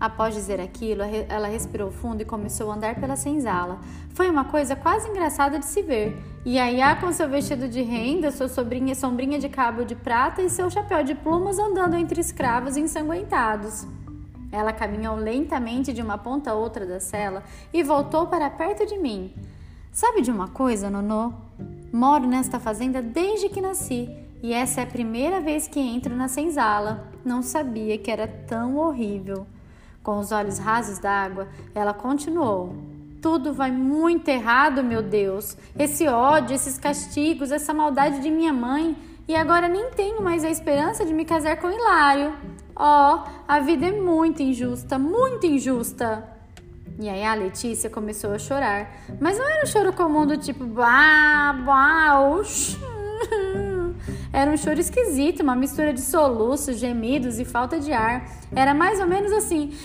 Após 0.00 0.34
dizer 0.34 0.60
aquilo, 0.60 1.02
ela 1.28 1.46
respirou 1.46 1.90
fundo 1.90 2.22
e 2.22 2.24
começou 2.24 2.70
a 2.70 2.74
andar 2.74 2.94
pela 2.98 3.16
senzala. 3.16 3.78
Foi 4.14 4.30
uma 4.30 4.46
coisa 4.46 4.74
quase 4.74 5.08
engraçada 5.08 5.58
de 5.58 5.66
se 5.66 5.82
ver. 5.82 6.16
Yaya 6.46 6.96
com 6.96 7.12
seu 7.12 7.28
vestido 7.28 7.68
de 7.68 7.82
renda, 7.82 8.30
sua 8.30 8.48
sobrinha 8.48 8.94
sombrinha 8.94 9.38
de 9.38 9.48
cabo 9.48 9.84
de 9.84 9.94
prata 9.94 10.40
e 10.42 10.48
seu 10.48 10.70
chapéu 10.70 11.04
de 11.04 11.14
plumas 11.14 11.58
andando 11.58 11.96
entre 11.96 12.20
escravos 12.20 12.76
ensanguentados. 12.78 13.86
Ela 14.54 14.72
caminhou 14.72 15.16
lentamente 15.16 15.92
de 15.92 16.00
uma 16.00 16.16
ponta 16.16 16.52
a 16.52 16.54
outra 16.54 16.86
da 16.86 17.00
cela 17.00 17.42
e 17.72 17.82
voltou 17.82 18.28
para 18.28 18.48
perto 18.48 18.86
de 18.86 18.96
mim. 18.96 19.34
Sabe 19.90 20.20
de 20.20 20.30
uma 20.30 20.46
coisa, 20.46 20.88
Nonô? 20.88 21.32
Moro 21.92 22.24
nesta 22.28 22.60
fazenda 22.60 23.02
desde 23.02 23.48
que 23.48 23.60
nasci 23.60 24.08
e 24.40 24.52
essa 24.52 24.80
é 24.80 24.84
a 24.84 24.86
primeira 24.86 25.40
vez 25.40 25.66
que 25.66 25.80
entro 25.80 26.14
na 26.14 26.28
senzala. 26.28 27.08
Não 27.24 27.42
sabia 27.42 27.98
que 27.98 28.12
era 28.12 28.28
tão 28.28 28.76
horrível. 28.76 29.44
Com 30.04 30.20
os 30.20 30.30
olhos 30.30 30.58
rasos 30.58 31.00
d'água, 31.00 31.48
ela 31.74 31.92
continuou: 31.92 32.76
Tudo 33.20 33.52
vai 33.52 33.72
muito 33.72 34.28
errado, 34.28 34.84
meu 34.84 35.02
Deus. 35.02 35.56
Esse 35.76 36.06
ódio, 36.06 36.54
esses 36.54 36.78
castigos, 36.78 37.50
essa 37.50 37.74
maldade 37.74 38.20
de 38.20 38.30
minha 38.30 38.52
mãe. 38.52 38.96
E 39.26 39.34
agora 39.34 39.66
nem 39.66 39.90
tenho 39.90 40.22
mais 40.22 40.44
a 40.44 40.50
esperança 40.50 41.04
de 41.04 41.12
me 41.12 41.24
casar 41.24 41.56
com 41.56 41.70
Hilário. 41.70 42.34
Oh, 42.76 43.20
a 43.46 43.60
vida 43.60 43.86
é 43.86 43.92
muito 43.92 44.42
injusta, 44.42 44.98
muito 44.98 45.46
injusta. 45.46 46.24
E 46.98 47.08
aí 47.08 47.24
a 47.24 47.34
Letícia 47.34 47.88
começou 47.88 48.32
a 48.32 48.38
chorar, 48.38 48.92
mas 49.20 49.38
não 49.38 49.46
era 49.46 49.64
um 49.64 49.66
choro 49.66 49.92
comum 49.92 50.26
do 50.26 50.36
tipo. 50.36 50.64
Era 54.32 54.50
um 54.50 54.56
choro 54.56 54.80
esquisito, 54.80 55.44
uma 55.44 55.54
mistura 55.54 55.92
de 55.92 56.00
soluços, 56.00 56.78
gemidos 56.78 57.38
e 57.38 57.44
falta 57.44 57.78
de 57.78 57.92
ar. 57.92 58.28
Era 58.54 58.74
mais 58.74 58.98
ou 58.98 59.06
menos 59.06 59.32
assim. 59.32 59.72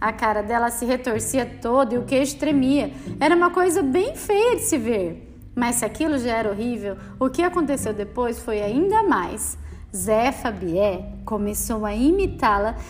A 0.00 0.12
cara 0.12 0.42
dela 0.42 0.70
se 0.70 0.84
retorcia 0.84 1.46
toda 1.46 1.94
e 1.94 1.98
o 1.98 2.04
queixo 2.04 2.36
tremia. 2.36 2.92
Era 3.18 3.34
uma 3.34 3.50
coisa 3.50 3.82
bem 3.82 4.14
feia 4.14 4.56
de 4.56 4.62
se 4.62 4.76
ver. 4.76 5.23
Mas 5.54 5.76
se 5.76 5.84
aquilo 5.84 6.18
já 6.18 6.32
era 6.32 6.50
horrível, 6.50 6.96
o 7.18 7.30
que 7.30 7.42
aconteceu 7.42 7.92
depois 7.92 8.38
foi 8.38 8.60
ainda 8.60 9.02
mais. 9.02 9.56
Zé 9.94 10.32
Fabié 10.32 11.12
começou 11.24 11.86
a 11.86 11.94
imitá-la. 11.94 12.74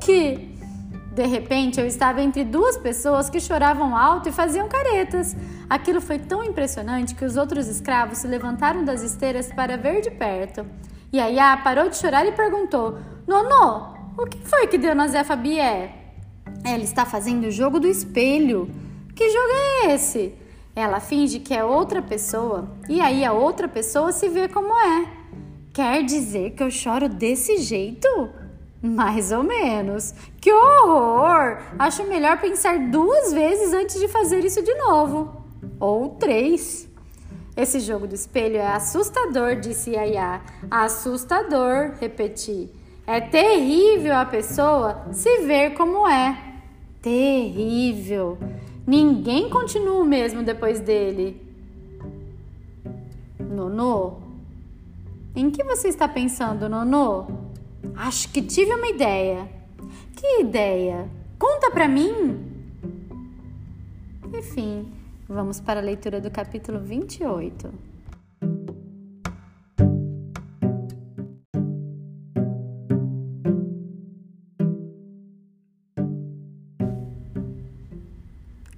Que 0.00 0.54
de 1.12 1.26
repente 1.26 1.80
eu 1.80 1.86
estava 1.86 2.20
entre 2.20 2.44
duas 2.44 2.76
pessoas 2.76 3.30
que 3.30 3.40
choravam 3.40 3.96
alto 3.96 4.28
e 4.28 4.32
faziam 4.32 4.68
caretas. 4.68 5.34
Aquilo 5.68 6.00
foi 6.00 6.18
tão 6.18 6.44
impressionante 6.44 7.14
que 7.14 7.24
os 7.24 7.36
outros 7.36 7.66
escravos 7.68 8.18
se 8.18 8.28
levantaram 8.28 8.84
das 8.84 9.02
esteiras 9.02 9.50
para 9.52 9.76
ver 9.76 10.02
de 10.02 10.10
perto. 10.10 10.66
E 11.10 11.18
a 11.18 11.28
Iá 11.28 11.56
parou 11.56 11.88
de 11.88 11.96
chorar 11.96 12.26
e 12.26 12.32
perguntou: 12.32 12.98
Nonô, 13.26 13.94
o 14.18 14.26
que 14.26 14.38
foi 14.38 14.66
que 14.66 14.76
deu 14.76 14.94
na 14.94 15.08
Zé 15.08 15.24
Fabié? 15.24 15.94
Ela 16.62 16.82
está 16.82 17.06
fazendo 17.06 17.46
o 17.46 17.50
jogo 17.50 17.80
do 17.80 17.88
espelho. 17.88 18.70
Que 19.16 19.30
jogo 19.30 19.48
é 19.50 19.94
esse? 19.94 20.34
Ela 20.74 21.00
finge 21.00 21.38
que 21.38 21.54
é 21.54 21.64
outra 21.64 22.02
pessoa 22.02 22.68
e 22.86 23.00
aí 23.00 23.24
a 23.24 23.32
outra 23.32 23.66
pessoa 23.66 24.12
se 24.12 24.28
vê 24.28 24.46
como 24.46 24.78
é. 24.78 25.10
Quer 25.72 26.04
dizer 26.04 26.50
que 26.50 26.62
eu 26.62 26.70
choro 26.70 27.08
desse 27.08 27.56
jeito? 27.56 28.06
Mais 28.82 29.32
ou 29.32 29.42
menos. 29.42 30.14
Que 30.38 30.52
horror! 30.52 31.62
Acho 31.78 32.04
melhor 32.04 32.38
pensar 32.38 32.78
duas 32.90 33.32
vezes 33.32 33.72
antes 33.72 33.98
de 33.98 34.06
fazer 34.06 34.44
isso 34.44 34.62
de 34.62 34.74
novo. 34.74 35.42
Ou 35.80 36.10
três. 36.10 36.86
Esse 37.56 37.80
jogo 37.80 38.06
do 38.06 38.14
espelho 38.14 38.58
é 38.58 38.66
assustador, 38.66 39.56
disse 39.56 39.92
Yaya. 39.92 40.42
Assustador, 40.70 41.92
repeti. 41.98 42.68
É 43.06 43.18
terrível 43.18 44.14
a 44.14 44.26
pessoa 44.26 45.06
se 45.10 45.38
ver 45.38 45.72
como 45.72 46.06
é. 46.06 46.36
Terrível. 47.00 48.36
Ninguém 48.86 49.50
continua 49.50 50.00
o 50.00 50.04
mesmo 50.04 50.42
depois 50.44 50.80
dele. 50.80 51.42
Nonô? 53.40 54.18
Em 55.34 55.50
que 55.50 55.64
você 55.64 55.88
está 55.88 56.06
pensando, 56.06 56.68
Nonô? 56.68 57.26
Acho 57.96 58.28
que 58.30 58.40
tive 58.40 58.72
uma 58.72 58.86
ideia. 58.88 59.48
Que 60.14 60.40
ideia? 60.40 61.10
Conta 61.38 61.70
pra 61.70 61.88
mim! 61.88 62.46
Enfim, 64.32 64.92
vamos 65.28 65.60
para 65.60 65.80
a 65.80 65.82
leitura 65.82 66.20
do 66.20 66.30
capítulo 66.30 66.78
28. 66.78 67.72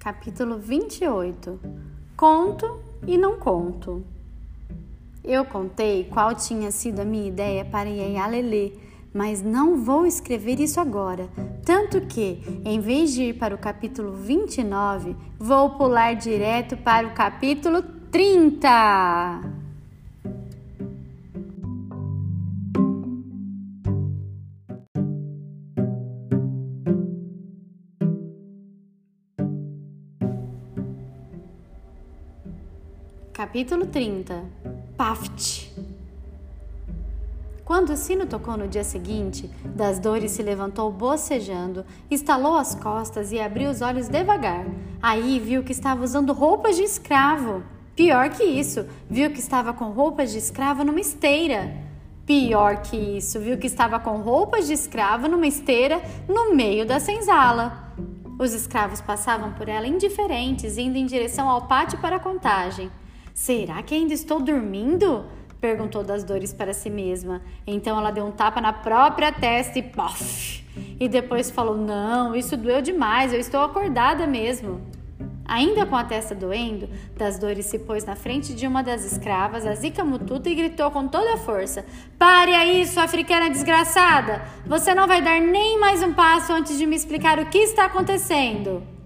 Capítulo 0.09 0.57
28 0.57 1.59
Conto 2.17 2.79
e 3.05 3.15
não 3.15 3.37
conto. 3.37 4.03
Eu 5.23 5.45
contei 5.45 6.05
qual 6.05 6.33
tinha 6.33 6.71
sido 6.71 7.01
a 7.01 7.05
minha 7.05 7.27
ideia 7.27 7.63
para 7.63 7.89
Yaya 7.89 8.25
Lelê, 8.25 8.71
mas 9.13 9.43
não 9.43 9.83
vou 9.83 10.07
escrever 10.07 10.59
isso 10.59 10.79
agora. 10.79 11.29
Tanto 11.63 12.01
que, 12.01 12.41
em 12.65 12.79
vez 12.79 13.13
de 13.13 13.25
ir 13.25 13.33
para 13.37 13.53
o 13.53 13.59
capítulo 13.59 14.13
29, 14.13 15.15
vou 15.37 15.77
pular 15.77 16.15
direto 16.15 16.75
para 16.75 17.05
o 17.05 17.13
capítulo 17.13 17.83
30. 18.09 19.58
Capítulo 33.49 33.87
30 33.87 34.43
Paft 34.95 35.73
Quando 37.65 37.93
o 37.93 37.97
sino 37.97 38.27
tocou 38.27 38.55
no 38.55 38.67
dia 38.67 38.83
seguinte, 38.83 39.49
das 39.65 39.97
dores 39.97 40.33
se 40.33 40.43
levantou 40.43 40.91
bocejando, 40.91 41.83
estalou 42.11 42.57
as 42.57 42.75
costas 42.75 43.31
e 43.31 43.39
abriu 43.39 43.71
os 43.71 43.81
olhos 43.81 44.07
devagar. 44.07 44.67
Aí 45.01 45.39
viu 45.39 45.63
que 45.63 45.71
estava 45.71 46.03
usando 46.03 46.31
roupas 46.31 46.75
de 46.75 46.83
escravo. 46.83 47.63
Pior 47.95 48.29
que 48.29 48.43
isso, 48.43 48.85
viu 49.09 49.31
que 49.31 49.39
estava 49.39 49.73
com 49.73 49.85
roupas 49.85 50.31
de 50.31 50.37
escravo 50.37 50.83
numa 50.83 51.01
esteira. 51.01 51.73
Pior 52.27 52.83
que 52.83 52.97
isso, 52.97 53.39
viu 53.39 53.57
que 53.57 53.65
estava 53.65 53.99
com 53.99 54.17
roupas 54.17 54.67
de 54.67 54.73
escravo 54.73 55.27
numa 55.27 55.47
esteira 55.47 55.99
no 56.27 56.53
meio 56.53 56.85
da 56.85 56.99
senzala. 56.99 57.95
Os 58.37 58.53
escravos 58.53 59.01
passavam 59.01 59.53
por 59.53 59.67
ela 59.67 59.87
indiferentes, 59.87 60.77
indo 60.77 60.99
em 60.99 61.07
direção 61.07 61.49
ao 61.49 61.63
pátio 61.63 61.97
para 61.97 62.17
a 62.17 62.19
contagem. 62.19 62.91
Será 63.33 63.81
que 63.83 63.95
ainda 63.95 64.13
estou 64.13 64.41
dormindo? 64.41 65.25
perguntou 65.59 66.03
das 66.03 66.23
dores 66.23 66.53
para 66.53 66.73
si 66.73 66.89
mesma. 66.89 67.41
Então 67.67 67.97
ela 67.97 68.11
deu 68.11 68.25
um 68.25 68.31
tapa 68.31 68.61
na 68.61 68.73
própria 68.73 69.31
testa 69.31 69.79
e 69.79 69.83
pof! 69.83 70.63
E 70.99 71.07
depois 71.07 71.51
falou: 71.51 71.75
Não, 71.75 72.35
isso 72.35 72.55
doeu 72.55 72.81
demais, 72.81 73.33
eu 73.33 73.39
estou 73.39 73.61
acordada 73.61 74.25
mesmo. 74.25 74.81
Ainda 75.45 75.83
com 75.83 75.95
a 75.95 76.03
testa 76.03 76.35
doendo, 76.35 76.87
das 77.17 77.39
dores 77.39 77.65
se 77.65 77.79
pôs 77.79 78.05
na 78.05 78.15
frente 78.15 78.53
de 78.53 78.67
uma 78.67 78.83
das 78.83 79.03
escravas, 79.03 79.65
a 79.65 79.73
Zika 79.73 80.05
Mututa, 80.05 80.47
e 80.47 80.53
gritou 80.53 80.91
com 80.91 81.07
toda 81.07 81.33
a 81.33 81.37
força: 81.37 81.83
Pare 82.19 82.53
aí, 82.53 82.85
sua 82.85 83.03
africana 83.03 83.49
desgraçada! 83.49 84.43
Você 84.67 84.93
não 84.93 85.07
vai 85.07 85.21
dar 85.21 85.41
nem 85.41 85.79
mais 85.79 86.03
um 86.03 86.13
passo 86.13 86.53
antes 86.53 86.77
de 86.77 86.85
me 86.85 86.95
explicar 86.95 87.39
o 87.39 87.47
que 87.47 87.57
está 87.57 87.85
acontecendo. 87.85 88.98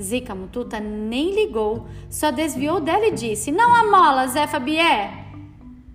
Zica 0.00 0.34
Mututa 0.34 0.80
nem 0.80 1.34
ligou, 1.34 1.86
só 2.08 2.30
desviou 2.30 2.80
dela 2.80 3.06
e 3.06 3.12
disse: 3.12 3.52
Não 3.52 3.74
amola, 3.74 4.26
Zé 4.26 4.46
Fabié! 4.46 5.26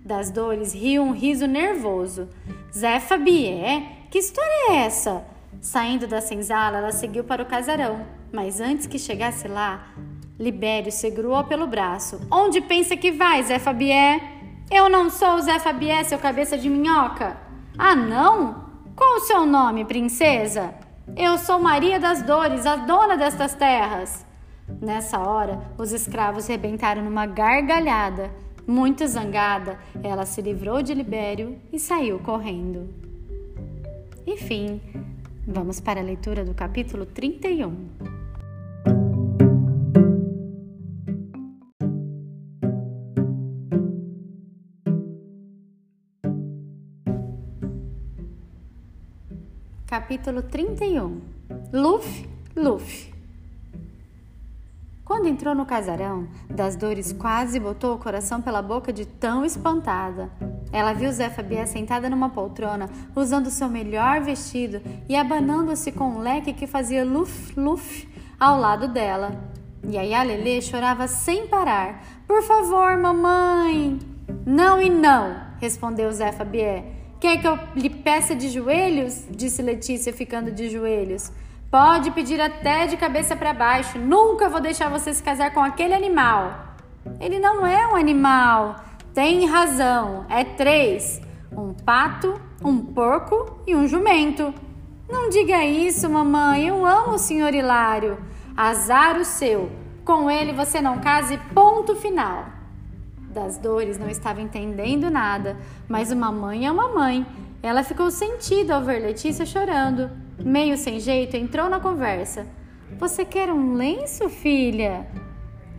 Das 0.04 0.30
dores 0.30 0.72
riu 0.72 1.02
um 1.02 1.12
riso 1.12 1.46
nervoso. 1.46 2.28
Zé 2.74 3.00
Fabié? 3.00 4.06
Que 4.10 4.18
história 4.18 4.70
é 4.72 4.76
essa? 4.86 5.24
Saindo 5.60 6.06
da 6.06 6.20
senzala, 6.20 6.78
ela 6.78 6.92
seguiu 6.92 7.24
para 7.24 7.42
o 7.42 7.46
casarão, 7.46 8.06
mas 8.32 8.60
antes 8.60 8.86
que 8.86 8.98
chegasse 8.98 9.48
lá, 9.48 9.88
Libério 10.38 10.92
segurou 10.92 11.42
pelo 11.44 11.66
braço. 11.66 12.20
Onde 12.30 12.60
pensa 12.60 12.96
que 12.96 13.10
vai, 13.10 13.42
Zé 13.42 13.58
Fabié? 13.58 14.20
Eu 14.70 14.88
não 14.88 15.10
sou 15.10 15.34
o 15.34 15.42
Zé 15.42 15.58
Fabié, 15.58 16.04
seu 16.04 16.18
cabeça 16.18 16.56
de 16.56 16.70
minhoca. 16.70 17.36
Ah, 17.76 17.96
não? 17.96 18.68
Qual 18.94 19.16
o 19.16 19.20
seu 19.20 19.44
nome, 19.44 19.84
princesa? 19.84 20.74
Eu 21.16 21.38
sou 21.38 21.58
Maria 21.58 21.98
das 21.98 22.22
Dores, 22.22 22.66
a 22.66 22.76
dona 22.76 23.16
destas 23.16 23.54
terras. 23.54 24.24
Nessa 24.80 25.18
hora, 25.18 25.60
os 25.78 25.92
escravos 25.92 26.46
rebentaram 26.46 27.02
numa 27.02 27.26
gargalhada. 27.26 28.30
Muito 28.66 29.06
zangada, 29.06 29.78
ela 30.02 30.26
se 30.26 30.42
livrou 30.42 30.82
de 30.82 30.92
Libério 30.92 31.58
e 31.72 31.78
saiu 31.78 32.18
correndo. 32.18 32.88
Enfim, 34.26 34.80
vamos 35.46 35.80
para 35.80 36.00
a 36.00 36.04
leitura 36.04 36.44
do 36.44 36.52
capítulo 36.52 37.06
31. 37.06 38.17
Capítulo 49.88 50.42
31 50.42 51.18
Luffy, 51.72 52.28
Luffy 52.54 53.10
Quando 55.02 55.28
entrou 55.28 55.54
no 55.54 55.64
casarão, 55.64 56.28
das 56.46 56.76
dores 56.76 57.10
quase 57.10 57.58
botou 57.58 57.94
o 57.94 57.98
coração 57.98 58.42
pela 58.42 58.60
boca 58.60 58.92
de 58.92 59.06
tão 59.06 59.46
espantada. 59.46 60.30
Ela 60.70 60.92
viu 60.92 61.10
Zé 61.10 61.30
Fabiá 61.30 61.64
sentada 61.64 62.10
numa 62.10 62.28
poltrona, 62.28 62.90
usando 63.16 63.48
seu 63.48 63.66
melhor 63.66 64.20
vestido 64.20 64.82
e 65.08 65.16
abanando-se 65.16 65.90
com 65.90 66.10
um 66.10 66.18
leque 66.18 66.52
que 66.52 66.66
fazia 66.66 67.02
luf, 67.02 67.58
luf 67.58 68.06
ao 68.38 68.60
lado 68.60 68.88
dela. 68.88 69.42
E 69.88 69.96
aí 69.96 70.12
a 70.12 70.22
Lelê 70.22 70.60
chorava 70.60 71.08
sem 71.08 71.46
parar. 71.46 72.04
Por 72.26 72.42
favor, 72.42 72.94
mamãe! 72.98 73.98
Não 74.44 74.82
e 74.82 74.90
não, 74.90 75.34
respondeu 75.58 76.12
Zé 76.12 76.30
Fabié. 76.30 76.97
Quer 77.20 77.40
que 77.40 77.48
eu 77.48 77.58
lhe 77.74 77.90
peça 77.90 78.34
de 78.36 78.48
joelhos? 78.48 79.26
disse 79.28 79.60
Letícia, 79.60 80.12
ficando 80.12 80.52
de 80.52 80.68
joelhos. 80.68 81.32
Pode 81.68 82.12
pedir 82.12 82.40
até 82.40 82.86
de 82.86 82.96
cabeça 82.96 83.34
para 83.34 83.52
baixo. 83.52 83.98
Nunca 83.98 84.48
vou 84.48 84.60
deixar 84.60 84.88
você 84.88 85.12
se 85.12 85.22
casar 85.22 85.52
com 85.52 85.60
aquele 85.60 85.94
animal. 85.94 86.76
Ele 87.20 87.40
não 87.40 87.66
é 87.66 87.88
um 87.88 87.96
animal. 87.96 88.76
Tem 89.12 89.46
razão. 89.46 90.26
É 90.28 90.44
três: 90.44 91.20
um 91.50 91.74
pato, 91.74 92.40
um 92.64 92.78
porco 92.78 93.62
e 93.66 93.74
um 93.74 93.88
jumento. 93.88 94.54
Não 95.08 95.28
diga 95.28 95.64
isso, 95.64 96.08
mamãe. 96.08 96.68
Eu 96.68 96.86
amo 96.86 97.14
o 97.14 97.18
senhor 97.18 97.52
Hilário. 97.52 98.16
Azar 98.56 99.18
o 99.18 99.24
seu. 99.24 99.72
Com 100.04 100.30
ele 100.30 100.52
você 100.52 100.80
não 100.80 101.00
case, 101.00 101.36
ponto 101.52 101.96
final 101.96 102.57
das 103.38 103.56
dores, 103.56 103.98
não 103.98 104.10
estava 104.10 104.40
entendendo 104.40 105.08
nada, 105.08 105.56
mas 105.88 106.10
uma 106.10 106.32
mãe 106.32 106.66
é 106.66 106.72
uma 106.72 106.88
mãe. 106.88 107.24
Ela 107.62 107.84
ficou 107.84 108.10
sentida 108.10 108.74
ao 108.74 108.82
ver 108.82 109.00
Letícia 109.00 109.46
chorando. 109.46 110.10
Meio 110.44 110.76
sem 110.76 110.98
jeito, 110.98 111.36
entrou 111.36 111.68
na 111.68 111.78
conversa. 111.78 112.46
Você 112.98 113.24
quer 113.24 113.50
um 113.52 113.74
lenço, 113.74 114.28
filha? 114.28 115.06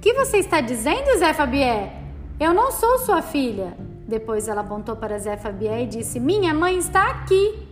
Que 0.02 0.14
você 0.14 0.38
está 0.38 0.62
dizendo, 0.62 1.18
Zé 1.18 1.34
Fabié? 1.34 2.02
Eu 2.40 2.54
não 2.54 2.72
sou 2.72 3.00
sua 3.00 3.22
filha. 3.22 3.74
Depois 4.08 4.48
ela 4.48 4.62
apontou 4.62 4.96
para 4.96 5.20
Zé 5.20 5.36
Fabié 5.36 5.84
e 5.84 5.88
disse: 5.88 6.20
Minha 6.20 6.54
mãe 6.54 6.78
está 6.78 7.10
aqui. 7.10 7.68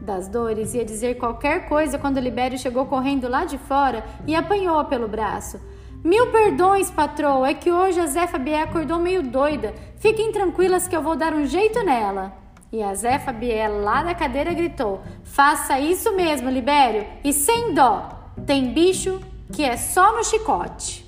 Das 0.00 0.28
dores 0.28 0.74
ia 0.74 0.84
dizer 0.84 1.16
qualquer 1.16 1.68
coisa 1.68 1.98
quando 1.98 2.18
Libério 2.18 2.58
chegou 2.58 2.84
correndo 2.86 3.28
lá 3.28 3.44
de 3.44 3.58
fora 3.58 4.04
e 4.26 4.34
apanhou-a 4.34 4.84
pelo 4.84 5.08
braço. 5.08 5.58
Mil 6.04 6.30
perdões, 6.30 6.90
patroa, 6.90 7.48
é 7.48 7.54
que 7.54 7.72
hoje 7.72 7.98
a 7.98 8.06
Zé 8.06 8.26
Fabié 8.26 8.60
acordou 8.60 8.98
meio 8.98 9.22
doida. 9.22 9.74
Fiquem 9.96 10.30
tranquilas 10.30 10.86
que 10.86 10.94
eu 10.94 11.00
vou 11.00 11.16
dar 11.16 11.32
um 11.32 11.46
jeito 11.46 11.82
nela. 11.82 12.36
E 12.70 12.82
a 12.82 12.94
Zé 12.94 13.18
Fabié 13.18 13.68
lá 13.68 14.02
da 14.02 14.14
cadeira 14.14 14.52
gritou: 14.52 15.00
Faça 15.24 15.80
isso 15.80 16.14
mesmo, 16.14 16.50
Libério, 16.50 17.06
e 17.24 17.32
sem 17.32 17.72
dó. 17.72 18.10
Tem 18.44 18.74
bicho 18.74 19.18
que 19.50 19.64
é 19.64 19.78
só 19.78 20.14
no 20.14 20.22
chicote. 20.22 21.06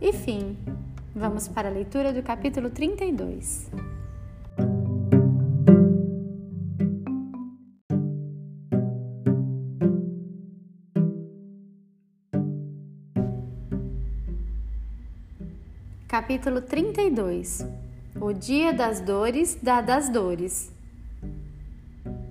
Enfim, 0.00 0.56
vamos 1.12 1.48
para 1.48 1.68
a 1.68 1.72
leitura 1.72 2.12
do 2.12 2.22
capítulo 2.22 2.70
32. 2.70 3.68
Capítulo 16.14 16.60
32 16.60 17.66
O 18.20 18.32
dia 18.32 18.72
das 18.72 19.00
dores 19.00 19.58
da 19.60 19.80
das 19.80 20.08
dores. 20.08 20.72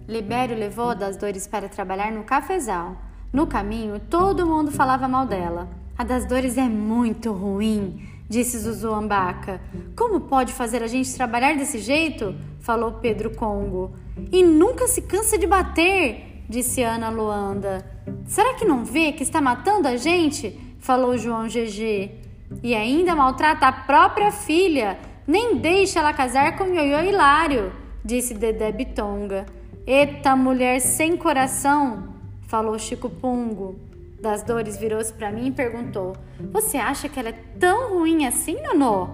Libério 0.07 0.57
levou 0.57 0.91
a 0.91 0.93
das 0.93 1.17
dores 1.17 1.45
para 1.45 1.67
trabalhar 1.67 2.09
no 2.09 2.23
cafezal. 2.23 2.95
No 3.33 3.45
caminho, 3.45 3.99
todo 3.99 4.47
mundo 4.47 4.71
falava 4.71 5.05
mal 5.09 5.25
dela. 5.25 5.67
A 5.97 6.05
das 6.05 6.25
dores 6.25 6.57
é 6.57 6.63
muito 6.63 7.33
ruim, 7.33 8.07
disse 8.29 8.57
Zuzu 8.57 8.93
Ambaca. 8.93 9.59
Como 9.97 10.21
pode 10.21 10.53
fazer 10.53 10.81
a 10.81 10.87
gente 10.87 11.13
trabalhar 11.13 11.57
desse 11.57 11.79
jeito? 11.79 12.33
falou 12.61 12.93
Pedro 13.01 13.31
Congo. 13.31 13.91
E 14.31 14.41
nunca 14.45 14.87
se 14.87 15.01
cansa 15.01 15.37
de 15.37 15.45
bater, 15.45 16.41
disse 16.47 16.81
Ana 16.81 17.09
Luanda. 17.09 17.85
Será 18.27 18.53
que 18.53 18.63
não 18.63 18.85
vê 18.85 19.11
que 19.11 19.23
está 19.23 19.41
matando 19.41 19.89
a 19.89 19.97
gente? 19.97 20.57
falou 20.79 21.17
João 21.17 21.47
GG. 21.47 22.22
E 22.61 22.75
ainda 22.75 23.15
maltrata 23.15 23.67
a 23.67 23.71
própria 23.71 24.31
filha, 24.31 24.97
nem 25.25 25.57
deixa 25.57 25.99
ela 25.99 26.13
casar 26.13 26.57
com 26.57 26.65
Ioiô 26.65 27.01
Hilário, 27.01 27.73
disse 28.03 28.33
Dedé 28.33 28.71
Bitonga. 28.71 29.45
Eita 29.85 30.35
mulher 30.35 30.79
sem 30.79 31.17
coração, 31.17 32.15
falou 32.47 32.77
Chico 32.77 33.09
Pungo. 33.09 33.79
Das 34.21 34.41
dores 34.43 34.77
virou-se 34.77 35.11
para 35.11 35.31
mim 35.31 35.47
e 35.47 35.51
perguntou: 35.51 36.15
Você 36.53 36.77
acha 36.77 37.09
que 37.09 37.19
ela 37.19 37.29
é 37.29 37.39
tão 37.59 37.95
ruim 37.95 38.25
assim, 38.25 38.55
Nonô? 38.61 39.09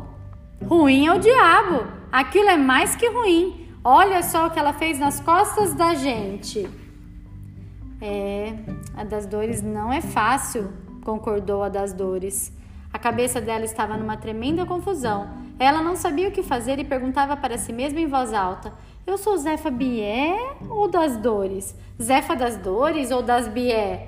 Ruim 0.64 1.08
é 1.08 1.14
o 1.14 1.20
diabo. 1.20 1.88
Aquilo 2.12 2.50
é 2.50 2.58
mais 2.58 2.96
que 2.96 3.08
ruim. 3.08 3.68
Olha 3.84 4.22
só 4.22 4.46
o 4.46 4.52
que 4.52 4.60
ela 4.60 4.74
fez 4.74 5.00
nas 5.00 5.20
costas 5.20 5.74
da 5.74 5.96
gente. 5.96 6.70
É, 8.02 8.54
a 8.96 9.04
das 9.04 9.26
dores 9.26 9.62
não 9.62 9.92
é 9.92 10.02
fácil, 10.02 10.72
concordou 11.04 11.64
a 11.64 11.70
das 11.70 11.94
dores. 11.94 12.52
A 12.92 12.98
cabeça 12.98 13.40
dela 13.40 13.66
estava 13.66 13.96
numa 13.96 14.18
tremenda 14.18 14.66
confusão. 14.66 15.30
Ela 15.60 15.82
não 15.82 15.96
sabia 15.96 16.30
o 16.30 16.32
que 16.32 16.42
fazer 16.42 16.80
e 16.80 16.84
perguntava 16.84 17.38
para 17.38 17.58
si 17.58 17.72
mesma 17.72 18.00
em 18.00 18.08
voz 18.08 18.34
alta: 18.34 18.74
Eu 19.06 19.18
sou 19.18 19.38
Zefa 19.38 19.70
Bié 19.70 20.56
ou 20.70 20.88
das 20.88 21.18
dores? 21.18 21.76
Zefa 22.02 22.36
das 22.36 22.58
dores 22.58 23.12
ou 23.12 23.22
das 23.22 23.48
Bié? 23.48 24.08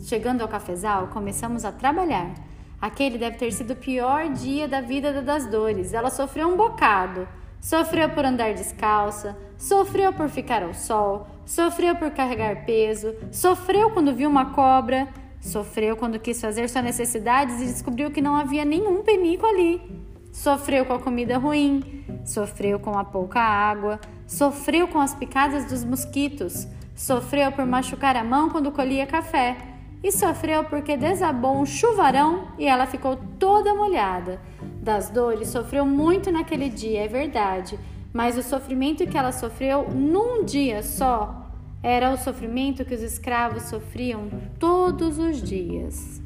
Chegando 0.00 0.42
ao 0.42 0.48
cafezal, 0.48 1.08
começamos 1.08 1.64
a 1.64 1.72
trabalhar. 1.72 2.34
Aquele 2.80 3.16
deve 3.16 3.36
ter 3.36 3.52
sido 3.52 3.74
o 3.74 3.76
pior 3.76 4.28
dia 4.30 4.66
da 4.66 4.80
vida 4.80 5.22
das 5.22 5.46
dores. 5.46 5.94
Ela 5.94 6.10
sofreu 6.10 6.48
um 6.48 6.56
bocado. 6.56 7.28
Sofreu 7.60 8.08
por 8.10 8.24
andar 8.24 8.54
descalça, 8.54 9.38
sofreu 9.56 10.12
por 10.12 10.28
ficar 10.28 10.64
ao 10.64 10.74
sol, 10.74 11.28
sofreu 11.46 11.94
por 11.94 12.10
carregar 12.10 12.66
peso, 12.66 13.14
sofreu 13.30 13.90
quando 13.90 14.12
viu 14.12 14.28
uma 14.28 14.46
cobra, 14.46 15.06
sofreu 15.42 15.96
quando 15.96 16.20
quis 16.20 16.40
fazer 16.40 16.68
suas 16.68 16.84
necessidades 16.84 17.60
e 17.60 17.66
descobriu 17.66 18.10
que 18.10 18.22
não 18.22 18.36
havia 18.36 18.64
nenhum 18.64 19.02
penico 19.02 19.44
ali. 19.44 19.82
Sofreu 20.30 20.86
com 20.86 20.94
a 20.94 20.98
comida 20.98 21.36
ruim, 21.36 22.04
sofreu 22.24 22.78
com 22.78 22.96
a 22.96 23.04
pouca 23.04 23.40
água, 23.40 24.00
sofreu 24.26 24.88
com 24.88 25.00
as 25.00 25.14
picadas 25.14 25.66
dos 25.66 25.84
mosquitos, 25.84 26.66
sofreu 26.94 27.50
por 27.52 27.66
machucar 27.66 28.16
a 28.16 28.24
mão 28.24 28.48
quando 28.48 28.70
colhia 28.70 29.04
café 29.04 29.56
e 30.02 30.10
sofreu 30.10 30.64
porque 30.64 30.96
desabou 30.96 31.60
um 31.60 31.66
chuvarão 31.66 32.48
e 32.56 32.66
ela 32.66 32.86
ficou 32.86 33.16
toda 33.38 33.74
molhada. 33.74 34.40
Das 34.80 35.10
dores, 35.10 35.48
sofreu 35.48 35.84
muito 35.84 36.32
naquele 36.32 36.68
dia, 36.68 37.04
é 37.04 37.08
verdade, 37.08 37.78
mas 38.12 38.38
o 38.38 38.42
sofrimento 38.42 39.06
que 39.06 39.18
ela 39.18 39.32
sofreu 39.32 39.88
num 39.90 40.44
dia 40.44 40.82
só 40.82 41.41
era 41.82 42.12
o 42.12 42.16
sofrimento 42.16 42.84
que 42.84 42.94
os 42.94 43.02
escravos 43.02 43.64
sofriam 43.64 44.28
todos 44.58 45.18
os 45.18 45.42
dias. 45.42 46.20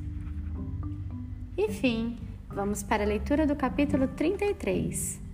Enfim, 1.57 2.19
vamos 2.49 2.83
para 2.83 3.05
a 3.05 3.07
leitura 3.07 3.47
do 3.47 3.57
capítulo 3.57 4.09
33. 4.09 5.27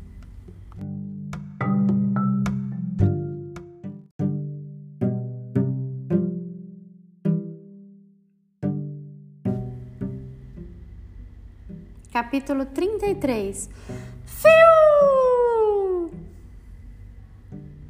capítulo 12.12 12.66
33. 12.66 13.70
Fiu! 14.26 14.71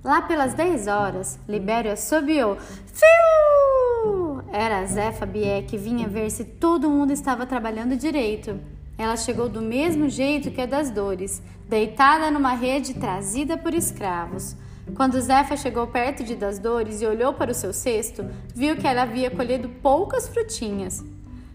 Lá 0.04 0.20
pelas 0.20 0.52
10 0.54 0.88
horas, 0.88 1.38
Libério 1.48 1.92
assobiou. 1.92 2.56
Fiu! 2.92 4.42
Era 4.52 4.84
Zefa 4.84 5.24
Bié 5.24 5.62
que 5.62 5.78
vinha 5.78 6.08
ver 6.08 6.28
se 6.30 6.44
todo 6.44 6.90
mundo 6.90 7.12
estava 7.12 7.46
trabalhando 7.46 7.96
direito. 7.96 8.58
Ela 8.98 9.16
chegou 9.16 9.48
do 9.48 9.62
mesmo 9.62 10.08
jeito 10.08 10.50
que 10.50 10.60
a 10.60 10.66
das 10.66 10.90
dores, 10.90 11.40
deitada 11.68 12.32
numa 12.32 12.54
rede 12.54 12.94
trazida 12.94 13.56
por 13.56 13.74
escravos. 13.74 14.56
Quando 14.96 15.20
Zefa 15.20 15.56
chegou 15.56 15.86
perto 15.86 16.24
de 16.24 16.34
Das 16.34 16.58
Dores 16.58 17.00
e 17.00 17.06
olhou 17.06 17.32
para 17.32 17.52
o 17.52 17.54
seu 17.54 17.72
cesto, 17.72 18.28
viu 18.54 18.76
que 18.76 18.86
ela 18.86 19.02
havia 19.02 19.30
colhido 19.30 19.68
poucas 19.68 20.28
frutinhas. 20.28 21.02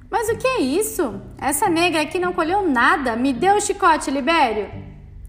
Mas 0.09 0.29
o 0.29 0.37
que 0.37 0.47
é 0.47 0.61
isso? 0.61 1.21
Essa 1.37 1.69
negra 1.69 2.01
aqui 2.01 2.17
não 2.17 2.31
colheu 2.31 2.67
nada. 2.67 3.17
Me 3.17 3.33
deu 3.33 3.57
o 3.57 3.61
chicote, 3.61 4.09
Libério. 4.09 4.69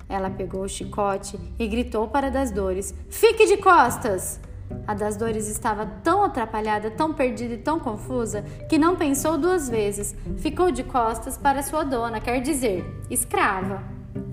Ela 0.08 0.30
pegou 0.30 0.62
o 0.62 0.68
chicote 0.68 1.38
e 1.58 1.66
gritou 1.66 2.08
para 2.08 2.30
das 2.30 2.50
dores: 2.50 2.94
Fique 3.08 3.46
de 3.46 3.58
costas! 3.58 4.40
A 4.86 4.94
das 4.94 5.16
dores 5.16 5.48
estava 5.48 5.86
tão 6.02 6.22
atrapalhada, 6.22 6.90
tão 6.90 7.12
perdida 7.12 7.54
e 7.54 7.58
tão 7.58 7.78
confusa 7.78 8.42
que 8.68 8.78
não 8.78 8.96
pensou 8.96 9.38
duas 9.38 9.68
vezes. 9.68 10.14
Ficou 10.38 10.70
de 10.70 10.82
costas 10.82 11.36
para 11.36 11.62
sua 11.62 11.84
dona, 11.84 12.20
quer 12.20 12.40
dizer, 12.40 12.84
escrava. 13.10 13.82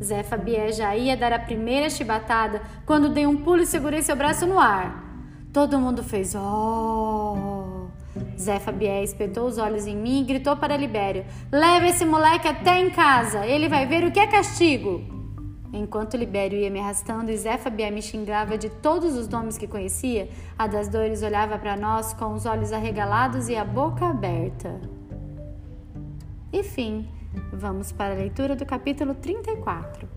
Zé 0.02 0.24
Fabié 0.24 0.72
já 0.72 0.96
ia 0.96 1.16
dar 1.16 1.34
a 1.34 1.40
primeira 1.40 1.90
chibatada 1.90 2.62
quando 2.86 3.10
dei 3.10 3.26
um 3.26 3.38
pulo 3.38 3.62
e 3.62 3.66
segurei 3.66 4.02
seu 4.02 4.16
braço 4.16 4.46
no 4.46 4.60
ar. 4.60 5.04
Todo 5.54 5.80
mundo 5.80 6.04
fez 6.04 6.36
oh! 6.36 7.88
Zé 8.38 8.60
Fabié 8.60 9.04
espetou 9.04 9.48
os 9.48 9.58
olhos 9.58 9.88
em 9.88 9.96
mim 9.96 10.22
e 10.22 10.26
gritou 10.26 10.58
para 10.58 10.78
Libério: 10.78 11.26
Leve 11.52 11.88
esse 11.88 12.06
moleque 12.06 12.48
até 12.48 12.80
em 12.80 12.90
casa, 12.90 13.46
ele 13.46 13.70
vai 13.70 13.86
ver 13.86 14.04
o 14.04 14.12
que 14.12 14.20
é 14.20 14.28
castigo. 14.28 15.15
Enquanto 15.76 16.16
Libério 16.16 16.58
ia 16.58 16.72
me 16.72 16.80
arrastando 16.80 17.30
e 17.30 17.38
Zé 17.38 17.58
Fabié 17.58 17.92
me 17.92 18.02
xingava 18.02 18.58
de 18.58 18.70
todos 18.70 19.18
os 19.18 19.28
nomes 19.28 19.58
que 19.58 19.68
conhecia, 19.68 20.30
a 20.58 20.68
das 20.68 20.88
dores 20.88 21.22
olhava 21.22 21.60
para 21.60 21.76
nós 21.76 22.14
com 22.14 22.34
os 22.34 22.46
olhos 22.46 22.72
arregalados 22.72 23.50
e 23.50 23.58
a 23.58 23.66
boca 23.66 24.06
aberta. 24.06 24.80
Enfim, 26.54 27.10
vamos 27.52 27.92
para 27.92 28.14
a 28.14 28.18
leitura 28.18 28.56
do 28.56 28.66
capítulo 28.66 29.16
34. 29.16 30.15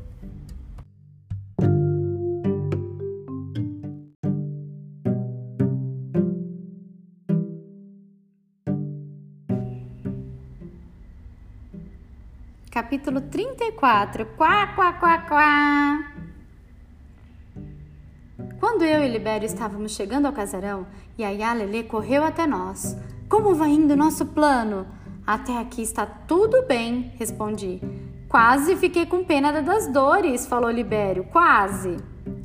Capítulo 12.78 13.22
34. 13.22 14.24
Quá, 14.36 14.68
quá, 14.68 14.92
quá, 14.92 15.18
quá. 15.18 16.12
Quando 18.60 18.84
eu 18.84 19.02
e 19.02 19.09
Libério 19.09 19.46
estávamos 19.46 19.90
chegando 19.90 20.26
ao 20.26 20.32
casarão, 20.32 20.86
Yaya 21.18 21.55
Lele 21.55 21.82
correu 21.82 22.22
até 22.22 22.46
nós. 22.46 22.96
Como 23.28 23.52
vai 23.52 23.70
indo 23.70 23.96
nosso 23.96 24.26
plano? 24.26 24.86
Até 25.26 25.59
aqui 25.59 25.82
está 25.82 26.06
tudo 26.06 26.66
bem, 26.68 27.12
respondi. 27.18 27.80
Quase 28.28 28.76
fiquei 28.76 29.06
com 29.06 29.24
pena 29.24 29.60
das 29.60 29.88
dores, 29.88 30.46
falou 30.46 30.70
Libério. 30.70 31.24
Quase. 31.24 31.96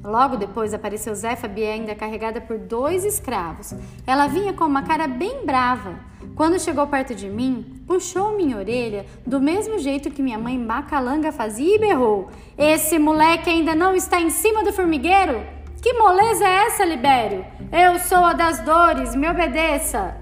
Logo 0.04 0.36
depois 0.36 0.74
apareceu 0.74 1.14
Zé 1.14 1.38
ainda 1.72 1.94
carregada 1.94 2.42
por 2.42 2.58
dois 2.58 3.06
escravos. 3.06 3.76
Ela 4.08 4.26
vinha 4.26 4.52
com 4.52 4.64
uma 4.64 4.82
cara 4.82 5.08
bem 5.08 5.46
brava. 5.46 6.12
Quando 6.36 6.60
chegou 6.60 6.88
perto 6.88 7.14
de 7.14 7.30
mim, 7.30 7.84
puxou 7.86 8.36
minha 8.36 8.58
orelha 8.58 9.06
do 9.26 9.40
mesmo 9.40 9.78
jeito 9.78 10.10
que 10.10 10.22
minha 10.22 10.40
mãe 10.40 10.58
Macalanga 10.58 11.32
fazia 11.32 11.76
e 11.76 11.80
berrou: 11.80 12.30
Esse 12.58 12.98
moleque 12.98 13.50
ainda 13.50 13.76
não 13.76 13.96
está 13.96 14.20
em 14.20 14.30
cima 14.30 14.64
do 14.64 14.74
formigueiro? 14.74 15.42
Que 15.82 15.94
moleza 15.94 16.46
é 16.46 16.66
essa, 16.66 16.86
Libério? 16.86 17.46
Eu 17.72 18.00
sou 18.00 18.24
a 18.24 18.34
das 18.34 18.60
dores, 18.62 19.16
me 19.16 19.30
obedeça! 19.30 20.18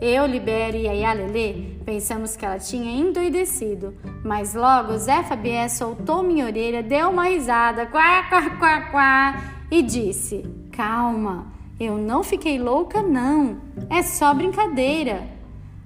Eu, 0.00 0.24
Libério 0.26 0.80
e 0.80 0.88
a 0.88 0.92
Yalele 0.92 1.82
pensamos 1.84 2.36
que 2.36 2.46
ela 2.46 2.58
tinha 2.58 2.92
endoidecido, 2.92 3.94
mas 4.24 4.54
logo 4.54 4.96
Zé 4.96 5.24
Fabié 5.24 5.68
soltou 5.68 6.22
minha 6.22 6.46
orelha, 6.46 6.84
deu 6.84 7.10
uma 7.10 7.24
risada, 7.24 7.86
quá, 7.86 8.22
quá, 8.28 8.50
quá, 8.50 8.80
quá, 8.92 9.42
e 9.68 9.82
disse: 9.82 10.44
Calma, 10.70 11.46
eu 11.78 11.96
não 11.96 12.24
fiquei 12.24 12.58
louca, 12.58 13.02
não. 13.02 13.58
É 13.88 14.02
só 14.02 14.34
brincadeira. 14.34 15.28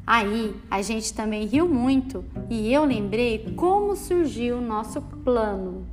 Aí 0.07 0.55
a 0.71 0.83
gente 0.83 1.13
também 1.15 1.47
riu 1.47 1.69
muito 1.69 2.25
e 2.51 2.73
eu 2.73 2.85
lembrei 2.85 3.55
como 3.57 3.95
surgiu 3.95 4.59
o 4.59 4.61
nosso 4.61 5.01
plano. 5.01 5.87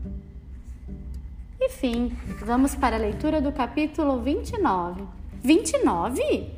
Enfim, 1.61 2.11
vamos 2.41 2.73
para 2.73 2.95
a 2.95 2.99
leitura 2.99 3.41
do 3.41 3.51
capítulo 3.51 4.21
29. 4.21 5.03
29? 5.43 6.49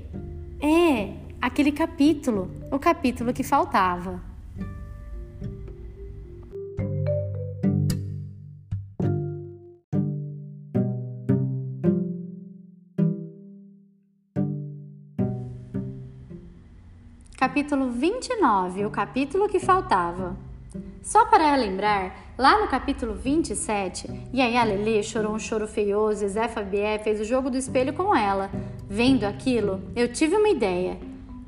É, 0.61 1.13
aquele 1.41 1.71
capítulo, 1.71 2.49
o 2.71 2.79
capítulo 2.79 3.33
que 3.33 3.43
faltava. 3.43 4.21
Capítulo 17.51 17.91
29, 17.91 18.85
o 18.85 18.89
capítulo 18.89 19.49
que 19.49 19.59
faltava. 19.59 20.37
Só 21.03 21.25
para 21.25 21.53
lembrar, 21.57 22.33
lá 22.37 22.61
no 22.61 22.69
capítulo 22.69 23.13
27, 23.13 24.29
Yaya 24.33 24.63
Lele 24.63 25.03
chorou 25.03 25.33
um 25.33 25.37
choro 25.37 25.67
feioso 25.67 26.23
e 26.23 26.29
Zé 26.29 26.47
Fabié 26.47 26.97
fez 26.99 27.19
o 27.19 27.25
jogo 27.25 27.49
do 27.49 27.57
espelho 27.57 27.91
com 27.91 28.15
ela. 28.15 28.49
Vendo 28.89 29.25
aquilo, 29.25 29.81
eu 29.97 30.07
tive 30.07 30.37
uma 30.37 30.47
ideia. 30.47 30.97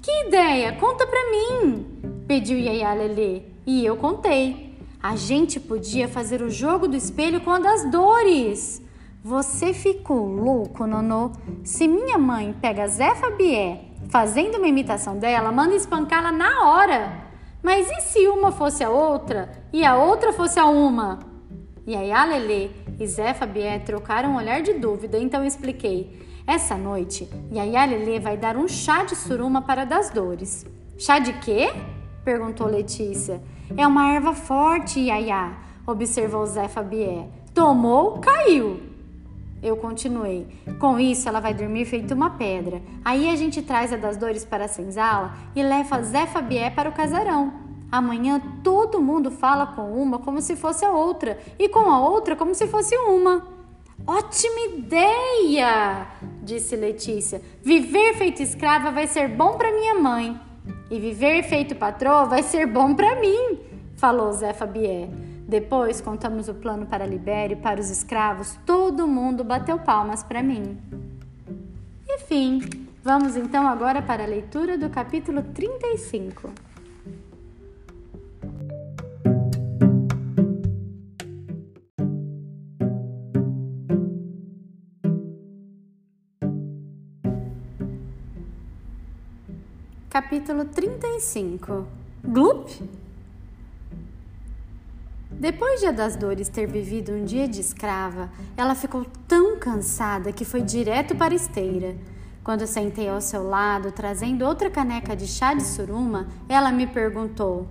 Que 0.02 0.28
ideia? 0.28 0.74
Conta 0.74 1.08
pra 1.08 1.32
mim! 1.32 1.86
Pediu 2.28 2.60
Yaya 2.60 2.94
Lele 2.94 3.46
e 3.66 3.86
eu 3.86 3.96
contei. 3.96 4.78
A 5.02 5.16
gente 5.16 5.58
podia 5.58 6.10
fazer 6.10 6.42
o 6.42 6.50
jogo 6.50 6.86
do 6.86 6.98
espelho 6.98 7.40
com 7.40 7.52
a 7.52 7.60
das 7.60 7.90
dores. 7.90 8.83
Você 9.24 9.74
ficou 9.74 10.28
louco, 10.28 10.86
Nonô? 10.86 11.32
Se 11.64 11.88
minha 11.88 12.18
mãe 12.18 12.54
pega 12.62 12.86
Zé 12.90 13.16
Fabié 13.16 13.86
fazendo 14.10 14.58
uma 14.58 14.68
imitação 14.68 15.18
dela, 15.18 15.50
manda 15.50 15.74
espancá-la 15.74 16.30
na 16.30 16.70
hora. 16.70 17.24
Mas 17.62 17.90
e 17.90 18.02
se 18.02 18.28
uma 18.28 18.52
fosse 18.52 18.84
a 18.84 18.90
outra 18.90 19.50
e 19.72 19.86
a 19.86 19.96
outra 19.96 20.34
fosse 20.34 20.60
a 20.60 20.66
uma? 20.66 21.20
E 21.88 21.96
aí 21.96 22.12
a 22.12 22.26
Lelê 22.26 22.72
e 23.00 23.08
Zé 23.08 23.34
Fabié 23.34 23.80
trocaram 23.80 24.32
um 24.32 24.36
olhar 24.36 24.62
de 24.62 24.74
dúvida, 24.74 25.18
então 25.18 25.40
eu 25.40 25.48
expliquei. 25.48 26.22
Essa 26.46 26.76
noite, 26.76 27.30
Yaya 27.50 27.86
Lelê 27.86 28.20
vai 28.20 28.36
dar 28.36 28.58
um 28.58 28.68
chá 28.68 29.06
de 29.06 29.16
suruma 29.16 29.62
para 29.62 29.86
das 29.86 30.10
dores. 30.10 30.66
Chá 30.98 31.20
de 31.20 31.32
quê? 31.40 31.72
perguntou 32.26 32.68
Letícia. 32.68 33.42
É 33.78 33.88
uma 33.88 34.12
erva 34.12 34.34
forte, 34.34 35.00
Yaya, 35.00 35.54
observou 35.88 36.46
Zé 36.46 36.68
Fabié. 36.68 37.30
Tomou, 37.54 38.20
caiu. 38.20 38.93
Eu 39.64 39.78
continuei. 39.78 40.46
Com 40.78 41.00
isso, 41.00 41.30
ela 41.30 41.40
vai 41.40 41.54
dormir 41.54 41.86
feito 41.86 42.14
uma 42.14 42.32
pedra. 42.32 42.82
Aí 43.04 43.30
a 43.30 43.36
gente 43.38 43.62
traz 43.62 43.94
a 43.94 43.96
das 43.96 44.18
dores 44.18 44.44
para 44.44 44.66
a 44.66 44.68
senzala 44.68 45.34
e 45.56 45.64
leva 45.64 46.04
Zé 46.04 46.28
Fabié 46.28 46.70
para 46.70 46.90
o 46.90 46.92
casarão. 46.92 47.54
Amanhã 47.90 48.42
todo 48.62 49.02
mundo 49.02 49.32
fala 49.32 49.68
com 49.68 49.94
uma 49.94 50.20
como 50.20 50.42
se 50.42 50.58
fosse 50.58 50.84
a 50.84 50.92
outra 50.92 51.40
e 51.58 51.70
com 51.70 51.90
a 51.90 52.02
outra 52.02 52.36
como 52.36 52.54
se 52.54 52.68
fosse 52.68 52.94
uma. 52.98 53.48
Ótima 54.06 54.76
ideia! 54.76 56.08
disse 56.42 56.76
Letícia. 56.76 57.42
Viver 57.62 58.16
feito 58.16 58.44
escrava 58.44 58.92
vai 58.92 59.08
ser 59.08 59.30
bom 59.30 59.54
para 59.54 59.72
minha 59.72 59.96
mãe. 59.96 60.38
E 60.92 61.00
viver 61.00 61.42
feito 61.44 61.74
patroa 61.74 62.26
vai 62.26 62.44
ser 62.44 62.68
bom 62.68 62.94
para 62.94 63.16
mim, 63.16 63.60
falou 63.96 64.34
Zé 64.34 64.52
Fabier. 64.52 65.10
Depois 65.48 66.00
contamos 66.00 66.48
o 66.48 66.54
plano 66.54 66.86
para 66.86 67.06
Libério 67.06 67.58
e 67.58 67.60
para 67.60 67.80
os 67.80 67.90
escravos. 67.90 68.58
Todo 68.66 69.08
mundo 69.08 69.44
bateu 69.44 69.78
palmas 69.78 70.24
para 70.24 70.42
mim. 70.42 70.78
Enfim, 72.10 72.62
vamos 73.04 73.36
então 73.36 73.68
agora 73.68 74.02
para 74.02 74.24
a 74.24 74.28
leitura 74.28 74.78
do 74.78 74.90
capítulo 74.90 75.44
35. 75.44 76.52
Capítulo 90.10 90.66
35 90.66 91.88
Glup 92.24 92.70
Depois 95.40 95.82
de 95.82 95.92
das 95.92 96.16
dores 96.16 96.48
ter 96.48 96.68
vivido 96.68 97.12
um 97.12 97.26
dia 97.26 97.48
de 97.48 97.60
escrava, 97.60 98.30
ela 98.56 98.76
ficou 98.76 99.06
tão 99.28 99.58
cansada 99.58 100.32
que 100.32 100.46
foi 100.46 100.62
direto 100.62 101.16
para 101.16 101.34
a 101.34 101.36
esteira. 101.36 101.96
Quando 102.44 102.68
sentei 102.68 103.08
ao 103.08 103.22
seu 103.22 103.48
lado, 103.48 103.92
trazendo 103.92 104.46
outra 104.46 104.70
caneca 104.70 105.16
de 105.16 105.28
chá 105.28 105.54
de 105.54 105.64
suruma, 105.64 106.28
ela 106.50 106.72
me 106.72 106.86
perguntou: 106.86 107.68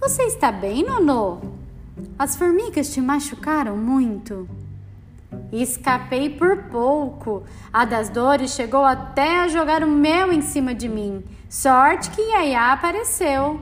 Você 0.00 0.22
está 0.24 0.50
bem, 0.50 0.84
Nonô? 0.84 1.38
As 2.18 2.34
formigas 2.36 2.92
te 2.92 3.00
machucaram 3.00 3.76
muito? 3.76 4.48
Escapei 5.52 6.30
por 6.30 6.64
pouco. 6.64 7.44
A 7.72 7.84
das 7.84 8.08
dores 8.08 8.52
chegou 8.52 8.84
até 8.84 9.40
a 9.40 9.48
jogar 9.48 9.84
o 9.84 9.88
mel 9.88 10.32
em 10.32 10.42
cima 10.42 10.74
de 10.74 10.88
mim. 10.88 11.22
Sorte 11.48 12.10
que 12.10 12.20
Yaya 12.20 12.72
apareceu. 12.72 13.60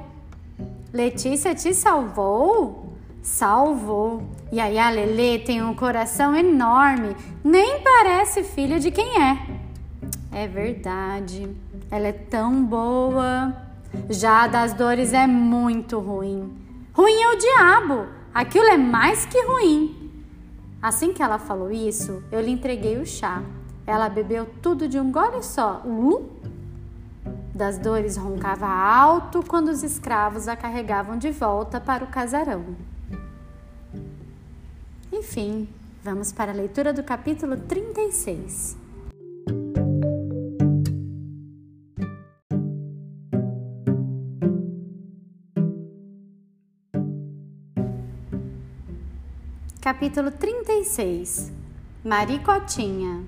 Letícia 0.93 1.55
te 1.55 1.75
salvou? 1.75 2.82
Salvou. 3.23 4.25
Yaya 4.53 4.91
Lele 4.91 5.39
tem 5.39 5.63
um 5.63 5.75
coração 5.75 6.35
enorme, 6.35 7.17
nem 7.45 7.81
parece 7.81 8.43
filha 8.43 8.81
de 8.81 8.91
quem 8.91 9.23
é. 9.23 9.39
É 10.33 10.49
verdade. 10.49 11.49
Ela 11.91 12.09
é 12.09 12.13
tão 12.13 12.65
boa. 12.65 13.57
Já 14.11 14.45
a 14.45 14.49
das 14.49 14.75
dores 14.75 15.13
é 15.13 15.27
muito 15.27 16.01
ruim. 16.01 16.53
Ruim 16.93 17.23
é 17.23 17.29
o 17.29 17.39
diabo. 17.39 18.07
Aquilo 18.35 18.67
é 18.67 18.77
mais 18.77 19.25
que 19.25 19.41
ruim. 19.43 20.11
Assim 20.81 21.13
que 21.13 21.23
ela 21.23 21.39
falou 21.39 21.71
isso, 21.71 22.25
eu 22.33 22.41
lhe 22.41 22.51
entreguei 22.51 22.99
o 22.99 23.07
chá. 23.07 23.43
Ela 23.87 24.09
bebeu 24.09 24.47
tudo 24.61 24.89
de 24.89 24.99
um 24.99 25.13
gole 25.13 25.43
só. 25.43 25.81
Uh! 25.85 26.29
Das 27.55 27.79
dores 27.79 28.17
roncava 28.17 28.67
alto 28.67 29.45
quando 29.47 29.69
os 29.69 29.83
escravos 29.83 30.49
a 30.49 30.57
carregavam 30.57 31.19
de 31.19 31.31
volta 31.31 31.79
para 31.79 32.03
o 32.03 32.09
casarão. 32.09 32.75
Enfim, 35.13 35.69
vamos 36.03 36.33
para 36.33 36.53
a 36.53 36.55
leitura 36.55 36.91
do 36.91 37.03
capítulo 37.03 37.59
36. 37.59 38.79
Capítulo 49.83 50.31
36 50.31 51.53
Maricotinha 52.03 53.27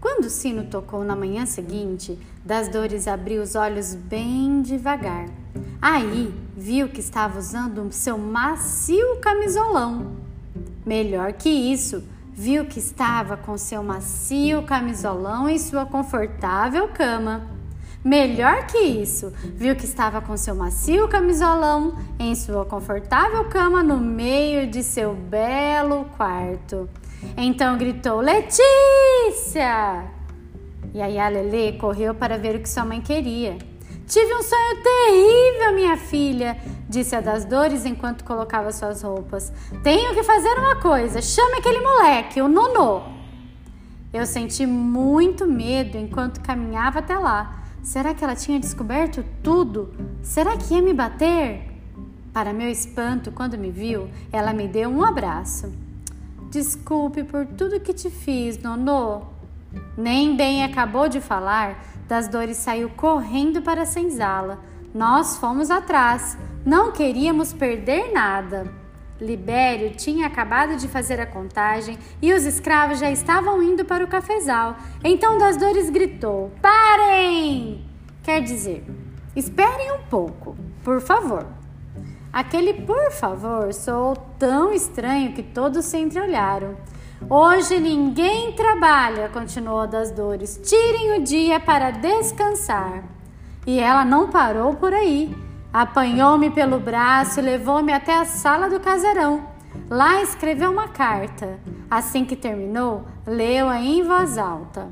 Quando 0.00 0.26
o 0.26 0.30
sino 0.30 0.66
tocou 0.66 1.02
na 1.02 1.16
manhã 1.16 1.44
seguinte, 1.44 2.16
das 2.44 2.68
dores 2.68 3.08
abriu 3.08 3.42
os 3.42 3.56
olhos 3.56 3.96
bem 3.96 4.62
devagar. 4.62 5.41
Aí 5.80 6.32
viu 6.56 6.88
que 6.88 7.00
estava 7.00 7.38
usando 7.38 7.90
seu 7.92 8.16
macio 8.16 9.16
camisolão. 9.20 10.12
Melhor 10.84 11.32
que 11.32 11.48
isso, 11.48 12.04
viu 12.32 12.64
que 12.64 12.78
estava 12.78 13.36
com 13.36 13.58
seu 13.58 13.82
macio 13.82 14.62
camisolão 14.62 15.48
em 15.48 15.58
sua 15.58 15.84
confortável 15.84 16.88
cama. 16.88 17.48
Melhor 18.04 18.66
que 18.66 18.78
isso, 18.78 19.32
viu 19.54 19.76
que 19.76 19.84
estava 19.84 20.20
com 20.20 20.36
seu 20.36 20.56
macio 20.56 21.06
camisolão 21.06 21.96
em 22.18 22.34
sua 22.34 22.64
confortável 22.64 23.44
cama 23.44 23.80
no 23.80 23.96
meio 23.96 24.66
de 24.66 24.82
seu 24.82 25.14
belo 25.14 26.06
quarto. 26.16 26.88
Então 27.36 27.78
gritou: 27.78 28.20
Letícia! 28.20 30.04
E 30.92 31.00
aí 31.00 31.18
a 31.18 31.28
Lelê 31.28 31.72
correu 31.72 32.12
para 32.12 32.36
ver 32.36 32.56
o 32.56 32.60
que 32.60 32.68
sua 32.68 32.84
mãe 32.84 33.00
queria. 33.00 33.56
Tive 34.12 34.34
um 34.34 34.42
sonho 34.42 34.82
terrível, 34.82 35.74
minha 35.74 35.96
filha, 35.96 36.58
disse 36.88 37.16
a 37.16 37.20
das 37.22 37.46
dores 37.46 37.86
enquanto 37.86 38.24
colocava 38.24 38.70
suas 38.70 39.00
roupas. 39.02 39.50
Tenho 39.82 40.14
que 40.14 40.22
fazer 40.22 40.58
uma 40.58 40.76
coisa. 40.76 41.22
Chame 41.22 41.54
aquele 41.54 41.80
moleque, 41.80 42.42
o 42.42 42.48
Nonô. 42.48 43.02
Eu 44.12 44.26
senti 44.26 44.66
muito 44.66 45.46
medo 45.46 45.96
enquanto 45.96 46.42
caminhava 46.42 46.98
até 46.98 47.16
lá 47.16 47.62
Será 47.82 48.14
que 48.14 48.22
ela 48.22 48.36
tinha 48.36 48.60
descoberto 48.60 49.24
tudo? 49.42 49.92
Será 50.22 50.56
que 50.56 50.72
ia 50.74 50.80
me 50.80 50.94
bater? 50.94 51.68
Para 52.32 52.52
meu 52.52 52.68
espanto, 52.70 53.32
quando 53.32 53.58
me 53.58 53.72
viu, 53.72 54.08
ela 54.30 54.52
me 54.52 54.68
deu 54.68 54.88
um 54.88 55.04
abraço. 55.04 55.72
Desculpe 56.48 57.24
por 57.24 57.44
tudo 57.44 57.80
que 57.80 57.92
te 57.92 58.08
fiz, 58.08 58.56
Nonô. 58.62 59.22
Nem 59.96 60.36
bem 60.36 60.64
acabou 60.64 61.08
de 61.08 61.20
falar, 61.20 61.84
das 62.08 62.28
dores 62.28 62.56
saiu 62.56 62.90
correndo 62.90 63.62
para 63.62 63.82
a 63.82 63.86
senzala. 63.86 64.60
Nós 64.94 65.36
fomos 65.38 65.70
atrás, 65.70 66.36
não 66.64 66.92
queríamos 66.92 67.52
perder 67.52 68.12
nada. 68.12 68.70
Libério 69.20 69.92
tinha 69.92 70.26
acabado 70.26 70.76
de 70.76 70.88
fazer 70.88 71.20
a 71.20 71.26
contagem 71.26 71.96
e 72.20 72.32
os 72.32 72.44
escravos 72.44 72.98
já 72.98 73.10
estavam 73.10 73.62
indo 73.62 73.84
para 73.84 74.04
o 74.04 74.08
cafezal. 74.08 74.76
Então 75.04 75.38
das 75.38 75.56
dores 75.56 75.88
gritou: 75.88 76.50
Parem! 76.60 77.84
Quer 78.22 78.42
dizer, 78.42 78.84
esperem 79.34 79.92
um 79.92 80.02
pouco, 80.10 80.56
por 80.82 81.00
favor. 81.00 81.46
Aquele 82.32 82.72
por 82.72 83.12
favor 83.12 83.72
soou 83.72 84.16
tão 84.38 84.72
estranho 84.72 85.34
que 85.34 85.42
todos 85.42 85.84
se 85.84 85.98
entreolharam. 85.98 86.76
Hoje 87.28 87.78
ninguém 87.78 88.52
trabalha, 88.52 89.28
continuou 89.28 89.86
das 89.86 90.10
dores. 90.10 90.60
Tirem 90.62 91.18
o 91.18 91.22
dia 91.22 91.58
para 91.58 91.90
descansar. 91.90 93.04
E 93.66 93.78
ela 93.78 94.04
não 94.04 94.28
parou 94.28 94.74
por 94.74 94.92
aí. 94.92 95.34
Apanhou-me 95.72 96.50
pelo 96.50 96.78
braço 96.78 97.40
e 97.40 97.42
levou-me 97.42 97.92
até 97.92 98.14
a 98.14 98.24
sala 98.24 98.68
do 98.68 98.80
casarão. 98.80 99.48
Lá 99.88 100.20
escreveu 100.22 100.70
uma 100.70 100.88
carta. 100.88 101.58
Assim 101.90 102.24
que 102.24 102.36
terminou, 102.36 103.04
leu-a 103.26 103.80
em 103.80 104.02
voz 104.02 104.36
alta. 104.36 104.88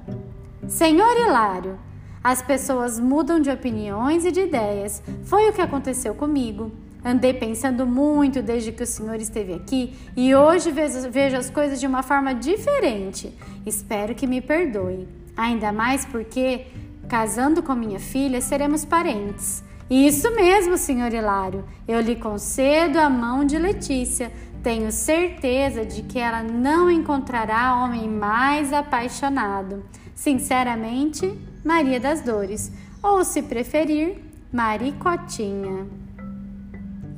Senhor 0.66 1.16
Hilário, 1.16 1.78
as 2.22 2.40
pessoas 2.40 2.98
mudam 2.98 3.40
de 3.40 3.50
opiniões 3.50 4.24
e 4.24 4.30
de 4.30 4.40
ideias. 4.40 5.02
Foi 5.24 5.48
o 5.48 5.52
que 5.52 5.60
aconteceu 5.60 6.14
comigo. 6.14 6.70
Andei 7.04 7.32
pensando 7.32 7.86
muito 7.86 8.42
desde 8.42 8.72
que 8.72 8.82
o 8.82 8.86
senhor 8.86 9.16
esteve 9.16 9.54
aqui 9.54 9.94
e 10.16 10.34
hoje 10.34 10.70
vejo 10.70 11.36
as 11.36 11.48
coisas 11.48 11.80
de 11.80 11.86
uma 11.86 12.02
forma 12.02 12.34
diferente. 12.34 13.34
Espero 13.64 14.14
que 14.14 14.26
me 14.26 14.40
perdoe. 14.40 15.08
Ainda 15.36 15.72
mais 15.72 16.04
porque, 16.04 16.66
casando 17.08 17.62
com 17.62 17.74
minha 17.74 17.98
filha, 17.98 18.40
seremos 18.40 18.84
parentes. 18.84 19.64
Isso 19.88 20.30
mesmo, 20.34 20.76
senhor 20.76 21.12
Hilário. 21.12 21.64
Eu 21.88 22.00
lhe 22.00 22.16
concedo 22.16 23.00
a 23.00 23.08
mão 23.08 23.44
de 23.44 23.58
Letícia. 23.58 24.30
Tenho 24.62 24.92
certeza 24.92 25.84
de 25.86 26.02
que 26.02 26.18
ela 26.18 26.42
não 26.42 26.90
encontrará 26.90 27.74
homem 27.82 28.08
mais 28.08 28.72
apaixonado. 28.72 29.82
Sinceramente, 30.14 31.32
Maria 31.64 31.98
das 31.98 32.20
Dores. 32.20 32.70
Ou, 33.02 33.24
se 33.24 33.42
preferir, 33.42 34.22
Maricotinha. 34.52 35.86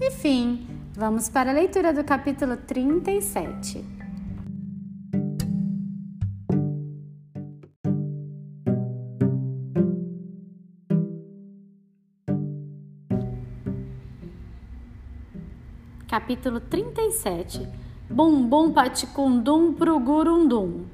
Enfim, 0.04 0.66
vamos 0.96 1.28
para 1.28 1.52
a 1.52 1.54
leitura 1.54 1.92
do 1.92 2.02
capítulo 2.02 2.56
37. 2.56 3.84
Capítulo 16.08 16.58
37 16.58 17.68
Bum 18.10 18.44
bum 18.48 18.72
paticundum 18.72 19.72
pro 19.72 20.00
gurundum 20.00 20.84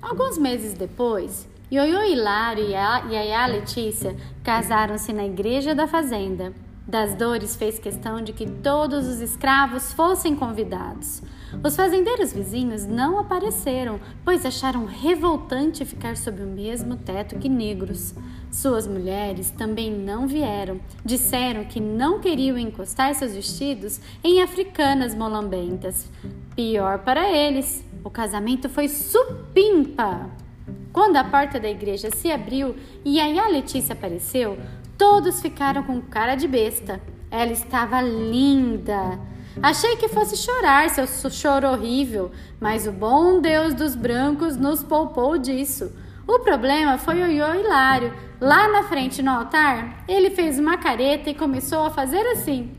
Alguns 0.00 0.38
meses 0.38 0.72
depois, 0.72 1.46
Ioiô 1.70 2.02
Hilário 2.02 2.64
e 2.64 2.72
Yaya 2.72 3.44
Letícia 3.44 4.16
casaram-se 4.42 5.12
na 5.12 5.26
igreja 5.26 5.74
da 5.74 5.86
fazenda. 5.86 6.63
Das 6.86 7.14
Dores 7.14 7.56
fez 7.56 7.78
questão 7.78 8.20
de 8.20 8.34
que 8.34 8.44
todos 8.44 9.08
os 9.08 9.20
escravos 9.20 9.90
fossem 9.94 10.36
convidados. 10.36 11.22
Os 11.62 11.74
fazendeiros 11.74 12.30
vizinhos 12.30 12.86
não 12.86 13.18
apareceram, 13.18 13.98
pois 14.22 14.44
acharam 14.44 14.84
revoltante 14.84 15.82
ficar 15.86 16.14
sob 16.14 16.42
o 16.42 16.46
mesmo 16.46 16.96
teto 16.96 17.38
que 17.38 17.48
negros. 17.48 18.14
Suas 18.50 18.86
mulheres 18.86 19.50
também 19.50 19.90
não 19.90 20.26
vieram. 20.26 20.78
Disseram 21.02 21.64
que 21.64 21.80
não 21.80 22.20
queriam 22.20 22.58
encostar 22.58 23.14
seus 23.14 23.32
vestidos 23.32 23.98
em 24.22 24.42
africanas 24.42 25.14
molambentas. 25.14 26.10
Pior 26.54 26.98
para 26.98 27.30
eles, 27.30 27.82
o 28.04 28.10
casamento 28.10 28.68
foi 28.68 28.88
supimpa. 28.88 30.28
Quando 30.92 31.16
a 31.16 31.24
porta 31.24 31.58
da 31.58 31.68
igreja 31.68 32.10
se 32.14 32.30
abriu 32.30 32.76
e 33.04 33.18
a 33.18 33.48
Letícia 33.48 33.94
apareceu, 33.94 34.58
todos 34.98 35.40
ficaram 35.40 35.82
com 35.82 36.00
cara 36.00 36.34
de 36.34 36.46
besta. 36.48 37.00
Ela 37.30 37.52
estava 37.52 38.00
linda. 38.00 39.18
Achei 39.62 39.96
que 39.96 40.08
fosse 40.08 40.36
chorar 40.36 40.90
seu 40.90 41.06
choro 41.30 41.68
horrível, 41.68 42.32
mas 42.60 42.86
o 42.86 42.92
bom 42.92 43.40
Deus 43.40 43.72
dos 43.74 43.94
brancos 43.94 44.56
nos 44.56 44.82
poupou 44.82 45.38
disso. 45.38 45.92
O 46.26 46.40
problema 46.40 46.98
foi 46.98 47.22
o 47.22 47.26
Iô 47.26 47.54
Hilário. 47.54 48.12
Lá 48.40 48.66
na 48.68 48.82
frente 48.82 49.22
no 49.22 49.30
altar, 49.30 50.04
ele 50.08 50.30
fez 50.30 50.58
uma 50.58 50.76
careta 50.76 51.30
e 51.30 51.34
começou 51.34 51.84
a 51.84 51.90
fazer 51.90 52.26
assim. 52.32 52.74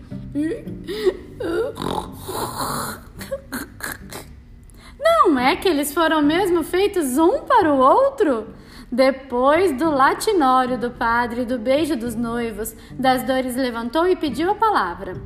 Não 4.99 5.39
é 5.39 5.55
que 5.55 5.67
eles 5.67 5.93
foram 5.93 6.21
mesmo 6.21 6.63
feitos 6.63 7.17
um 7.17 7.41
para 7.41 7.73
o 7.73 7.77
outro? 7.77 8.47
Depois 8.95 9.73
do 9.73 9.91
latinório 9.91 10.77
do 10.77 10.89
padre 10.89 11.41
e 11.41 11.45
do 11.45 11.59
beijo 11.59 11.97
dos 11.97 12.15
noivos, 12.15 12.73
das 12.91 13.23
dores 13.23 13.53
levantou 13.53 14.07
e 14.07 14.15
pediu 14.15 14.51
a 14.51 14.55
palavra. 14.55 15.21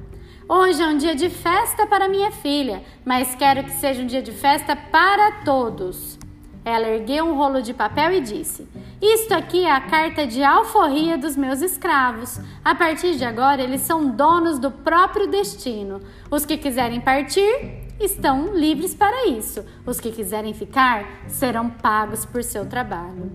Hoje 0.47 0.81
é 0.81 0.87
um 0.87 0.97
dia 0.97 1.13
de 1.13 1.29
festa 1.29 1.85
para 1.85 2.09
minha 2.09 2.31
filha, 2.31 2.81
mas 3.05 3.35
quero 3.35 3.63
que 3.63 3.69
seja 3.73 4.01
um 4.01 4.07
dia 4.07 4.23
de 4.23 4.31
festa 4.31 4.75
para 4.75 5.43
todos. 5.45 6.17
Ela 6.65 6.87
ergueu 6.87 7.25
um 7.25 7.35
rolo 7.35 7.61
de 7.61 7.71
papel 7.71 8.13
e 8.13 8.21
disse: 8.21 8.67
Isto 8.99 9.35
aqui 9.35 9.63
é 9.63 9.71
a 9.71 9.81
carta 9.81 10.25
de 10.25 10.43
alforria 10.43 11.15
dos 11.15 11.37
meus 11.37 11.61
escravos. 11.61 12.39
A 12.65 12.73
partir 12.73 13.17
de 13.17 13.23
agora, 13.23 13.61
eles 13.61 13.81
são 13.81 14.09
donos 14.09 14.57
do 14.57 14.71
próprio 14.71 15.27
destino. 15.27 16.01
Os 16.31 16.43
que 16.43 16.57
quiserem 16.57 17.01
partir, 17.01 17.87
estão 17.99 18.55
livres 18.55 18.95
para 18.95 19.27
isso. 19.27 19.63
Os 19.85 19.99
que 19.99 20.11
quiserem 20.11 20.55
ficar 20.55 21.05
serão 21.27 21.69
pagos 21.69 22.25
por 22.25 22.43
seu 22.43 22.65
trabalho. 22.65 23.31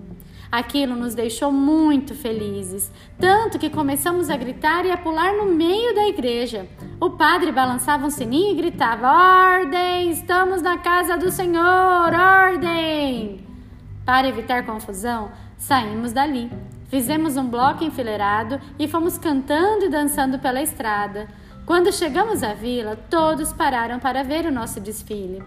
Aquilo 0.55 0.95
nos 0.95 1.13
deixou 1.13 1.51
muito 1.51 2.15
felizes, 2.15 2.89
tanto 3.19 3.59
que 3.59 3.69
começamos 3.69 4.29
a 4.29 4.37
gritar 4.37 4.85
e 4.85 4.89
a 4.89 4.95
pular 4.95 5.33
no 5.33 5.47
meio 5.47 5.93
da 5.93 6.07
igreja. 6.07 6.65
O 6.97 7.09
padre 7.09 7.51
balançava 7.51 8.05
um 8.05 8.09
sininho 8.09 8.53
e 8.53 8.55
gritava: 8.55 9.05
Ordem! 9.57 10.09
Estamos 10.09 10.61
na 10.61 10.77
casa 10.77 11.17
do 11.17 11.29
Senhor! 11.29 12.13
Ordem! 12.13 13.45
Para 14.05 14.29
evitar 14.29 14.65
confusão, 14.65 15.29
saímos 15.57 16.13
dali. 16.13 16.49
Fizemos 16.87 17.35
um 17.35 17.49
bloco 17.49 17.83
enfileirado 17.83 18.57
e 18.79 18.87
fomos 18.87 19.17
cantando 19.17 19.83
e 19.83 19.89
dançando 19.89 20.39
pela 20.39 20.61
estrada. 20.61 21.27
Quando 21.65 21.91
chegamos 21.91 22.41
à 22.43 22.53
vila, 22.53 22.95
todos 23.09 23.51
pararam 23.51 23.99
para 23.99 24.23
ver 24.23 24.45
o 24.45 24.53
nosso 24.53 24.79
desfile. 24.79 25.43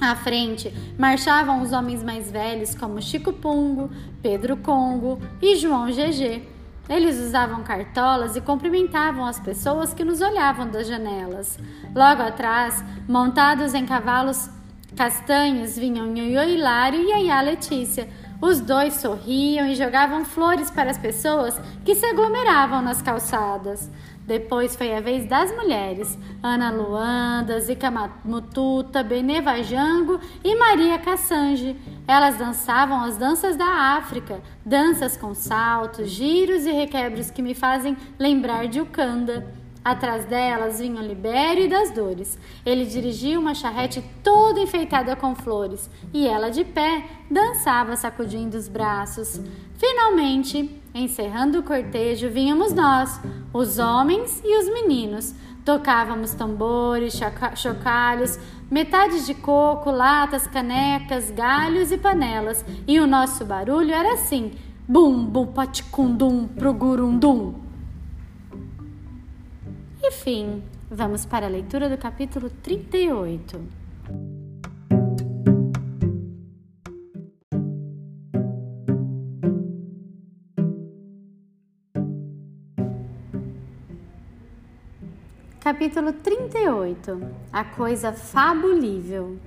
À 0.00 0.16
frente 0.16 0.72
marchavam 0.98 1.60
os 1.60 1.72
homens 1.72 2.02
mais 2.02 2.30
velhos, 2.30 2.74
como 2.74 3.02
Chico 3.02 3.34
Pungo, 3.34 3.90
Pedro 4.22 4.56
Congo 4.56 5.20
e 5.42 5.56
João 5.56 5.86
GG. 5.86 6.42
Eles 6.88 7.20
usavam 7.20 7.62
cartolas 7.62 8.34
e 8.34 8.40
cumprimentavam 8.40 9.26
as 9.26 9.38
pessoas 9.38 9.92
que 9.92 10.02
nos 10.02 10.22
olhavam 10.22 10.68
das 10.68 10.88
janelas. 10.88 11.58
Logo 11.94 12.22
atrás, 12.22 12.82
montados 13.06 13.74
em 13.74 13.84
cavalos 13.84 14.48
castanhos, 14.96 15.76
vinham 15.76 16.06
Nhoiô 16.06 16.42
Hilário 16.42 17.00
e 17.00 17.12
Ayá 17.12 17.40
Letícia. 17.42 18.08
Os 18.40 18.58
dois 18.58 18.94
sorriam 18.94 19.66
e 19.66 19.74
jogavam 19.74 20.24
flores 20.24 20.70
para 20.70 20.90
as 20.90 20.98
pessoas 20.98 21.60
que 21.84 21.94
se 21.94 22.06
aglomeravam 22.06 22.80
nas 22.80 23.02
calçadas. 23.02 23.90
Depois 24.30 24.76
foi 24.76 24.94
a 24.94 25.00
vez 25.00 25.26
das 25.26 25.50
mulheres: 25.56 26.16
Ana 26.40 26.70
Luanda, 26.70 27.58
Zica 27.58 27.90
Mututa, 28.24 29.02
Beneva 29.02 29.60
Jango 29.60 30.20
e 30.44 30.54
Maria 30.54 31.00
Cassange. 31.00 31.76
Elas 32.06 32.36
dançavam 32.36 33.02
as 33.02 33.16
danças 33.16 33.56
da 33.56 33.96
África, 33.96 34.40
danças 34.64 35.16
com 35.16 35.34
saltos, 35.34 36.10
giros 36.10 36.64
e 36.64 36.70
requebros 36.70 37.28
que 37.28 37.42
me 37.42 37.56
fazem 37.56 37.96
lembrar 38.20 38.68
de 38.68 38.80
Ukanda. 38.80 39.52
Atrás 39.82 40.26
delas 40.26 40.78
vinha 40.78 41.00
o 41.00 41.06
Libério 41.06 41.64
e 41.64 41.68
das 41.68 41.90
Dores. 41.90 42.38
Ele 42.66 42.84
dirigia 42.84 43.40
uma 43.40 43.54
charrete 43.54 44.04
toda 44.22 44.60
enfeitada 44.60 45.16
com 45.16 45.34
flores 45.34 45.88
e 46.12 46.26
ela, 46.26 46.50
de 46.50 46.64
pé, 46.64 47.04
dançava 47.30 47.96
sacudindo 47.96 48.58
os 48.58 48.68
braços. 48.68 49.40
Finalmente, 49.78 50.78
encerrando 50.94 51.60
o 51.60 51.62
cortejo, 51.62 52.28
vínhamos 52.28 52.74
nós, 52.74 53.18
os 53.54 53.78
homens 53.78 54.42
e 54.44 54.58
os 54.58 54.66
meninos. 54.72 55.34
Tocávamos 55.64 56.34
tambores, 56.34 57.18
chocalhos, 57.54 58.38
metades 58.70 59.24
de 59.24 59.32
coco, 59.32 59.90
latas, 59.90 60.46
canecas, 60.46 61.30
galhos 61.30 61.90
e 61.90 61.96
panelas. 61.96 62.64
E 62.86 63.00
o 63.00 63.06
nosso 63.06 63.46
barulho 63.46 63.94
era 63.94 64.12
assim: 64.12 64.52
bum, 64.86 65.24
bum, 65.24 65.46
paticundum, 65.46 66.46
pro 66.48 66.74
gurundum. 66.74 67.69
Enfim, 70.02 70.62
vamos 70.90 71.26
para 71.26 71.46
a 71.46 71.48
leitura 71.50 71.88
do 71.88 71.98
capítulo 71.98 72.48
38. 72.48 73.60
Capítulo 85.60 86.14
38 86.14 87.20
A 87.52 87.64
coisa 87.64 88.14
fabulível. 88.14 89.38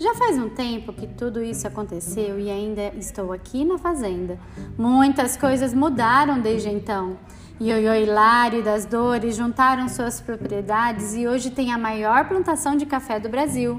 Já 0.00 0.14
faz 0.14 0.38
um 0.38 0.48
tempo 0.48 0.94
que 0.94 1.06
tudo 1.06 1.42
isso 1.42 1.68
aconteceu 1.68 2.40
e 2.40 2.50
ainda 2.50 2.90
estou 2.96 3.34
aqui 3.34 3.66
na 3.66 3.76
fazenda. 3.76 4.38
Muitas 4.78 5.36
coisas 5.36 5.74
mudaram 5.74 6.40
desde 6.40 6.70
então. 6.70 7.18
Ioiô 7.60 7.92
Hilário 7.92 8.64
das 8.64 8.86
Dores 8.86 9.36
juntaram 9.36 9.90
suas 9.90 10.18
propriedades 10.18 11.14
e 11.14 11.28
hoje 11.28 11.50
tem 11.50 11.70
a 11.70 11.76
maior 11.76 12.26
plantação 12.26 12.76
de 12.76 12.86
café 12.86 13.20
do 13.20 13.28
Brasil. 13.28 13.78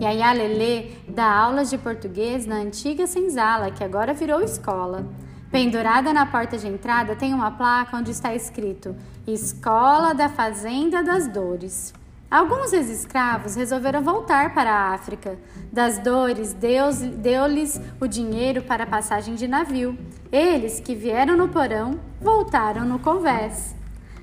Yaya 0.00 0.32
Lelê 0.32 0.92
dá 1.06 1.30
aulas 1.30 1.68
de 1.68 1.76
português 1.76 2.46
na 2.46 2.56
antiga 2.56 3.06
senzala, 3.06 3.70
que 3.70 3.84
agora 3.84 4.14
virou 4.14 4.40
escola. 4.40 5.04
Pendurada 5.50 6.14
na 6.14 6.24
porta 6.24 6.56
de 6.56 6.66
entrada 6.66 7.14
tem 7.14 7.34
uma 7.34 7.50
placa 7.50 7.94
onde 7.94 8.10
está 8.10 8.34
escrito 8.34 8.96
Escola 9.26 10.14
da 10.14 10.30
Fazenda 10.30 11.02
das 11.02 11.28
Dores. 11.28 11.92
Alguns 12.30 12.74
ex-escravos 12.74 13.54
resolveram 13.54 14.02
voltar 14.02 14.52
para 14.52 14.70
a 14.70 14.92
África. 14.92 15.38
Das 15.72 15.98
dores, 15.98 16.52
Deus 16.52 16.98
deu-lhes 16.98 17.80
o 17.98 18.06
dinheiro 18.06 18.60
para 18.62 18.84
a 18.84 18.86
passagem 18.86 19.34
de 19.34 19.48
navio. 19.48 19.96
Eles, 20.30 20.78
que 20.78 20.94
vieram 20.94 21.38
no 21.38 21.48
porão, 21.48 21.98
voltaram 22.20 22.84
no 22.84 22.98
convés. 22.98 23.74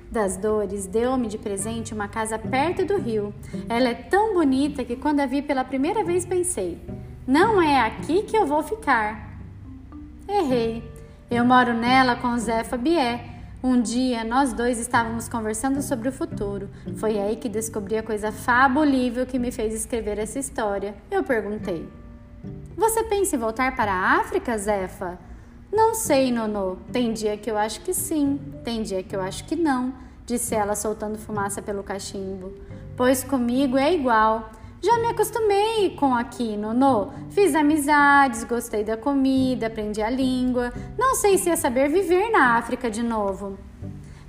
Das 0.08 0.36
dores, 0.36 0.86
deu-me 0.86 1.26
de 1.26 1.36
presente 1.36 1.92
uma 1.92 2.06
casa 2.06 2.38
perto 2.38 2.84
do 2.84 2.96
rio. 2.96 3.34
Ela 3.68 3.88
é 3.88 3.94
tão 3.94 4.34
bonita 4.34 4.84
que 4.84 4.94
quando 4.94 5.18
a 5.18 5.26
vi 5.26 5.42
pela 5.42 5.64
primeira 5.64 6.04
vez 6.04 6.24
pensei: 6.24 6.80
não 7.26 7.60
é 7.60 7.80
aqui 7.80 8.22
que 8.22 8.36
eu 8.36 8.46
vou 8.46 8.62
ficar. 8.62 9.36
Errei. 10.28 10.88
Eu 11.28 11.44
moro 11.44 11.74
nela 11.74 12.14
com 12.14 12.38
Zé 12.38 12.62
Fabié 12.62 13.35
um 13.62 13.80
dia, 13.80 14.22
nós 14.22 14.52
dois 14.52 14.78
estávamos 14.78 15.28
conversando 15.28 15.82
sobre 15.82 16.08
o 16.08 16.12
futuro. 16.12 16.68
Foi 16.96 17.18
aí 17.18 17.36
que 17.36 17.48
descobri 17.48 17.96
a 17.96 18.02
coisa 18.02 18.30
fabulível 18.30 19.26
que 19.26 19.38
me 19.38 19.50
fez 19.50 19.74
escrever 19.74 20.18
essa 20.18 20.38
história. 20.38 20.94
Eu 21.10 21.24
perguntei: 21.24 21.88
Você 22.76 23.02
pensa 23.04 23.34
em 23.34 23.38
voltar 23.38 23.74
para 23.74 23.92
a 23.92 24.20
África, 24.20 24.56
Zefa? 24.56 25.18
Não 25.72 25.94
sei, 25.94 26.30
Nonô. 26.30 26.76
Tem 26.92 27.12
dia 27.12 27.36
que 27.36 27.50
eu 27.50 27.58
acho 27.58 27.80
que 27.80 27.92
sim, 27.92 28.38
tem 28.64 28.82
dia 28.82 29.02
que 29.02 29.16
eu 29.16 29.20
acho 29.20 29.44
que 29.44 29.56
não, 29.56 29.92
disse 30.24 30.54
ela 30.54 30.74
soltando 30.74 31.18
fumaça 31.18 31.60
pelo 31.60 31.82
cachimbo. 31.82 32.54
Pois 32.96 33.24
comigo 33.24 33.76
é 33.76 33.92
igual. 33.92 34.50
Já 34.82 34.98
me 34.98 35.06
acostumei 35.06 35.90
com 35.96 36.14
aqui, 36.14 36.56
Nonô. 36.56 37.08
Fiz 37.30 37.54
amizades, 37.54 38.44
gostei 38.44 38.84
da 38.84 38.96
comida, 38.96 39.66
aprendi 39.66 40.02
a 40.02 40.10
língua. 40.10 40.72
Não 40.98 41.14
sei 41.14 41.38
se 41.38 41.48
ia 41.48 41.56
saber 41.56 41.88
viver 41.88 42.30
na 42.30 42.56
África 42.56 42.90
de 42.90 43.02
novo. 43.02 43.58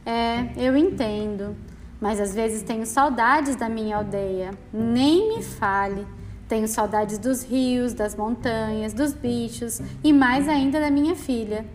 É, 0.06 0.48
eu 0.56 0.76
entendo. 0.76 1.56
Mas 2.00 2.20
às 2.20 2.34
vezes 2.34 2.62
tenho 2.64 2.86
saudades 2.86 3.56
da 3.56 3.68
minha 3.68 3.98
aldeia. 3.98 4.52
Nem 4.72 5.36
me 5.36 5.44
fale. 5.44 6.08
Tenho 6.48 6.68
saudades 6.68 7.18
dos 7.18 7.44
rios, 7.44 7.94
das 7.94 8.16
montanhas, 8.16 8.94
dos 8.94 9.14
bichos 9.14 9.82
e 10.04 10.14
mais 10.14 10.48
ainda 10.48 10.80
da 10.80 10.90
minha 10.90 11.16
filha. 11.16 11.66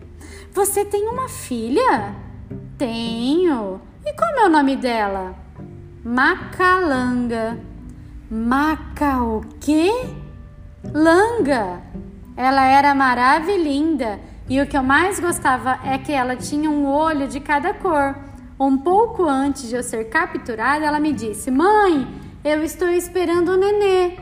Você 0.51 0.83
tem 0.83 1.07
uma 1.07 1.29
filha? 1.29 2.15
Tenho. 2.77 3.79
E 4.03 4.13
como 4.13 4.39
é 4.39 4.45
o 4.45 4.49
nome 4.49 4.75
dela? 4.75 5.35
Macalanga. 6.03 7.59
Maca 8.33 9.21
o 9.21 9.41
quê? 9.59 9.91
Langa. 10.91 11.83
Ela 12.35 12.65
era 12.65 12.95
maravilhosa 12.95 14.19
e 14.49 14.59
o 14.59 14.65
que 14.65 14.75
eu 14.75 14.81
mais 14.81 15.19
gostava 15.19 15.79
é 15.85 15.99
que 15.99 16.11
ela 16.11 16.35
tinha 16.35 16.67
um 16.67 16.87
olho 16.87 17.27
de 17.27 17.39
cada 17.39 17.75
cor. 17.75 18.15
Um 18.59 18.75
pouco 18.75 19.25
antes 19.25 19.69
de 19.69 19.75
eu 19.75 19.83
ser 19.83 20.05
capturada, 20.05 20.83
ela 20.83 20.99
me 20.99 21.13
disse: 21.13 21.51
Mãe, 21.51 22.07
eu 22.43 22.63
estou 22.63 22.89
esperando 22.89 23.49
o 23.49 23.55
nenê. 23.55 24.17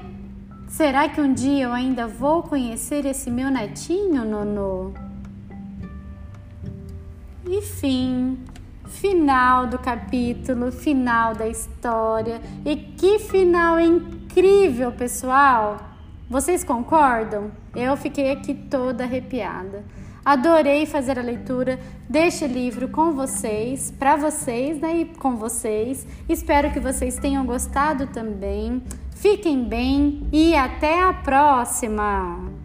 Será 0.68 1.08
que 1.08 1.22
um 1.22 1.34
dia 1.34 1.64
eu 1.64 1.72
ainda 1.72 2.06
vou 2.06 2.44
conhecer 2.44 3.06
esse 3.06 3.32
meu 3.32 3.50
netinho, 3.50 4.26
Nonô? 4.26 4.92
E 7.50 7.62
fim. 7.62 8.38
Final 8.92 9.68
do 9.68 9.80
capítulo, 9.80 10.72
final 10.72 11.34
da 11.34 11.48
história. 11.48 12.42
E 12.66 12.76
que 12.76 13.20
final 13.20 13.80
incrível, 13.80 14.92
pessoal! 14.92 15.78
Vocês 16.30 16.64
concordam? 16.64 17.52
Eu 17.76 17.98
fiquei 17.98 18.32
aqui 18.32 18.54
toda 18.54 19.04
arrepiada. 19.04 19.84
Adorei 20.24 20.86
fazer 20.86 21.18
a 21.18 21.24
leitura 21.24 21.80
deste 22.08 22.46
livro 22.46 22.90
com 22.90 23.12
vocês, 23.14 23.92
para 23.98 24.16
vocês 24.16 24.80
né, 24.80 24.98
e 24.98 25.06
com 25.06 25.36
vocês. 25.36 26.06
Espero 26.30 26.72
que 26.72 26.80
vocês 26.80 27.18
tenham 27.18 27.46
gostado 27.46 28.08
também. 28.08 28.84
Fiquem 29.16 29.64
bem 29.64 30.28
e 30.32 30.54
até 30.56 31.02
a 31.02 31.14
próxima! 31.14 32.61